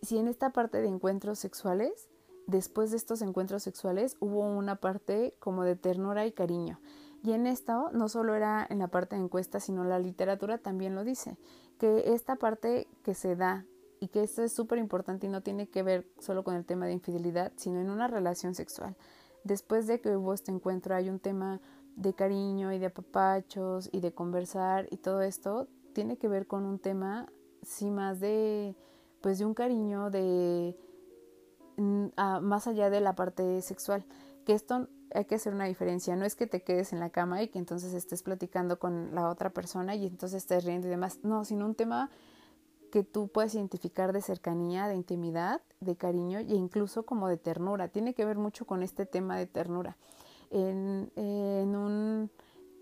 si 0.00 0.16
en 0.16 0.26
esta 0.26 0.48
parte 0.50 0.80
de 0.80 0.88
encuentros 0.88 1.38
sexuales, 1.38 2.08
después 2.46 2.90
de 2.90 2.96
estos 2.96 3.20
encuentros 3.20 3.62
sexuales, 3.62 4.16
hubo 4.18 4.40
una 4.40 4.76
parte 4.76 5.34
como 5.40 5.62
de 5.62 5.76
ternura 5.76 6.24
y 6.24 6.32
cariño. 6.32 6.80
Y 7.22 7.32
en 7.32 7.46
esto 7.46 7.90
no 7.92 8.08
solo 8.08 8.34
era 8.34 8.66
en 8.70 8.78
la 8.78 8.88
parte 8.88 9.14
de 9.14 9.22
encuesta, 9.22 9.60
sino 9.60 9.84
la 9.84 9.98
literatura 9.98 10.56
también 10.56 10.94
lo 10.94 11.04
dice, 11.04 11.36
que 11.78 12.14
esta 12.14 12.36
parte 12.36 12.88
que 13.02 13.12
se 13.12 13.36
da 13.36 13.66
y 14.00 14.08
que 14.08 14.22
esto 14.22 14.42
es 14.42 14.54
súper 14.54 14.78
importante 14.78 15.26
y 15.26 15.28
no 15.28 15.42
tiene 15.42 15.68
que 15.68 15.82
ver 15.82 16.06
solo 16.18 16.44
con 16.44 16.54
el 16.54 16.64
tema 16.64 16.86
de 16.86 16.92
infidelidad, 16.92 17.52
sino 17.56 17.78
en 17.78 17.90
una 17.90 18.08
relación 18.08 18.54
sexual 18.54 18.96
después 19.48 19.86
de 19.88 20.00
que 20.00 20.16
hubo 20.16 20.34
este 20.34 20.52
encuentro 20.52 20.94
hay 20.94 21.08
un 21.08 21.18
tema 21.18 21.60
de 21.96 22.14
cariño 22.14 22.72
y 22.72 22.78
de 22.78 22.86
apapachos 22.86 23.88
y 23.90 24.00
de 24.00 24.12
conversar 24.12 24.86
y 24.90 24.98
todo 24.98 25.22
esto 25.22 25.66
tiene 25.94 26.16
que 26.16 26.28
ver 26.28 26.46
con 26.46 26.64
un 26.64 26.78
tema 26.78 27.26
sí 27.62 27.90
más 27.90 28.20
de 28.20 28.76
pues 29.20 29.40
de 29.40 29.46
un 29.46 29.54
cariño 29.54 30.10
de 30.10 30.76
más 31.76 32.66
allá 32.66 32.90
de 32.90 33.00
la 33.00 33.14
parte 33.14 33.62
sexual. 33.62 34.04
Que 34.44 34.52
esto 34.52 34.88
hay 35.12 35.24
que 35.24 35.36
hacer 35.36 35.54
una 35.54 35.64
diferencia 35.64 36.14
no 36.14 36.24
es 36.24 36.36
que 36.36 36.46
te 36.46 36.62
quedes 36.62 36.92
en 36.92 37.00
la 37.00 37.10
cama 37.10 37.42
y 37.42 37.48
que 37.48 37.58
entonces 37.58 37.94
estés 37.94 38.22
platicando 38.22 38.78
con 38.78 39.14
la 39.14 39.28
otra 39.28 39.50
persona 39.50 39.96
y 39.96 40.06
entonces 40.06 40.42
estés 40.42 40.64
riendo 40.64 40.86
y 40.86 40.90
demás. 40.90 41.20
No 41.24 41.44
sino 41.44 41.66
un 41.66 41.74
tema 41.74 42.10
que 42.90 43.04
tú 43.04 43.28
puedes 43.28 43.54
identificar 43.54 44.12
de 44.12 44.22
cercanía, 44.22 44.88
de 44.88 44.94
intimidad, 44.94 45.60
de 45.80 45.96
cariño 45.96 46.38
e 46.38 46.54
incluso 46.54 47.04
como 47.04 47.28
de 47.28 47.36
ternura. 47.36 47.88
Tiene 47.88 48.14
que 48.14 48.24
ver 48.24 48.38
mucho 48.38 48.66
con 48.66 48.82
este 48.82 49.06
tema 49.06 49.36
de 49.36 49.46
ternura. 49.46 49.96
En, 50.50 51.10
en, 51.16 51.76
un, 51.76 52.30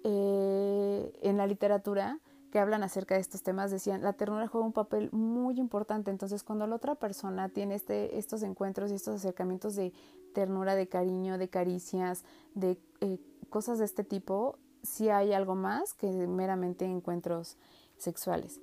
eh, 0.05 1.19
en 1.23 1.37
la 1.37 1.47
literatura 1.47 2.21
que 2.53 2.61
hablan 2.61 2.85
acerca 2.85 3.17
de 3.17 3.21
estos 3.21 3.43
temas 3.43 3.71
decían, 3.71 4.03
la 4.03 4.13
ternura 4.13 4.47
juega 4.47 4.67
un 4.67 4.73
papel 4.73 5.11
muy 5.13 5.59
importante. 5.59 6.11
Entonces, 6.11 6.45
cuando 6.45 6.67
la 6.67 6.77
otra 6.77 6.95
persona 6.95 7.49
tiene 7.49 7.75
este, 7.75 8.19
estos 8.19 8.43
encuentros 8.43 8.91
y 8.91 8.95
estos 8.95 9.17
acercamientos 9.17 9.75
de 9.75 9.93
ternura, 10.33 10.77
de 10.77 10.89
cariño, 10.89 11.39
de 11.39 11.49
caricias, 11.49 12.25
de 12.55 12.79
eh, 13.01 13.19
cosas 13.51 13.79
de 13.79 13.85
este 13.85 14.05
tipo, 14.05 14.59
sí 14.83 15.09
hay 15.09 15.33
algo 15.33 15.57
más 15.57 15.93
que 15.95 16.07
meramente 16.07 16.85
encuentros 16.85 17.57
sexuales. 17.99 18.61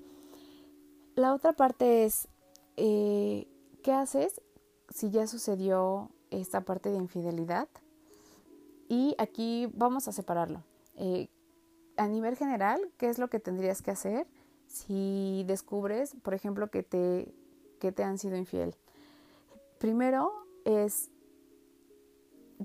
La 1.15 1.33
otra 1.33 1.53
parte 1.53 2.05
es, 2.05 2.27
eh, 2.75 3.47
¿qué 3.83 3.91
haces 3.91 4.41
si 4.89 5.11
ya 5.11 5.27
sucedió 5.27 6.09
esta 6.31 6.61
parte 6.61 6.89
de 6.89 6.97
infidelidad? 6.97 7.67
Y 8.89 9.15
aquí 9.19 9.69
vamos 9.75 10.07
a 10.07 10.11
separarlo. 10.11 10.63
Eh, 10.95 11.29
a 11.97 12.07
nivel 12.07 12.35
general, 12.35 12.91
¿qué 12.97 13.09
es 13.09 13.19
lo 13.19 13.29
que 13.29 13.39
tendrías 13.39 13.83
que 13.83 13.91
hacer 13.91 14.27
si 14.65 15.43
descubres, 15.45 16.15
por 16.23 16.33
ejemplo, 16.33 16.71
que 16.71 16.81
te, 16.81 17.31
que 17.79 17.91
te 17.91 18.03
han 18.03 18.17
sido 18.17 18.35
infiel? 18.35 18.75
Primero 19.77 20.31
es 20.65 21.11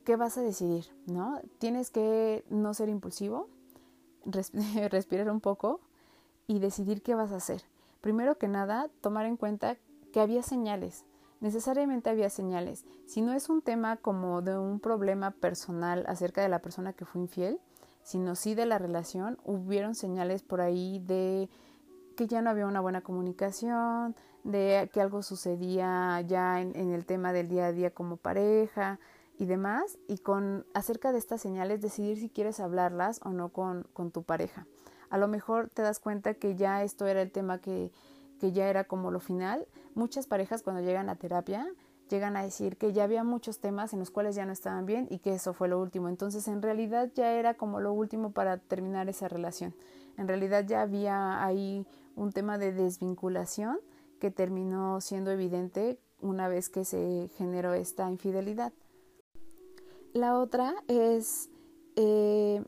qué 0.04 0.16
vas 0.16 0.38
a 0.38 0.42
decidir, 0.42 0.86
¿no? 1.06 1.38
Tienes 1.58 1.90
que 1.90 2.44
no 2.48 2.72
ser 2.72 2.88
impulsivo, 2.88 3.48
respirar 4.90 5.30
un 5.30 5.40
poco 5.40 5.80
y 6.46 6.60
decidir 6.60 7.02
qué 7.02 7.14
vas 7.14 7.32
a 7.32 7.36
hacer. 7.36 7.62
Primero 8.00 8.38
que 8.38 8.48
nada, 8.48 8.88
tomar 9.00 9.26
en 9.26 9.36
cuenta 9.36 9.76
que 10.12 10.20
había 10.20 10.42
señales, 10.42 11.04
necesariamente 11.40 12.10
había 12.10 12.30
señales. 12.30 12.84
Si 13.06 13.22
no 13.22 13.32
es 13.32 13.48
un 13.48 13.62
tema 13.62 13.96
como 13.96 14.42
de 14.42 14.58
un 14.58 14.80
problema 14.80 15.30
personal 15.30 16.04
acerca 16.08 16.42
de 16.42 16.48
la 16.48 16.60
persona 16.60 16.92
que 16.92 17.04
fue 17.04 17.20
infiel, 17.20 17.60
sino 18.02 18.34
sí 18.34 18.54
de 18.54 18.66
la 18.66 18.78
relación, 18.78 19.38
hubieron 19.44 19.94
señales 19.94 20.42
por 20.42 20.60
ahí 20.60 21.00
de 21.00 21.48
que 22.16 22.26
ya 22.26 22.42
no 22.42 22.50
había 22.50 22.66
una 22.66 22.80
buena 22.80 23.02
comunicación, 23.02 24.16
de 24.44 24.88
que 24.92 25.00
algo 25.00 25.22
sucedía 25.22 26.20
ya 26.22 26.60
en, 26.60 26.74
el 26.74 27.04
tema 27.04 27.32
del 27.32 27.48
día 27.48 27.66
a 27.66 27.72
día 27.72 27.90
como 27.90 28.16
pareja 28.16 28.98
y 29.38 29.46
demás, 29.46 29.98
y 30.08 30.18
con 30.18 30.66
acerca 30.74 31.12
de 31.12 31.18
estas 31.18 31.40
señales 31.40 31.80
decidir 31.80 32.18
si 32.18 32.28
quieres 32.28 32.60
hablarlas 32.60 33.20
o 33.24 33.30
no 33.30 33.50
con, 33.50 33.86
con 33.92 34.10
tu 34.10 34.22
pareja. 34.22 34.66
A 35.10 35.18
lo 35.18 35.28
mejor 35.28 35.70
te 35.70 35.82
das 35.82 35.98
cuenta 36.00 36.34
que 36.34 36.56
ya 36.56 36.82
esto 36.82 37.06
era 37.06 37.22
el 37.22 37.30
tema 37.30 37.60
que, 37.60 37.92
que 38.40 38.52
ya 38.52 38.68
era 38.68 38.84
como 38.84 39.10
lo 39.10 39.20
final. 39.20 39.66
Muchas 39.94 40.26
parejas 40.26 40.62
cuando 40.62 40.82
llegan 40.82 41.08
a 41.08 41.16
terapia 41.16 41.66
llegan 42.08 42.36
a 42.36 42.42
decir 42.42 42.76
que 42.76 42.92
ya 42.92 43.04
había 43.04 43.22
muchos 43.22 43.60
temas 43.60 43.92
en 43.92 43.98
los 43.98 44.10
cuales 44.10 44.34
ya 44.34 44.46
no 44.46 44.52
estaban 44.52 44.86
bien 44.86 45.06
y 45.10 45.18
que 45.18 45.34
eso 45.34 45.52
fue 45.52 45.68
lo 45.68 45.80
último. 45.80 46.08
Entonces 46.08 46.48
en 46.48 46.62
realidad 46.62 47.10
ya 47.14 47.32
era 47.32 47.54
como 47.54 47.80
lo 47.80 47.92
último 47.92 48.32
para 48.32 48.58
terminar 48.58 49.08
esa 49.08 49.28
relación. 49.28 49.74
En 50.16 50.26
realidad 50.26 50.64
ya 50.66 50.82
había 50.82 51.44
ahí 51.44 51.86
un 52.16 52.32
tema 52.32 52.58
de 52.58 52.72
desvinculación 52.72 53.78
que 54.18 54.30
terminó 54.30 55.00
siendo 55.00 55.30
evidente 55.30 56.00
una 56.20 56.48
vez 56.48 56.68
que 56.68 56.84
se 56.84 57.30
generó 57.36 57.74
esta 57.74 58.10
infidelidad. 58.10 58.72
La 60.12 60.38
otra 60.38 60.74
es 60.88 61.50
eh, 61.94 62.64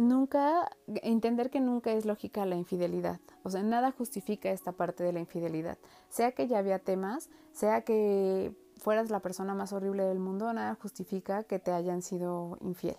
nunca, 0.00 0.70
entender 0.86 1.50
que 1.50 1.60
nunca 1.60 1.92
es 1.92 2.06
lógica 2.06 2.46
la 2.46 2.56
infidelidad. 2.56 3.20
O 3.42 3.50
sea, 3.50 3.62
nada 3.62 3.92
justifica 3.92 4.50
esta 4.50 4.72
parte 4.72 5.04
de 5.04 5.12
la 5.12 5.20
infidelidad. 5.20 5.78
Sea 6.08 6.32
que 6.32 6.48
ya 6.48 6.58
había 6.58 6.78
temas, 6.78 7.28
sea 7.52 7.82
que 7.82 8.52
fueras 8.78 9.10
la 9.10 9.20
persona 9.20 9.54
más 9.54 9.72
horrible 9.72 10.04
del 10.04 10.18
mundo, 10.18 10.52
nada 10.52 10.74
justifica 10.74 11.44
que 11.44 11.58
te 11.58 11.72
hayan 11.72 12.02
sido 12.02 12.56
infiel. 12.62 12.96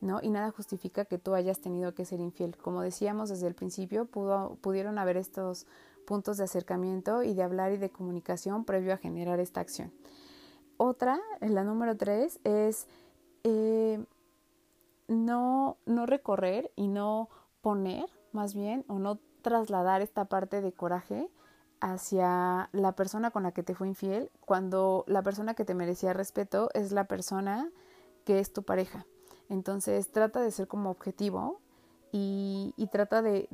¿no? 0.00 0.20
Y 0.22 0.30
nada 0.30 0.50
justifica 0.50 1.04
que 1.04 1.18
tú 1.18 1.34
hayas 1.34 1.60
tenido 1.60 1.94
que 1.94 2.06
ser 2.06 2.20
infiel. 2.20 2.56
Como 2.56 2.80
decíamos 2.80 3.28
desde 3.28 3.46
el 3.46 3.54
principio, 3.54 4.06
pudo, 4.06 4.56
pudieron 4.62 4.98
haber 4.98 5.18
estos 5.18 5.66
puntos 6.06 6.38
de 6.38 6.44
acercamiento 6.44 7.22
y 7.22 7.34
de 7.34 7.42
hablar 7.42 7.72
y 7.72 7.76
de 7.76 7.90
comunicación 7.90 8.64
previo 8.64 8.94
a 8.94 8.96
generar 8.96 9.40
esta 9.40 9.60
acción. 9.60 9.92
Otra, 10.78 11.20
la 11.40 11.64
número 11.64 11.98
tres, 11.98 12.40
es 12.44 12.86
eh, 13.44 14.02
no, 15.10 15.78
no 15.86 16.06
recorrer 16.06 16.72
y 16.76 16.86
no 16.86 17.28
poner, 17.60 18.06
más 18.32 18.54
bien, 18.54 18.84
o 18.88 18.98
no 18.98 19.18
trasladar 19.42 20.02
esta 20.02 20.26
parte 20.26 20.60
de 20.62 20.72
coraje 20.72 21.28
hacia 21.80 22.68
la 22.72 22.92
persona 22.92 23.30
con 23.30 23.42
la 23.42 23.52
que 23.52 23.64
te 23.64 23.74
fue 23.74 23.88
infiel, 23.88 24.30
cuando 24.44 25.04
la 25.08 25.22
persona 25.22 25.54
que 25.54 25.64
te 25.64 25.74
merecía 25.74 26.12
respeto 26.12 26.70
es 26.74 26.92
la 26.92 27.04
persona 27.04 27.70
que 28.24 28.38
es 28.38 28.52
tu 28.52 28.62
pareja. 28.62 29.04
Entonces 29.48 30.12
trata 30.12 30.40
de 30.40 30.52
ser 30.52 30.68
como 30.68 30.90
objetivo 30.90 31.60
y, 32.12 32.72
trata 32.92 33.20
de, 33.20 33.48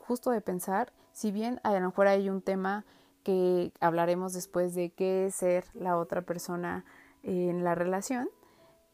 justo 0.00 0.30
de 0.30 0.40
pensar, 0.40 0.92
si 1.12 1.30
bien 1.30 1.60
a 1.62 1.72
lo 1.72 1.80
mejor 1.80 2.08
hay 2.08 2.28
un 2.28 2.42
tema 2.42 2.84
que 3.22 3.72
hablaremos 3.80 4.32
después 4.32 4.74
de 4.74 4.90
qué 4.90 5.26
es 5.26 5.36
ser 5.36 5.64
la 5.74 5.96
otra 5.96 6.22
persona 6.22 6.84
en 7.22 7.62
la 7.62 7.74
relación, 7.74 8.28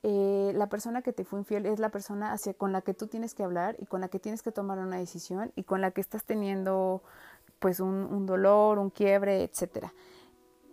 eh, 0.07 0.53
la 0.55 0.69
persona 0.69 1.01
que 1.01 1.15
te 1.15 1.25
fue 1.25 1.39
infiel 1.39 1.65
es 1.65 1.79
la 1.79 1.89
persona 1.89 2.33
hacia 2.33 2.53
con 2.53 2.73
la 2.73 2.83
que 2.83 2.93
tú 2.93 3.07
tienes 3.07 3.33
que 3.33 3.43
hablar 3.43 3.75
y 3.79 3.87
con 3.87 4.03
la 4.03 4.09
que 4.09 4.19
tienes 4.19 4.43
que 4.43 4.53
tomar 4.53 4.79
una 4.79 4.99
decisión 4.99 5.51
y 5.57 5.63
con 5.63 5.81
la 5.81 5.93
que 5.93 6.03
estás 6.03 6.25
teniendo 6.25 7.03
pues 7.59 7.81
un, 7.81 8.27
dolor, 8.27 8.79
un 8.79 8.91
quiebre, 8.91 9.45
etcétera. 9.45 9.95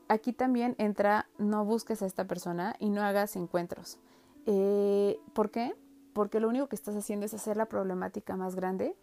Aquí 0.10 0.34
también 0.34 0.76
entra 0.80 1.30
no 1.38 1.64
busques 1.64 2.02
a 2.02 2.08
esta 2.08 2.26
persona 2.26 2.76
y 2.78 2.90
no 2.90 3.04
hagas 3.04 3.38
encuentros. 3.38 4.00
Eh, 4.48 5.18
¿Por 5.32 5.50
qué? 5.50 5.76
Porque 6.12 6.42
lo 6.42 6.50
único 6.50 6.68
que 6.68 6.76
estás 6.76 6.98
haciendo 6.98 7.26
es 7.26 7.34
hacer 7.34 7.56
la 7.56 7.68
problemática 7.68 8.36
más 8.36 8.58
grande, 8.58 8.98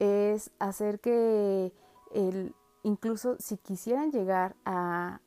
es 0.00 0.50
hacer 0.58 0.98
que 0.98 1.72
el, 2.12 2.52
incluso 2.82 3.36
si 3.38 3.58
quisieran 3.58 4.10
llegar 4.10 4.56
a 4.64 5.20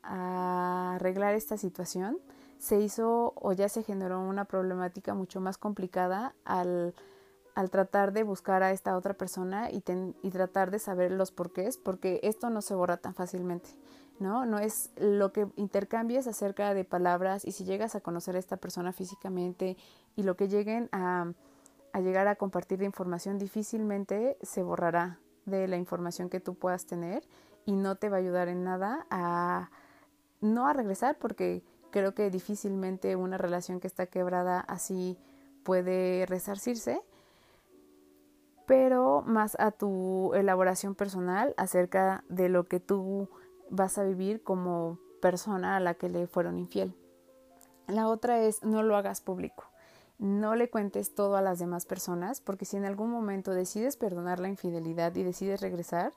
arreglar 0.94 1.32
esta 1.32 1.56
situación, 1.56 2.18
se 2.62 2.78
hizo 2.78 3.32
o 3.34 3.52
ya 3.52 3.68
se 3.68 3.82
generó 3.82 4.20
una 4.20 4.44
problemática 4.44 5.14
mucho 5.14 5.40
más 5.40 5.58
complicada 5.58 6.36
al, 6.44 6.94
al 7.56 7.70
tratar 7.70 8.12
de 8.12 8.22
buscar 8.22 8.62
a 8.62 8.70
esta 8.70 8.96
otra 8.96 9.14
persona 9.14 9.68
y, 9.68 9.82
y 10.22 10.30
tratar 10.30 10.70
de 10.70 10.78
saber 10.78 11.10
los 11.10 11.32
porqués, 11.32 11.76
porque 11.76 12.20
esto 12.22 12.50
no 12.50 12.62
se 12.62 12.76
borra 12.76 12.98
tan 12.98 13.16
fácilmente, 13.16 13.70
¿no? 14.20 14.46
No 14.46 14.60
es 14.60 14.90
lo 14.96 15.32
que 15.32 15.48
intercambies 15.56 16.28
acerca 16.28 16.72
de 16.72 16.84
palabras 16.84 17.44
y 17.44 17.50
si 17.50 17.64
llegas 17.64 17.96
a 17.96 18.00
conocer 18.00 18.36
a 18.36 18.38
esta 18.38 18.58
persona 18.58 18.92
físicamente 18.92 19.76
y 20.14 20.22
lo 20.22 20.36
que 20.36 20.46
lleguen 20.46 20.88
a, 20.92 21.32
a 21.92 22.00
llegar 22.00 22.28
a 22.28 22.36
compartir 22.36 22.78
de 22.78 22.84
información 22.84 23.38
difícilmente 23.38 24.38
se 24.40 24.62
borrará 24.62 25.18
de 25.46 25.66
la 25.66 25.78
información 25.78 26.28
que 26.28 26.38
tú 26.38 26.54
puedas 26.54 26.86
tener 26.86 27.24
y 27.66 27.72
no 27.72 27.96
te 27.96 28.08
va 28.08 28.18
a 28.18 28.20
ayudar 28.20 28.46
en 28.46 28.62
nada 28.62 29.04
a 29.10 29.68
no 30.40 30.68
a 30.68 30.72
regresar 30.72 31.18
porque 31.18 31.64
Creo 31.92 32.14
que 32.14 32.30
difícilmente 32.30 33.16
una 33.16 33.36
relación 33.36 33.78
que 33.78 33.86
está 33.86 34.06
quebrada 34.06 34.60
así 34.60 35.18
puede 35.62 36.24
resarcirse, 36.26 37.02
pero 38.66 39.22
más 39.26 39.56
a 39.60 39.72
tu 39.72 40.32
elaboración 40.32 40.94
personal 40.94 41.54
acerca 41.58 42.24
de 42.30 42.48
lo 42.48 42.66
que 42.66 42.80
tú 42.80 43.28
vas 43.68 43.98
a 43.98 44.04
vivir 44.04 44.42
como 44.42 44.98
persona 45.20 45.76
a 45.76 45.80
la 45.80 45.92
que 45.92 46.08
le 46.08 46.26
fueron 46.26 46.58
infiel. 46.58 46.96
La 47.88 48.08
otra 48.08 48.40
es 48.40 48.62
no 48.62 48.82
lo 48.82 48.96
hagas 48.96 49.20
público. 49.20 49.64
No 50.18 50.54
le 50.54 50.70
cuentes 50.70 51.14
todo 51.14 51.36
a 51.36 51.42
las 51.42 51.58
demás 51.58 51.84
personas 51.84 52.40
porque 52.40 52.64
si 52.64 52.78
en 52.78 52.86
algún 52.86 53.10
momento 53.10 53.50
decides 53.50 53.98
perdonar 53.98 54.40
la 54.40 54.48
infidelidad 54.48 55.14
y 55.14 55.24
decides 55.24 55.60
regresar, 55.60 56.14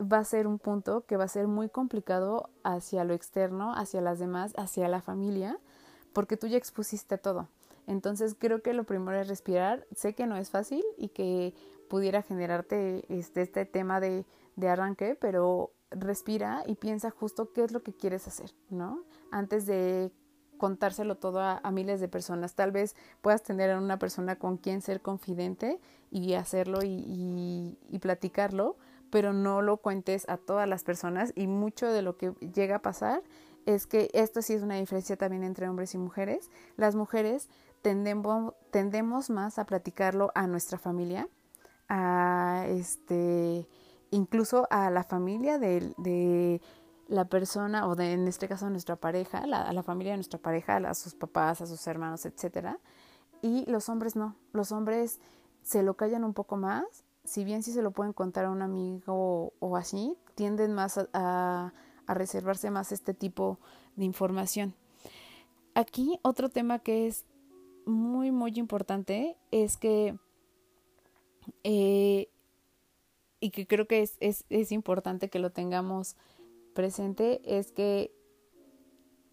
va 0.00 0.18
a 0.18 0.24
ser 0.24 0.46
un 0.46 0.58
punto 0.58 1.04
que 1.06 1.16
va 1.16 1.24
a 1.24 1.28
ser 1.28 1.48
muy 1.48 1.68
complicado 1.68 2.50
hacia 2.62 3.04
lo 3.04 3.14
externo, 3.14 3.74
hacia 3.74 4.00
las 4.00 4.18
demás, 4.18 4.52
hacia 4.56 4.88
la 4.88 5.00
familia, 5.00 5.58
porque 6.12 6.36
tú 6.36 6.46
ya 6.46 6.56
expusiste 6.56 7.18
todo. 7.18 7.48
Entonces 7.86 8.36
creo 8.38 8.62
que 8.62 8.74
lo 8.74 8.84
primero 8.84 9.18
es 9.18 9.28
respirar. 9.28 9.86
Sé 9.96 10.14
que 10.14 10.26
no 10.26 10.36
es 10.36 10.50
fácil 10.50 10.84
y 10.96 11.08
que 11.08 11.54
pudiera 11.88 12.22
generarte 12.22 13.04
este, 13.08 13.42
este 13.42 13.64
tema 13.64 13.98
de, 14.00 14.24
arranque, 14.68 15.16
pero 15.18 15.72
respira 15.90 16.62
y 16.66 16.74
piensa 16.74 17.10
justo 17.10 17.52
qué 17.52 17.64
es 17.64 17.72
lo 17.72 17.82
que 17.82 17.94
quieres 17.94 18.28
hacer, 18.28 18.54
¿no? 18.68 19.04
Antes 19.30 19.64
de 19.64 20.12
contárselo 20.58 21.16
todo 21.16 21.40
a, 21.40 21.70
miles 21.70 22.00
de 22.00 22.08
personas. 22.08 22.54
Tal 22.54 22.72
vez 22.72 22.94
puedas 23.22 23.42
tener 23.42 23.70
a 23.70 23.78
una 23.78 23.98
persona 23.98 24.36
con 24.36 24.58
quien 24.58 24.82
ser 24.82 25.00
confidente 25.00 25.80
y 26.10 26.34
hacerlo 26.34 26.80
y 26.82 27.98
platicarlo, 28.02 28.76
pero 29.10 29.32
no 29.32 29.62
lo 29.62 29.78
cuentes 29.78 30.28
a 30.28 30.36
todas 30.36 30.68
las 30.68 30.84
personas 30.84 31.32
y 31.34 31.46
mucho 31.46 31.86
de 31.86 32.02
lo 32.02 32.16
que 32.16 32.32
llega 32.54 32.76
a 32.76 32.82
pasar 32.82 33.22
es 33.66 33.86
que 33.86 34.10
esto 34.14 34.40
sí 34.40 34.54
es 34.54 34.62
una 34.62 34.76
diferencia 34.76 35.16
también 35.16 35.44
entre 35.44 35.68
hombres 35.68 35.94
y 35.94 35.98
mujeres. 35.98 36.50
Las 36.76 36.94
mujeres 36.94 37.48
tendemos, 37.82 38.54
tendemos 38.70 39.30
más 39.30 39.58
a 39.58 39.66
platicarlo 39.66 40.32
a 40.34 40.46
nuestra 40.46 40.78
familia, 40.78 41.28
a 41.88 42.64
este, 42.68 43.68
incluso 44.10 44.66
a 44.70 44.90
la 44.90 45.04
familia 45.04 45.58
de, 45.58 46.60
la 47.08 47.24
persona, 47.26 47.86
o 47.88 47.94
de, 47.94 48.12
en 48.12 48.28
este 48.28 48.48
caso 48.48 48.66
a 48.66 48.70
nuestra 48.70 48.96
pareja, 48.96 49.38
a 49.38 49.72
la 49.72 49.82
familia 49.82 50.12
de 50.12 50.18
nuestra 50.18 50.38
pareja, 50.38 50.76
a 50.76 50.94
sus 50.94 51.14
papás, 51.14 51.60
a 51.60 51.66
sus 51.66 51.86
hermanos, 51.86 52.26
etcétera. 52.26 52.78
Y 53.40 53.70
los 53.70 53.88
hombres 53.88 54.16
no, 54.16 54.36
los 54.52 54.72
hombres 54.72 55.20
se 55.62 55.82
lo 55.82 55.94
callan 55.94 56.24
un 56.24 56.34
poco 56.34 56.56
más 56.56 57.04
si 57.28 57.44
bien 57.44 57.62
sí 57.62 57.72
se 57.72 57.82
lo 57.82 57.90
pueden 57.90 58.14
contar 58.14 58.46
a 58.46 58.50
un 58.50 58.62
amigo 58.62 59.52
o, 59.58 59.76
así, 59.76 60.16
tienden 60.34 60.72
más 60.72 60.98
a, 61.12 61.72
reservarse 62.06 62.70
más 62.70 62.90
este 62.90 63.12
tipo 63.12 63.58
de 63.96 64.06
información. 64.06 64.74
Aquí 65.74 66.18
otro 66.22 66.48
tema 66.48 66.78
que 66.78 67.06
es 67.06 67.26
muy, 67.84 68.30
muy 68.30 68.52
importante 68.56 69.36
es 69.50 69.76
que, 69.76 70.16
eh, 71.64 72.30
y 73.40 73.50
que 73.50 73.66
creo 73.66 73.86
que 73.86 74.00
es, 74.00 74.16
es, 74.20 74.46
es 74.48 74.72
importante 74.72 75.28
que 75.28 75.38
lo 75.38 75.50
tengamos 75.50 76.16
presente, 76.72 77.42
es 77.44 77.70
que 77.70 78.10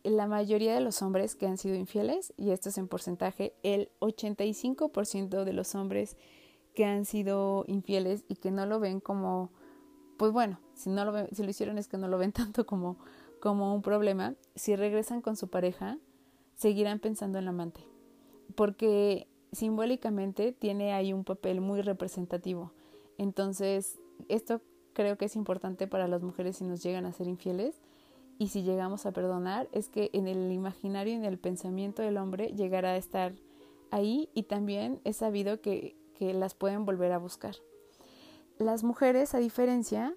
la 0.03 0.27
mayoría 0.27 0.73
de 0.73 0.81
los 0.81 1.01
hombres 1.01 1.35
que 1.35 1.47
han 1.47 1.57
sido 1.57 1.75
infieles, 1.75 2.33
y 2.35 2.51
esto 2.51 2.67
es 2.67 2.77
en 2.77 2.89
porcentaje, 2.89 3.53
el 3.63 3.89
85% 4.01 5.45
de 5.45 5.53
los 5.53 5.75
hombres 5.75 6.17
que 6.75 6.85
han 6.85 7.05
sido 7.05 7.65
infieles 7.67 8.23
y 8.27 8.35
que 8.35 8.51
no 8.51 8.65
lo 8.65 8.79
ven 8.79 8.99
como, 8.99 9.49
pues 10.17 10.31
bueno, 10.31 10.59
si 10.73 10.89
no 10.89 11.05
lo 11.05 11.11
ven, 11.11 11.27
si 11.31 11.43
lo 11.43 11.49
hicieron 11.49 11.77
es 11.77 11.87
que 11.87 11.97
no 11.97 12.07
lo 12.07 12.17
ven 12.17 12.31
tanto 12.33 12.65
como, 12.65 12.97
como 13.39 13.73
un 13.73 13.81
problema, 13.81 14.35
si 14.55 14.75
regresan 14.75 15.21
con 15.21 15.35
su 15.35 15.47
pareja, 15.47 15.97
seguirán 16.55 16.99
pensando 16.99 17.39
en 17.39 17.45
la 17.45 17.51
amante, 17.51 17.81
porque 18.55 19.27
simbólicamente 19.51 20.51
tiene 20.51 20.93
ahí 20.93 21.13
un 21.13 21.23
papel 21.23 21.61
muy 21.61 21.81
representativo. 21.81 22.71
Entonces, 23.17 23.99
esto 24.29 24.61
creo 24.93 25.17
que 25.17 25.25
es 25.25 25.35
importante 25.35 25.87
para 25.87 26.07
las 26.07 26.21
mujeres 26.21 26.57
si 26.57 26.63
nos 26.63 26.83
llegan 26.83 27.05
a 27.05 27.13
ser 27.13 27.27
infieles 27.27 27.75
y 28.37 28.47
si 28.47 28.63
llegamos 28.63 29.05
a 29.05 29.11
perdonar, 29.11 29.69
es 29.71 29.89
que 29.89 30.09
en 30.13 30.27
el 30.27 30.51
imaginario 30.51 31.13
y 31.13 31.17
en 31.17 31.25
el 31.25 31.37
pensamiento 31.37 32.01
del 32.01 32.17
hombre 32.17 32.47
llegará 32.49 32.91
a 32.91 32.97
estar 32.97 33.33
ahí 33.91 34.29
y 34.33 34.43
también 34.43 34.99
es 35.05 35.17
sabido 35.17 35.61
que, 35.61 35.95
que 36.17 36.33
las 36.33 36.55
pueden 36.55 36.85
volver 36.85 37.11
a 37.11 37.17
buscar. 37.17 37.55
Las 38.57 38.83
mujeres, 38.83 39.35
a 39.35 39.39
diferencia, 39.39 40.15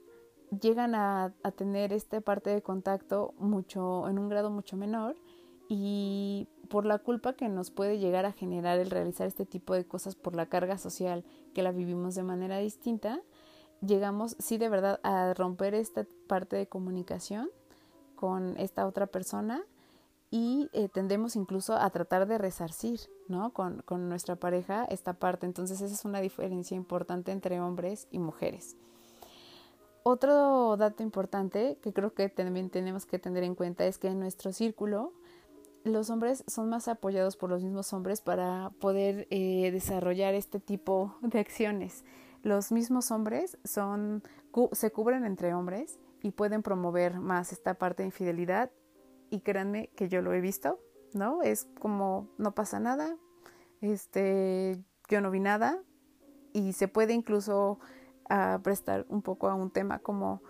llegan 0.61 0.95
a, 0.95 1.35
tener 1.57 1.93
esta 1.93 2.21
parte 2.21 2.51
de 2.51 2.63
contacto 2.63 3.35
mucho, 3.39 4.09
en 4.09 4.19
un 4.19 4.29
grado 4.29 4.51
mucho 4.51 4.77
menor 4.77 5.17
y 5.69 6.49
por 6.69 6.87
la 6.87 6.99
culpa 6.99 7.35
que 7.35 7.49
nos 7.49 7.71
puede 7.71 7.99
llegar 7.99 8.25
a 8.25 8.33
generar 8.33 8.79
el 8.79 8.91
realizar 8.91 9.27
este 9.27 9.45
tipo 9.45 9.75
de 9.75 9.87
cosas 9.87 10.15
por 10.15 10.35
la 10.35 10.47
carga 10.47 10.79
social 10.79 11.25
que 11.55 11.63
la 11.63 11.73
vivimos 11.73 12.15
de 12.15 12.23
manera 12.23 12.59
distinta, 12.59 13.21
llegamos 13.81 14.37
sí 14.39 14.57
de 14.57 14.69
verdad 14.69 15.01
a 15.03 15.35
romper 15.35 15.75
esta 15.75 16.07
parte 16.27 16.57
de 16.57 16.69
comunicación 16.69 17.51
con 18.15 18.57
esta 18.57 18.87
otra 18.87 19.07
persona 19.07 19.65
y 20.31 20.69
eh, 20.73 20.89
tendemos 20.89 21.37
incluso 21.37 21.75
a 21.75 21.89
tratar 21.91 22.27
de 22.27 22.39
resarcir, 22.39 23.01
¿no? 23.29 23.53
Con, 23.53 23.83
con 23.83 24.09
nuestra 24.09 24.37
pareja 24.37 24.85
esta 24.85 25.15
parte. 25.15 25.47
Entonces 25.47 25.81
esa 25.81 25.95
es 25.95 26.05
una 26.05 26.21
diferencia 26.21 26.77
importante 26.77 27.33
entre 27.33 27.61
hombres 27.61 28.09
y 28.11 28.19
mujeres. 28.19 28.77
Otro 30.03 30.77
dato 30.77 31.03
importante 31.03 31.79
que 31.83 31.93
creo 31.93 32.15
que 32.15 32.29
también 32.29 32.71
tenemos 32.71 33.05
que 33.05 33.19
tener 33.19 33.43
en 33.43 33.55
cuenta 33.55 33.87
es 33.87 33.99
que 33.99 34.09
en 34.09 34.21
nuestro 34.21 34.53
círculo 34.53 35.13
los 35.85 36.11
hombres 36.11 36.45
son 36.47 36.69
más 36.69 36.89
apoyados 36.89 37.37
por 37.37 37.51
los 37.51 37.63
mismos 37.63 37.93
hombres 37.93 38.21
para 38.21 38.71
poder 38.81 39.27
eh, 39.31 39.71
desarrollar 39.71 40.35
este 40.35 40.61
tipo 40.61 41.15
de 41.23 41.39
acciones. 41.41 42.05
Los 42.43 42.73
mismos 42.73 43.11
hombres 43.11 43.59
se 44.73 44.91
cubren 44.91 45.25
entre 45.25 45.55
hombres 45.55 45.99
y 46.23 46.31
pueden 46.31 46.63
promover 46.63 47.21
más 47.21 47.53
esta 47.53 47.75
parte 47.75 48.03
de 48.03 48.09
infidelidad 48.09 48.71
y 49.31 49.41
créanme 49.41 49.89
que 49.97 50.09
yo 50.09 50.23
lo 50.23 50.33
he 50.33 50.41
visto, 50.41 50.81
¿no? 51.13 51.43
Es 51.43 51.67
como 51.81 52.29
no 52.39 52.55
pasa 52.55 52.81
nada, 52.81 53.17
este, 53.81 54.79
yo 55.09 55.21
no 55.21 55.31
vi 55.31 55.41
nada 55.41 55.81
y 56.53 56.73
se 56.73 56.89
puede 56.89 57.13
incluso 57.15 57.79
uh, 58.31 58.61
prestar 58.63 59.07
un 59.09 59.23
poco 59.23 59.49
a 59.49 59.55
un 59.55 59.71
tema 59.71 59.99
como 60.01 60.43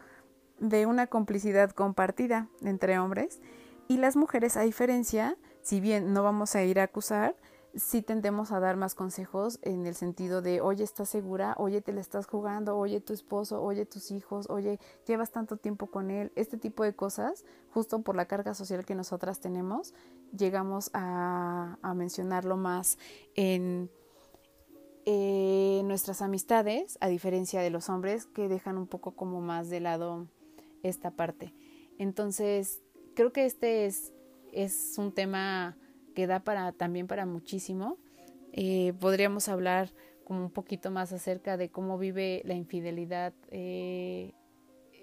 de 0.58 0.86
una 0.86 1.06
complicidad 1.06 1.70
compartida 1.70 2.48
entre 2.62 2.98
hombres 2.98 3.40
y 3.86 3.98
las 3.98 4.16
mujeres 4.16 4.56
a 4.56 4.62
diferencia, 4.62 5.36
si 5.62 5.80
bien 5.80 6.12
no 6.12 6.22
vamos 6.22 6.54
a 6.54 6.62
ir 6.62 6.80
a 6.80 6.84
acusar, 6.84 7.36
sí 7.74 8.02
tendemos 8.02 8.52
a 8.52 8.60
dar 8.60 8.76
más 8.76 8.94
consejos 8.94 9.58
en 9.62 9.86
el 9.86 9.94
sentido 9.94 10.42
de, 10.42 10.60
oye, 10.60 10.84
¿estás 10.84 11.08
segura? 11.08 11.54
Oye, 11.58 11.80
te 11.80 11.92
la 11.92 12.00
estás 12.00 12.26
jugando, 12.26 12.76
oye, 12.76 13.00
tu 13.00 13.12
esposo, 13.12 13.62
oye, 13.62 13.86
tus 13.86 14.10
hijos, 14.10 14.48
oye, 14.50 14.78
llevas 15.06 15.30
tanto 15.30 15.56
tiempo 15.56 15.88
con 15.88 16.10
él. 16.10 16.32
Este 16.34 16.58
tipo 16.58 16.82
de 16.82 16.94
cosas, 16.94 17.44
justo 17.72 18.02
por 18.02 18.16
la 18.16 18.26
carga 18.26 18.54
social 18.54 18.84
que 18.84 18.94
nosotras 18.94 19.40
tenemos, 19.40 19.94
llegamos 20.36 20.90
a, 20.92 21.78
mencionarlo 21.94 22.56
más 22.56 22.98
en 23.34 23.90
nuestras 25.86 26.22
amistades, 26.22 26.98
a 27.00 27.08
diferencia 27.08 27.60
de 27.60 27.70
los 27.70 27.88
hombres 27.88 28.26
que 28.26 28.48
dejan 28.48 28.76
un 28.76 28.86
poco 28.86 29.12
como 29.12 29.40
más 29.40 29.70
de 29.70 29.80
lado 29.80 30.26
esta 30.82 31.10
parte. 31.10 31.54
Entonces, 31.98 32.82
creo 33.14 33.32
que 33.32 33.46
este 33.46 33.86
es, 33.86 34.12
es 34.52 34.94
un 34.98 35.12
tema 35.12 35.76
que 36.18 36.26
da 36.26 36.40
para, 36.40 36.72
también 36.72 37.06
para 37.06 37.26
muchísimo. 37.26 37.96
Eh, 38.52 38.92
podríamos 38.98 39.48
hablar 39.48 39.94
como 40.24 40.46
un 40.46 40.50
poquito 40.50 40.90
más 40.90 41.12
acerca 41.12 41.56
de 41.56 41.68
cómo 41.68 41.96
vive 41.96 42.42
la 42.44 42.54
infidelidad 42.54 43.34
eh, 43.52 44.32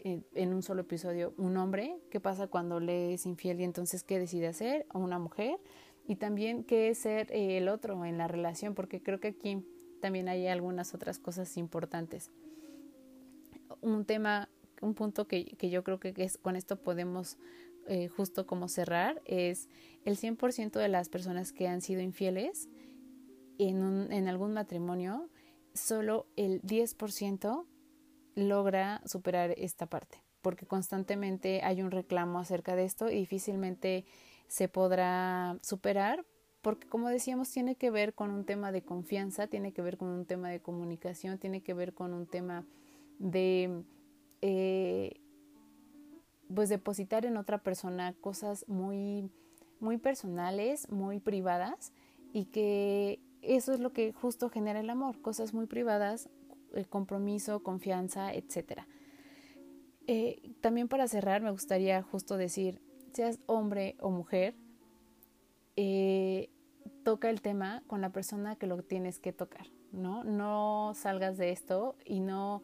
en, 0.03 0.53
un 0.53 0.61
solo 0.61 0.81
episodio 0.81 1.33
un 1.37 1.55
hombre, 1.55 1.95
qué 2.11 2.19
pasa 2.19 2.47
cuando 2.47 2.81
le 2.81 3.13
es 3.13 3.25
infiel 3.25 3.61
y 3.61 3.63
entonces 3.63 4.03
qué 4.03 4.19
decide 4.19 4.47
hacer, 4.47 4.87
o 4.93 4.99
una 4.99 5.17
mujer, 5.17 5.57
y 6.05 6.17
también 6.17 6.65
qué 6.65 6.89
es 6.89 6.97
ser 6.97 7.31
eh, 7.31 7.59
el 7.59 7.69
otro 7.69 8.03
en 8.03 8.17
la 8.17 8.27
relación, 8.27 8.75
porque 8.75 9.01
creo 9.01 9.21
que 9.21 9.29
aquí 9.29 9.65
también 10.01 10.27
hay 10.27 10.47
algunas 10.47 10.93
otras 10.93 11.17
cosas 11.17 11.55
importantes. 11.55 12.29
Un 13.79 14.03
tema, 14.03 14.49
un 14.81 14.93
punto 14.95 15.29
que, 15.29 15.45
que 15.45 15.69
yo 15.69 15.81
creo 15.85 15.97
que 15.97 16.13
es, 16.17 16.37
con 16.37 16.57
esto 16.57 16.75
podemos 16.75 17.37
eh, 17.87 18.07
justo 18.07 18.45
como 18.45 18.67
cerrar 18.67 19.21
es 19.25 19.69
el 20.05 20.17
100% 20.17 20.79
de 20.79 20.87
las 20.87 21.09
personas 21.09 21.51
que 21.51 21.67
han 21.67 21.81
sido 21.81 22.01
infieles 22.01 22.69
en, 23.57 23.83
un, 23.83 24.11
en 24.11 24.27
algún 24.27 24.53
matrimonio, 24.53 25.29
solo 25.73 26.27
el 26.35 26.61
10% 26.61 27.65
logra 28.35 29.01
superar 29.05 29.53
esta 29.57 29.85
parte, 29.85 30.23
porque 30.41 30.65
constantemente 30.65 31.61
hay 31.63 31.81
un 31.81 31.91
reclamo 31.91 32.39
acerca 32.39 32.75
de 32.75 32.85
esto 32.85 33.09
y 33.09 33.15
difícilmente 33.15 34.05
se 34.47 34.67
podrá 34.67 35.57
superar, 35.61 36.25
porque 36.61 36.87
como 36.87 37.09
decíamos, 37.09 37.51
tiene 37.51 37.75
que 37.75 37.91
ver 37.91 38.13
con 38.13 38.31
un 38.31 38.45
tema 38.45 38.71
de 38.71 38.83
confianza, 38.83 39.47
tiene 39.47 39.73
que 39.73 39.81
ver 39.81 39.97
con 39.97 40.09
un 40.09 40.25
tema 40.25 40.49
de 40.49 40.61
comunicación, 40.61 41.37
tiene 41.37 41.61
que 41.61 41.73
ver 41.73 41.93
con 41.93 42.13
un 42.13 42.25
tema 42.27 42.65
de 43.19 43.83
eh, 44.41 45.21
pues 46.53 46.69
depositar 46.69 47.25
en 47.25 47.37
otra 47.37 47.57
persona 47.59 48.13
cosas 48.13 48.65
muy, 48.67 49.29
muy 49.79 49.97
personales, 49.97 50.89
muy 50.91 51.19
privadas 51.19 51.93
y 52.33 52.45
que 52.45 53.19
eso 53.41 53.73
es 53.73 53.79
lo 53.79 53.93
que 53.93 54.11
justo 54.11 54.49
genera 54.49 54.79
el 54.79 54.89
amor, 54.89 55.21
cosas 55.21 55.53
muy 55.53 55.67
privadas, 55.67 56.29
el 56.73 56.87
compromiso, 56.87 57.63
confianza, 57.63 58.33
etc. 58.33 58.81
Eh, 60.07 60.53
también 60.61 60.87
para 60.87 61.07
cerrar 61.07 61.41
me 61.41 61.51
gustaría 61.51 62.01
justo 62.03 62.37
decir, 62.37 62.81
seas 63.13 63.39
hombre 63.45 63.95
o 63.99 64.09
mujer, 64.09 64.55
eh, 65.75 66.49
toca 67.03 67.29
el 67.29 67.41
tema 67.41 67.83
con 67.87 68.01
la 68.01 68.11
persona 68.11 68.55
que 68.55 68.67
lo 68.67 68.81
tienes 68.83 69.19
que 69.19 69.33
tocar, 69.33 69.67
¿no? 69.91 70.23
No 70.23 70.93
salgas 70.95 71.37
de 71.37 71.51
esto 71.51 71.95
y 72.05 72.19
no 72.19 72.63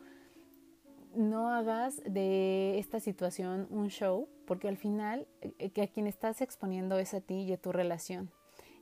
no 1.16 1.50
hagas 1.50 2.02
de 2.06 2.78
esta 2.80 3.00
situación 3.00 3.68
un 3.70 3.90
show, 3.90 4.28
porque 4.46 4.68
al 4.68 4.78
final 4.78 5.28
eh, 5.42 5.72
a 5.82 5.88
quien 5.88 6.08
estás 6.08 6.42
exponiendo 6.42 6.98
es 6.98 7.14
a 7.14 7.22
ti 7.22 7.44
y 7.44 7.54
a 7.54 7.58
tu 7.58 7.72
relación. 7.72 8.32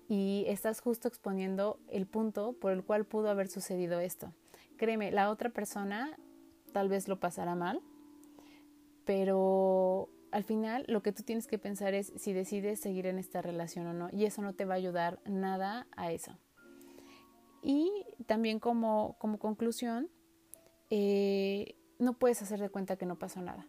Y 0.08 0.46
estás 0.48 0.82
justo 0.82 1.08
exponiendo 1.08 1.80
el 1.88 2.08
punto 2.08 2.54
por 2.54 2.72
el 2.72 2.84
cual 2.84 3.06
pudo 3.06 3.30
haber 3.30 3.48
sucedido 3.48 4.00
esto. 4.00 4.34
Créeme, 4.78 5.12
la 5.12 5.30
otra 5.30 5.50
persona 5.50 6.18
tal 6.74 6.90
vez 6.90 7.08
lo 7.08 7.20
pasará 7.20 7.56
mal, 7.56 7.82
pero 9.06 10.10
al 10.32 10.44
final 10.44 10.86
lo 10.88 11.02
que 11.02 11.12
tú 11.12 11.24
tienes 11.24 11.48
que 11.48 11.58
pensar 11.58 11.94
es 11.94 12.14
si 12.16 12.34
decides 12.34 12.80
seguir 12.80 13.06
en 13.06 13.20
esta 13.20 13.42
relación 13.42 13.88
o 13.88 13.94
no. 13.94 14.10
Y 14.12 14.26
eso 14.26 14.42
no 14.42 14.54
te 14.54 14.66
va 14.66 14.76
a 14.76 14.78
ayudar 14.78 15.20
nada 15.26 15.88
a 15.96 16.12
eso. 16.12 16.38
Y 17.62 17.92
también 18.26 18.60
como, 18.60 19.16
como 19.20 19.38
conclusión, 19.38 20.10
eh, 20.90 21.76
no 22.00 22.14
puedes 22.14 22.42
hacer 22.42 22.60
de 22.60 22.70
cuenta 22.70 22.96
que 22.96 23.06
no 23.06 23.18
pasó 23.18 23.42
nada. 23.42 23.68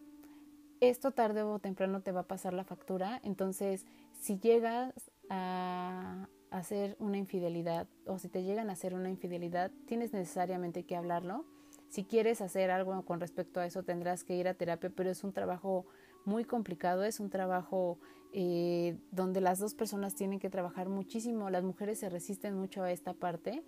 Esto 0.79 1.11
tarde 1.11 1.43
o 1.43 1.59
temprano 1.59 2.01
te 2.01 2.11
va 2.11 2.21
a 2.21 2.27
pasar 2.27 2.53
la 2.53 2.63
factura, 2.63 3.19
entonces 3.23 3.85
si 4.19 4.39
llegas 4.39 5.11
a 5.29 6.27
hacer 6.49 6.95
una 6.99 7.17
infidelidad 7.17 7.87
o 8.05 8.17
si 8.17 8.29
te 8.29 8.43
llegan 8.43 8.69
a 8.69 8.73
hacer 8.73 8.93
una 8.93 9.09
infidelidad, 9.09 9.71
tienes 9.85 10.11
necesariamente 10.11 10.83
que 10.83 10.95
hablarlo. 10.95 11.45
Si 11.89 12.03
quieres 12.03 12.41
hacer 12.41 12.71
algo 12.71 13.03
con 13.05 13.19
respecto 13.19 13.59
a 13.59 13.65
eso, 13.65 13.83
tendrás 13.83 14.23
que 14.23 14.35
ir 14.35 14.47
a 14.47 14.53
terapia, 14.53 14.89
pero 14.89 15.09
es 15.09 15.23
un 15.23 15.33
trabajo 15.33 15.85
muy 16.25 16.45
complicado, 16.45 17.03
es 17.03 17.19
un 17.19 17.29
trabajo 17.29 17.99
eh, 18.33 18.97
donde 19.11 19.41
las 19.41 19.59
dos 19.59 19.75
personas 19.75 20.15
tienen 20.15 20.39
que 20.39 20.49
trabajar 20.49 20.89
muchísimo, 20.89 21.49
las 21.49 21.63
mujeres 21.63 21.99
se 21.99 22.09
resisten 22.09 22.55
mucho 22.55 22.83
a 22.83 22.91
esta 22.91 23.13
parte, 23.13 23.63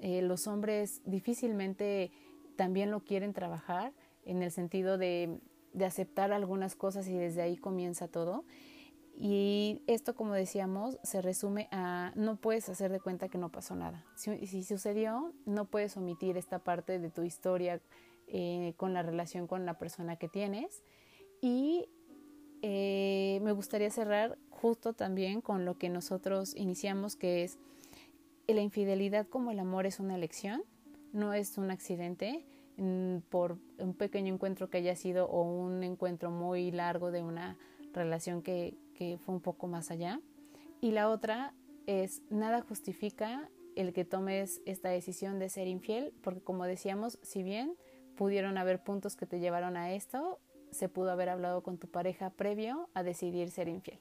eh, 0.00 0.22
los 0.22 0.46
hombres 0.46 1.02
difícilmente 1.04 2.10
también 2.56 2.90
lo 2.90 3.00
quieren 3.00 3.32
trabajar 3.32 3.92
en 4.24 4.42
el 4.42 4.50
sentido 4.50 4.98
de, 4.98 5.38
de 5.72 5.84
aceptar 5.84 6.32
algunas 6.32 6.74
cosas 6.76 7.08
y 7.08 7.16
desde 7.16 7.42
ahí 7.42 7.56
comienza 7.56 8.08
todo. 8.08 8.44
Y 9.16 9.82
esto, 9.86 10.14
como 10.14 10.34
decíamos, 10.34 10.98
se 11.04 11.22
resume 11.22 11.68
a 11.70 12.12
no 12.16 12.36
puedes 12.36 12.68
hacer 12.68 12.90
de 12.90 13.00
cuenta 13.00 13.28
que 13.28 13.38
no 13.38 13.50
pasó 13.50 13.76
nada. 13.76 14.04
Si, 14.16 14.46
si 14.46 14.64
sucedió, 14.64 15.32
no 15.46 15.66
puedes 15.66 15.96
omitir 15.96 16.36
esta 16.36 16.58
parte 16.58 16.98
de 16.98 17.10
tu 17.10 17.22
historia 17.22 17.80
eh, 18.26 18.74
con 18.76 18.92
la 18.92 19.02
relación 19.02 19.46
con 19.46 19.66
la 19.66 19.78
persona 19.78 20.16
que 20.16 20.28
tienes. 20.28 20.82
Y 21.40 21.88
eh, 22.62 23.38
me 23.42 23.52
gustaría 23.52 23.90
cerrar 23.90 24.38
justo 24.50 24.94
también 24.94 25.40
con 25.40 25.64
lo 25.64 25.78
que 25.78 25.90
nosotros 25.90 26.56
iniciamos, 26.56 27.14
que 27.14 27.44
es 27.44 27.58
la 28.48 28.62
infidelidad 28.62 29.28
como 29.28 29.50
el 29.50 29.60
amor 29.60 29.86
es 29.86 30.00
una 30.00 30.16
elección, 30.16 30.62
no 31.12 31.34
es 31.34 31.56
un 31.56 31.70
accidente 31.70 32.44
por 33.30 33.58
un 33.78 33.94
pequeño 33.94 34.34
encuentro 34.34 34.68
que 34.68 34.78
haya 34.78 34.96
sido 34.96 35.26
o 35.26 35.42
un 35.42 35.82
encuentro 35.84 36.30
muy 36.30 36.70
largo 36.70 37.10
de 37.10 37.22
una 37.22 37.56
relación 37.92 38.42
que, 38.42 38.76
que 38.94 39.18
fue 39.18 39.34
un 39.34 39.40
poco 39.40 39.66
más 39.66 39.90
allá. 39.90 40.20
Y 40.80 40.90
la 40.90 41.08
otra 41.08 41.54
es, 41.86 42.22
nada 42.30 42.62
justifica 42.62 43.48
el 43.76 43.92
que 43.92 44.04
tomes 44.04 44.60
esta 44.66 44.88
decisión 44.88 45.38
de 45.38 45.48
ser 45.48 45.66
infiel, 45.66 46.12
porque 46.22 46.40
como 46.40 46.64
decíamos, 46.64 47.18
si 47.22 47.42
bien 47.42 47.76
pudieron 48.16 48.58
haber 48.58 48.82
puntos 48.82 49.16
que 49.16 49.26
te 49.26 49.40
llevaron 49.40 49.76
a 49.76 49.92
esto, 49.92 50.40
se 50.70 50.88
pudo 50.88 51.10
haber 51.10 51.28
hablado 51.28 51.62
con 51.62 51.78
tu 51.78 51.88
pareja 51.88 52.30
previo 52.30 52.88
a 52.94 53.02
decidir 53.02 53.50
ser 53.50 53.68
infiel. 53.68 54.00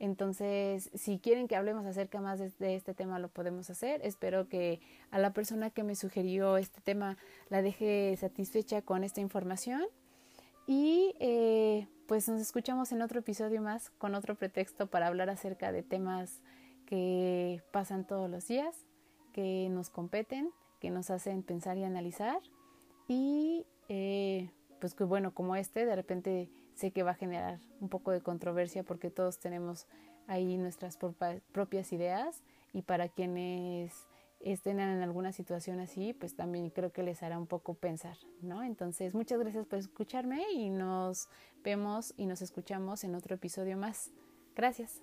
Entonces, 0.00 0.90
si 0.94 1.18
quieren 1.18 1.48
que 1.48 1.56
hablemos 1.56 1.84
acerca 1.84 2.20
más 2.20 2.38
de, 2.38 2.76
este 2.76 2.94
tema, 2.94 3.18
lo 3.18 3.28
podemos 3.28 3.68
hacer. 3.70 4.00
Espero 4.04 4.48
que 4.48 4.80
a 5.10 5.18
la 5.18 5.32
persona 5.32 5.70
que 5.70 5.82
me 5.82 5.96
sugirió 5.96 6.56
este 6.56 6.80
tema 6.80 7.16
la 7.48 7.62
deje 7.62 8.16
satisfecha 8.16 8.82
con 8.82 9.02
esta 9.02 9.20
información. 9.20 9.82
Y 10.66 11.14
eh, 11.18 11.88
pues 12.06 12.28
nos 12.28 12.40
escuchamos 12.40 12.92
en 12.92 13.02
otro 13.02 13.20
episodio 13.20 13.60
más 13.60 13.90
con 13.90 14.14
otro 14.14 14.34
pretexto 14.34 14.86
para 14.86 15.08
hablar 15.08 15.30
acerca 15.30 15.72
de 15.72 15.82
temas 15.82 16.42
que 16.86 17.62
pasan 17.72 18.06
todos 18.06 18.30
los 18.30 18.46
días, 18.46 18.76
que 19.32 19.68
nos 19.70 19.90
competen, 19.90 20.50
que 20.80 20.90
nos 20.90 21.10
hacen 21.10 21.42
pensar 21.42 21.76
y 21.76 21.84
analizar. 21.84 22.40
Y 23.08 23.66
eh, 23.88 24.50
pues 24.80 24.94
que 24.94 25.04
bueno, 25.04 25.34
como 25.34 25.56
este, 25.56 25.86
de 25.86 25.96
repente 25.96 26.50
sé 26.78 26.92
que 26.92 27.02
va 27.02 27.10
a 27.10 27.14
generar 27.14 27.58
un 27.80 27.88
poco 27.88 28.12
de 28.12 28.20
controversia 28.20 28.84
porque 28.84 29.10
todos 29.10 29.40
tenemos 29.40 29.86
ahí 30.28 30.56
nuestras 30.56 30.96
propias 31.52 31.92
ideas 31.92 32.44
y 32.72 32.82
para 32.82 33.08
quienes 33.08 34.06
estén 34.38 34.78
en 34.78 35.02
alguna 35.02 35.32
situación 35.32 35.80
así, 35.80 36.12
pues 36.12 36.36
también 36.36 36.70
creo 36.70 36.92
que 36.92 37.02
les 37.02 37.24
hará 37.24 37.36
un 37.36 37.48
poco 37.48 37.74
pensar, 37.74 38.16
¿no? 38.42 38.62
Entonces, 38.62 39.12
muchas 39.12 39.40
gracias 39.40 39.66
por 39.66 39.80
escucharme 39.80 40.52
y 40.52 40.70
nos 40.70 41.28
vemos 41.64 42.14
y 42.16 42.26
nos 42.26 42.42
escuchamos 42.42 43.02
en 43.02 43.16
otro 43.16 43.34
episodio 43.34 43.76
más. 43.76 44.12
Gracias. 44.54 45.02